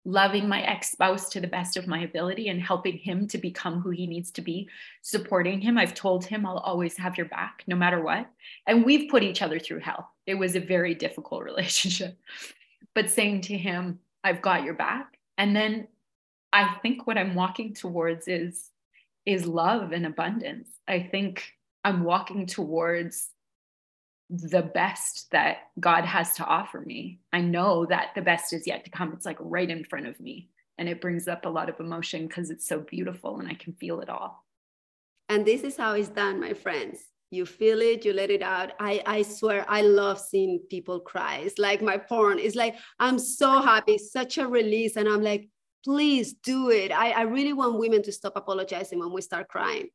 Loving 0.04 0.50
my 0.50 0.64
ex-spouse 0.64 1.30
to 1.30 1.40
the 1.40 1.48
best 1.48 1.78
of 1.78 1.88
my 1.88 2.02
ability 2.02 2.50
and 2.50 2.60
helping 2.60 2.98
him 2.98 3.28
to 3.28 3.38
become 3.38 3.82
who 3.82 3.92
he 3.92 4.08
needs 4.08 4.32
to 4.32 4.42
be 4.42 4.68
supporting 5.04 5.62
him. 5.62 5.78
I've 5.78 5.94
told 5.94 6.26
him 6.26 6.44
i'll 6.44 6.58
always 6.58 6.98
have 6.98 7.18
your 7.18 7.28
back 7.28 7.64
no 7.68 7.76
matter 7.76 8.02
what. 8.02 8.28
And 8.66 8.84
we've 8.84 9.10
put 9.10 9.24
each 9.24 9.44
other 9.44 9.60
through 9.60 9.80
hell. 9.80 10.10
It 10.26 10.36
was 10.36 10.56
a 10.56 10.60
very 10.60 10.96
difficult 10.96 11.44
relationship. 11.46 12.18
But 12.94 13.10
saying 13.10 13.42
to 13.42 13.58
him 13.58 14.00
i've 14.24 14.42
got 14.42 14.64
your 14.64 14.76
back 14.76 15.18
and 15.40 15.56
then 15.56 15.88
i 16.54 16.76
think 16.84 17.08
what 17.08 17.18
i'm 17.18 17.34
walking 17.34 17.74
towards 17.74 18.28
is 18.28 18.70
is 19.26 19.48
love 19.48 19.92
and 19.92 20.06
abundance. 20.06 20.68
I 20.88 21.00
think 21.00 21.54
i'm 21.84 22.04
walking 22.04 22.48
towards 22.48 23.30
the 24.32 24.62
best 24.62 25.30
that 25.32 25.58
God 25.80 26.06
has 26.06 26.36
to 26.36 26.46
offer 26.46 26.80
me. 26.80 27.20
I 27.34 27.42
know 27.42 27.86
that 27.88 28.12
the 28.16 28.22
best 28.22 28.54
is 28.54 28.66
yet 28.66 28.86
to 28.86 28.92
come. 28.92 29.12
It's 29.12 29.26
like 29.26 29.38
right 29.42 29.70
in 29.70 29.84
front 29.84 30.08
of 30.08 30.20
me. 30.20 30.50
And 30.78 30.88
it 30.88 31.02
brings 31.02 31.28
up 31.28 31.46
a 31.46 31.50
lot 31.50 31.70
of 31.70 31.80
emotion 31.80 32.28
because 32.28 32.50
it's 32.50 32.68
so 32.68 32.80
beautiful 32.80 33.40
and 33.40 33.48
I 33.48 33.56
can 33.56 33.74
feel 33.74 34.00
it 34.00 34.10
all. 34.10 34.46
And 35.28 35.46
this 35.46 35.64
is 35.64 35.76
how 35.76 35.94
it's 35.94 36.08
done, 36.08 36.40
my 36.40 36.54
friends. 36.54 37.00
You 37.30 37.46
feel 37.46 37.82
it, 37.82 38.06
you 38.06 38.14
let 38.14 38.32
it 38.32 38.42
out. 38.42 38.72
I, 38.80 39.04
I 39.06 39.22
swear, 39.22 39.66
I 39.68 39.82
love 39.82 40.20
seeing 40.20 40.60
people 40.70 41.02
cry. 41.02 41.38
It's 41.38 41.60
like 41.60 41.82
my 41.82 41.98
porn. 41.98 42.40
It's 42.40 42.56
like, 42.56 42.76
I'm 43.00 43.20
so 43.20 43.62
happy, 43.62 43.98
such 43.98 44.38
a 44.38 44.48
release. 44.48 44.96
And 44.96 45.08
I'm 45.08 45.22
like, 45.22 45.50
please 45.84 46.34
do 46.34 46.70
it. 46.70 46.92
I, 46.92 47.12
I 47.12 47.22
really 47.24 47.54
want 47.54 47.80
women 47.80 48.02
to 48.04 48.12
stop 48.12 48.34
apologizing 48.36 49.00
when 49.00 49.12
we 49.12 49.22
start 49.22 49.50
crying. 49.50 49.90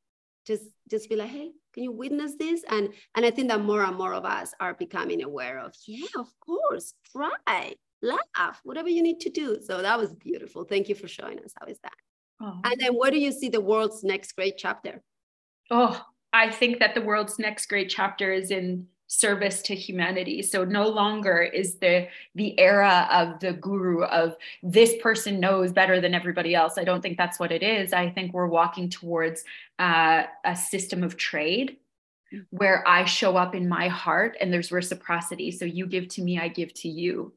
Just, 0.47 0.64
just 0.91 1.09
be 1.09 1.16
like, 1.16 1.30
hey, 1.30 1.53
can 1.76 1.84
you 1.84 1.92
witness 1.92 2.32
this 2.38 2.64
and 2.70 2.88
and 3.14 3.26
i 3.26 3.30
think 3.30 3.48
that 3.48 3.60
more 3.60 3.84
and 3.84 3.96
more 3.96 4.14
of 4.14 4.24
us 4.24 4.54
are 4.60 4.74
becoming 4.74 5.22
aware 5.22 5.58
of 5.58 5.74
yeah 5.86 6.06
of 6.16 6.28
course 6.40 6.94
try 7.12 7.74
laugh, 8.02 8.60
whatever 8.64 8.88
you 8.88 9.02
need 9.02 9.20
to 9.20 9.30
do. 9.30 9.58
So 9.62 9.82
that 9.82 9.98
was 9.98 10.14
beautiful. 10.14 10.64
Thank 10.64 10.88
you 10.88 10.94
for 10.94 11.08
showing 11.08 11.38
us. 11.40 11.52
How 11.58 11.66
is 11.66 11.78
that? 11.82 11.92
Oh. 12.40 12.60
And 12.64 12.80
then 12.80 12.94
where 12.94 13.10
do 13.10 13.18
you 13.18 13.32
see 13.32 13.48
the 13.48 13.60
world's 13.60 14.04
next 14.04 14.32
great 14.32 14.56
chapter? 14.58 15.02
Oh, 15.70 16.00
I 16.32 16.50
think 16.50 16.78
that 16.80 16.94
the 16.94 17.00
world's 17.00 17.38
next 17.38 17.66
great 17.66 17.88
chapter 17.88 18.32
is 18.32 18.50
in 18.50 18.86
service 19.07 19.62
to 19.62 19.74
humanity. 19.74 20.42
So 20.42 20.64
no 20.64 20.88
longer 20.88 21.40
is 21.42 21.76
the 21.76 22.09
the 22.34 22.59
era 22.59 23.09
of 23.11 23.40
the 23.40 23.52
guru 23.52 24.02
of 24.04 24.36
this 24.62 24.94
person 25.00 25.38
knows 25.40 25.72
better 25.72 26.00
than 26.00 26.14
everybody 26.14 26.54
else. 26.54 26.76
I 26.76 26.84
don't 26.84 27.00
think 27.00 27.16
that's 27.16 27.38
what 27.38 27.52
it 27.52 27.62
is. 27.62 27.92
I 27.92 28.11
think 28.11 28.32
we're 28.32 28.48
walking 28.48 28.90
towards 28.90 29.44
uh, 29.78 30.24
a 30.44 30.57
system 30.57 31.02
of 31.02 31.16
trade 31.16 31.76
where 32.50 32.86
i 32.88 33.04
show 33.04 33.36
up 33.36 33.54
in 33.54 33.68
my 33.68 33.86
heart 33.86 34.36
and 34.40 34.52
there's 34.52 34.72
reciprocity. 34.72 35.50
So 35.52 35.64
you 35.64 35.86
give 35.86 36.09
to 36.09 36.22
me 36.22 36.38
i 36.38 36.48
give 36.48 36.74
to 36.74 36.88
you. 36.88 37.32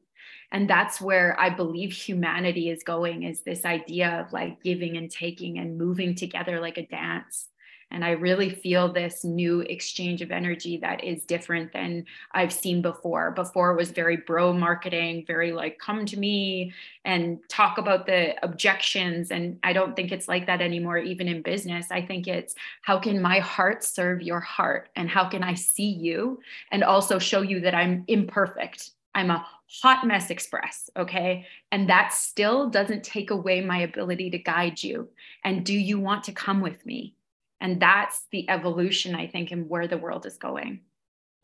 And 0.52 0.68
that's 0.68 1.00
where 1.00 1.38
i 1.38 1.48
believe 1.48 1.92
humanity 1.92 2.70
is 2.70 2.82
going 2.82 3.22
is 3.22 3.42
this 3.42 3.64
idea 3.64 4.20
of 4.20 4.32
like 4.32 4.62
giving 4.64 4.96
and 4.96 5.08
taking 5.08 5.58
and 5.58 5.78
moving 5.78 6.16
together 6.16 6.60
like 6.60 6.78
a 6.78 6.86
dance 6.86 7.46
and 7.90 8.04
I 8.04 8.12
really 8.12 8.50
feel 8.50 8.92
this 8.92 9.24
new 9.24 9.60
exchange 9.62 10.22
of 10.22 10.30
energy 10.30 10.76
that 10.78 11.02
is 11.02 11.24
different 11.24 11.72
than 11.72 12.04
I've 12.32 12.52
seen 12.52 12.82
before. 12.82 13.32
Before 13.32 13.74
was 13.74 13.90
very 13.90 14.16
bro 14.16 14.52
marketing, 14.52 15.24
very 15.26 15.52
like 15.52 15.78
come 15.78 16.06
to 16.06 16.18
me 16.18 16.72
and 17.04 17.40
talk 17.48 17.78
about 17.78 18.06
the 18.06 18.34
objections. 18.44 19.30
And 19.30 19.58
I 19.62 19.72
don't 19.72 19.96
think 19.96 20.12
it's 20.12 20.28
like 20.28 20.46
that 20.46 20.60
anymore, 20.60 20.98
even 20.98 21.26
in 21.26 21.42
business. 21.42 21.90
I 21.90 22.02
think 22.02 22.28
it's 22.28 22.54
how 22.82 22.98
can 22.98 23.20
my 23.20 23.40
heart 23.40 23.82
serve 23.82 24.22
your 24.22 24.40
heart? 24.40 24.90
And 24.94 25.10
how 25.10 25.28
can 25.28 25.42
I 25.42 25.54
see 25.54 25.90
you 25.90 26.40
and 26.70 26.84
also 26.84 27.18
show 27.18 27.42
you 27.42 27.60
that 27.60 27.74
I'm 27.74 28.04
imperfect? 28.06 28.90
I'm 29.14 29.30
a 29.30 29.44
hot 29.82 30.06
mess 30.06 30.30
express. 30.30 30.90
Okay. 30.96 31.46
And 31.72 31.88
that 31.88 32.12
still 32.12 32.68
doesn't 32.68 33.04
take 33.04 33.30
away 33.30 33.60
my 33.60 33.78
ability 33.78 34.30
to 34.30 34.38
guide 34.38 34.82
you. 34.82 35.08
And 35.44 35.64
do 35.64 35.74
you 35.74 35.98
want 35.98 36.24
to 36.24 36.32
come 36.32 36.60
with 36.60 36.84
me? 36.86 37.14
And 37.60 37.80
that's 37.80 38.26
the 38.32 38.48
evolution 38.48 39.14
i 39.14 39.26
think 39.26 39.50
and 39.50 39.68
where 39.68 39.86
the 39.86 39.98
world 39.98 40.26
is 40.26 40.36
going. 40.36 40.80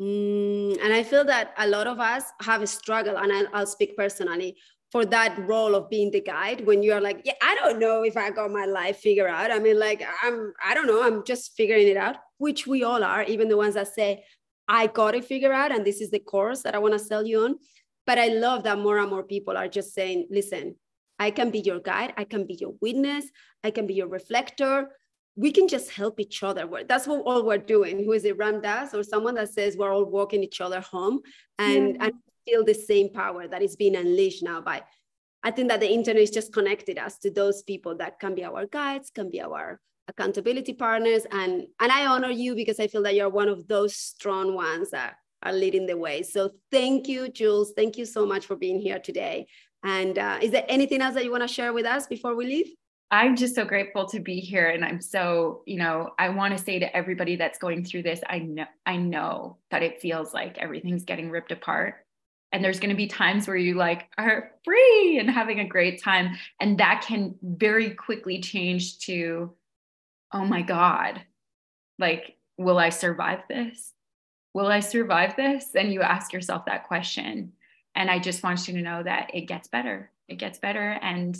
Mm, 0.00 0.78
and 0.82 0.92
i 0.92 1.02
feel 1.02 1.24
that 1.24 1.54
a 1.58 1.66
lot 1.66 1.86
of 1.86 1.98
us 1.98 2.24
have 2.42 2.62
a 2.62 2.66
struggle 2.66 3.16
and 3.16 3.32
I'll, 3.32 3.46
I'll 3.54 3.66
speak 3.66 3.96
personally 3.96 4.56
for 4.92 5.04
that 5.06 5.38
role 5.46 5.74
of 5.74 5.90
being 5.90 6.10
the 6.10 6.20
guide 6.20 6.66
when 6.66 6.82
you're 6.82 7.00
like 7.00 7.22
yeah 7.24 7.32
i 7.42 7.54
don't 7.56 7.78
know 7.78 8.02
if 8.02 8.16
i 8.16 8.30
got 8.30 8.50
my 8.50 8.66
life 8.66 8.98
figured 8.98 9.30
out. 9.30 9.50
I 9.50 9.58
mean 9.58 9.78
like 9.78 10.02
i'm 10.22 10.52
i 10.64 10.74
don't 10.74 10.86
know 10.86 11.02
i'm 11.02 11.24
just 11.24 11.56
figuring 11.56 11.88
it 11.88 11.96
out 11.96 12.16
which 12.38 12.66
we 12.66 12.82
all 12.84 13.02
are 13.02 13.22
even 13.24 13.48
the 13.48 13.56
ones 13.56 13.74
that 13.74 13.88
say 13.88 14.24
i 14.68 14.86
got 14.86 15.14
it 15.14 15.24
figured 15.24 15.52
out 15.52 15.72
and 15.72 15.84
this 15.84 16.00
is 16.00 16.10
the 16.10 16.18
course 16.18 16.62
that 16.62 16.74
i 16.74 16.78
want 16.78 16.92
to 16.92 16.98
sell 16.98 17.26
you 17.26 17.44
on. 17.44 17.56
But 18.06 18.18
i 18.18 18.28
love 18.28 18.62
that 18.64 18.78
more 18.78 18.98
and 18.98 19.10
more 19.10 19.24
people 19.24 19.56
are 19.56 19.68
just 19.68 19.94
saying 19.94 20.28
listen 20.30 20.76
i 21.18 21.30
can 21.30 21.50
be 21.50 21.60
your 21.60 21.80
guide 21.80 22.12
i 22.16 22.24
can 22.24 22.46
be 22.46 22.54
your 22.54 22.74
witness 22.80 23.24
i 23.64 23.70
can 23.70 23.86
be 23.86 23.94
your 23.94 24.08
reflector 24.08 24.90
we 25.36 25.52
can 25.52 25.68
just 25.68 25.90
help 25.90 26.18
each 26.18 26.42
other. 26.42 26.66
That's 26.88 27.06
what 27.06 27.22
all 27.26 27.44
we're 27.44 27.58
doing. 27.58 28.04
Who 28.04 28.12
is 28.12 28.24
it, 28.24 28.38
Ram 28.38 28.62
Dass 28.62 28.94
or 28.94 29.02
someone 29.02 29.34
that 29.34 29.52
says 29.52 29.76
we're 29.76 29.92
all 29.92 30.06
walking 30.06 30.42
each 30.42 30.62
other 30.62 30.80
home 30.80 31.20
and, 31.58 31.96
yeah. 31.96 32.04
and 32.04 32.14
feel 32.46 32.64
the 32.64 32.74
same 32.74 33.10
power 33.10 33.46
that 33.46 33.62
is 33.62 33.76
being 33.76 33.96
unleashed 33.96 34.42
now 34.42 34.62
by, 34.62 34.82
I 35.42 35.50
think 35.50 35.68
that 35.68 35.80
the 35.80 35.92
internet 35.92 36.22
has 36.22 36.30
just 36.30 36.52
connected 36.52 36.98
us 36.98 37.18
to 37.18 37.30
those 37.30 37.62
people 37.62 37.96
that 37.98 38.18
can 38.18 38.34
be 38.34 38.44
our 38.44 38.66
guides, 38.66 39.10
can 39.10 39.30
be 39.30 39.42
our 39.42 39.78
accountability 40.08 40.72
partners. 40.72 41.26
And, 41.30 41.66
and 41.80 41.92
I 41.92 42.06
honor 42.06 42.30
you 42.30 42.54
because 42.54 42.80
I 42.80 42.86
feel 42.86 43.02
that 43.02 43.14
you're 43.14 43.28
one 43.28 43.48
of 43.48 43.68
those 43.68 43.94
strong 43.94 44.54
ones 44.54 44.90
that 44.92 45.16
are 45.42 45.52
leading 45.52 45.86
the 45.86 45.98
way. 45.98 46.22
So 46.22 46.50
thank 46.72 47.08
you, 47.08 47.28
Jules. 47.28 47.74
Thank 47.76 47.98
you 47.98 48.06
so 48.06 48.24
much 48.24 48.46
for 48.46 48.56
being 48.56 48.80
here 48.80 48.98
today. 48.98 49.48
And 49.84 50.18
uh, 50.18 50.38
is 50.40 50.50
there 50.50 50.64
anything 50.66 51.02
else 51.02 51.14
that 51.14 51.24
you 51.24 51.30
want 51.30 51.42
to 51.42 51.48
share 51.48 51.74
with 51.74 51.84
us 51.84 52.06
before 52.06 52.34
we 52.34 52.46
leave? 52.46 52.70
I'm 53.10 53.36
just 53.36 53.54
so 53.54 53.64
grateful 53.64 54.06
to 54.06 54.20
be 54.20 54.40
here. 54.40 54.68
And 54.68 54.84
I'm 54.84 55.00
so, 55.00 55.62
you 55.64 55.78
know, 55.78 56.10
I 56.18 56.28
want 56.30 56.56
to 56.56 56.62
say 56.62 56.78
to 56.80 56.96
everybody 56.96 57.36
that's 57.36 57.58
going 57.58 57.84
through 57.84 58.02
this, 58.02 58.20
I 58.28 58.40
know, 58.40 58.66
I 58.84 58.96
know 58.96 59.58
that 59.70 59.82
it 59.82 60.00
feels 60.00 60.34
like 60.34 60.58
everything's 60.58 61.04
getting 61.04 61.30
ripped 61.30 61.52
apart. 61.52 62.04
And 62.52 62.64
there's 62.64 62.80
going 62.80 62.90
to 62.90 62.96
be 62.96 63.06
times 63.06 63.46
where 63.46 63.56
you 63.56 63.74
like 63.74 64.08
are 64.18 64.52
free 64.64 65.18
and 65.20 65.30
having 65.30 65.60
a 65.60 65.68
great 65.68 66.02
time. 66.02 66.36
And 66.60 66.78
that 66.78 67.04
can 67.06 67.36
very 67.42 67.90
quickly 67.90 68.40
change 68.40 68.98
to, 69.00 69.52
oh 70.32 70.44
my 70.44 70.62
God, 70.62 71.22
like, 71.98 72.36
will 72.56 72.78
I 72.78 72.88
survive 72.88 73.40
this? 73.48 73.92
Will 74.52 74.66
I 74.66 74.80
survive 74.80 75.36
this? 75.36 75.74
And 75.74 75.92
you 75.92 76.02
ask 76.02 76.32
yourself 76.32 76.64
that 76.66 76.88
question. 76.88 77.52
And 77.94 78.10
I 78.10 78.18
just 78.18 78.42
want 78.42 78.66
you 78.66 78.74
to 78.74 78.82
know 78.82 79.02
that 79.02 79.30
it 79.34 79.42
gets 79.42 79.68
better. 79.68 80.10
It 80.28 80.36
gets 80.36 80.58
better. 80.58 80.98
And 81.02 81.36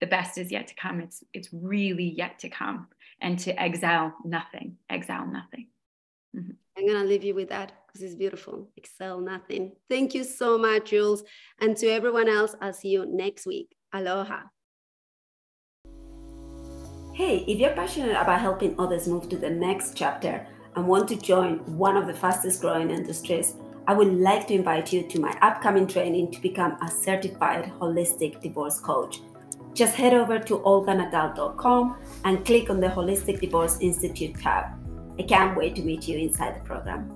the 0.00 0.06
best 0.06 0.38
is 0.38 0.50
yet 0.50 0.68
to 0.68 0.74
come. 0.74 1.00
It's 1.00 1.24
it's 1.32 1.48
really 1.52 2.14
yet 2.16 2.38
to 2.40 2.48
come, 2.48 2.88
and 3.20 3.38
to 3.40 3.60
exile 3.60 4.14
nothing, 4.24 4.76
exile 4.90 5.26
nothing. 5.26 5.68
Mm-hmm. 6.36 6.52
I'm 6.78 6.86
gonna 6.86 7.04
leave 7.04 7.24
you 7.24 7.34
with 7.34 7.48
that 7.48 7.72
because 7.86 8.02
it's 8.02 8.14
beautiful. 8.14 8.68
Excel 8.76 9.20
nothing. 9.20 9.72
Thank 9.88 10.14
you 10.14 10.24
so 10.24 10.58
much, 10.58 10.90
Jules, 10.90 11.22
and 11.60 11.76
to 11.78 11.86
everyone 11.88 12.28
else. 12.28 12.54
I'll 12.60 12.72
see 12.72 12.88
you 12.88 13.06
next 13.06 13.46
week. 13.46 13.74
Aloha. 13.92 14.40
Hey, 17.14 17.38
if 17.48 17.58
you're 17.58 17.70
passionate 17.70 18.10
about 18.10 18.42
helping 18.42 18.78
others 18.78 19.08
move 19.08 19.30
to 19.30 19.38
the 19.38 19.48
next 19.48 19.96
chapter 19.96 20.46
and 20.74 20.86
want 20.86 21.08
to 21.08 21.16
join 21.16 21.60
one 21.78 21.96
of 21.96 22.06
the 22.06 22.12
fastest 22.12 22.60
growing 22.60 22.90
industries, 22.90 23.54
I 23.86 23.94
would 23.94 24.12
like 24.12 24.46
to 24.48 24.54
invite 24.54 24.92
you 24.92 25.02
to 25.04 25.20
my 25.20 25.34
upcoming 25.40 25.86
training 25.86 26.32
to 26.32 26.40
become 26.42 26.76
a 26.82 26.90
certified 26.90 27.72
holistic 27.80 28.42
divorce 28.42 28.78
coach 28.78 29.20
just 29.76 29.94
head 29.94 30.14
over 30.14 30.38
to 30.38 30.58
olganadal.com 30.60 31.96
and 32.24 32.44
click 32.44 32.70
on 32.70 32.80
the 32.80 32.88
Holistic 32.88 33.40
Divorce 33.40 33.78
Institute 33.80 34.34
tab. 34.40 34.64
I 35.18 35.22
can't 35.22 35.56
wait 35.56 35.76
to 35.76 35.82
meet 35.82 36.08
you 36.08 36.18
inside 36.18 36.56
the 36.56 36.60
program. 36.60 37.15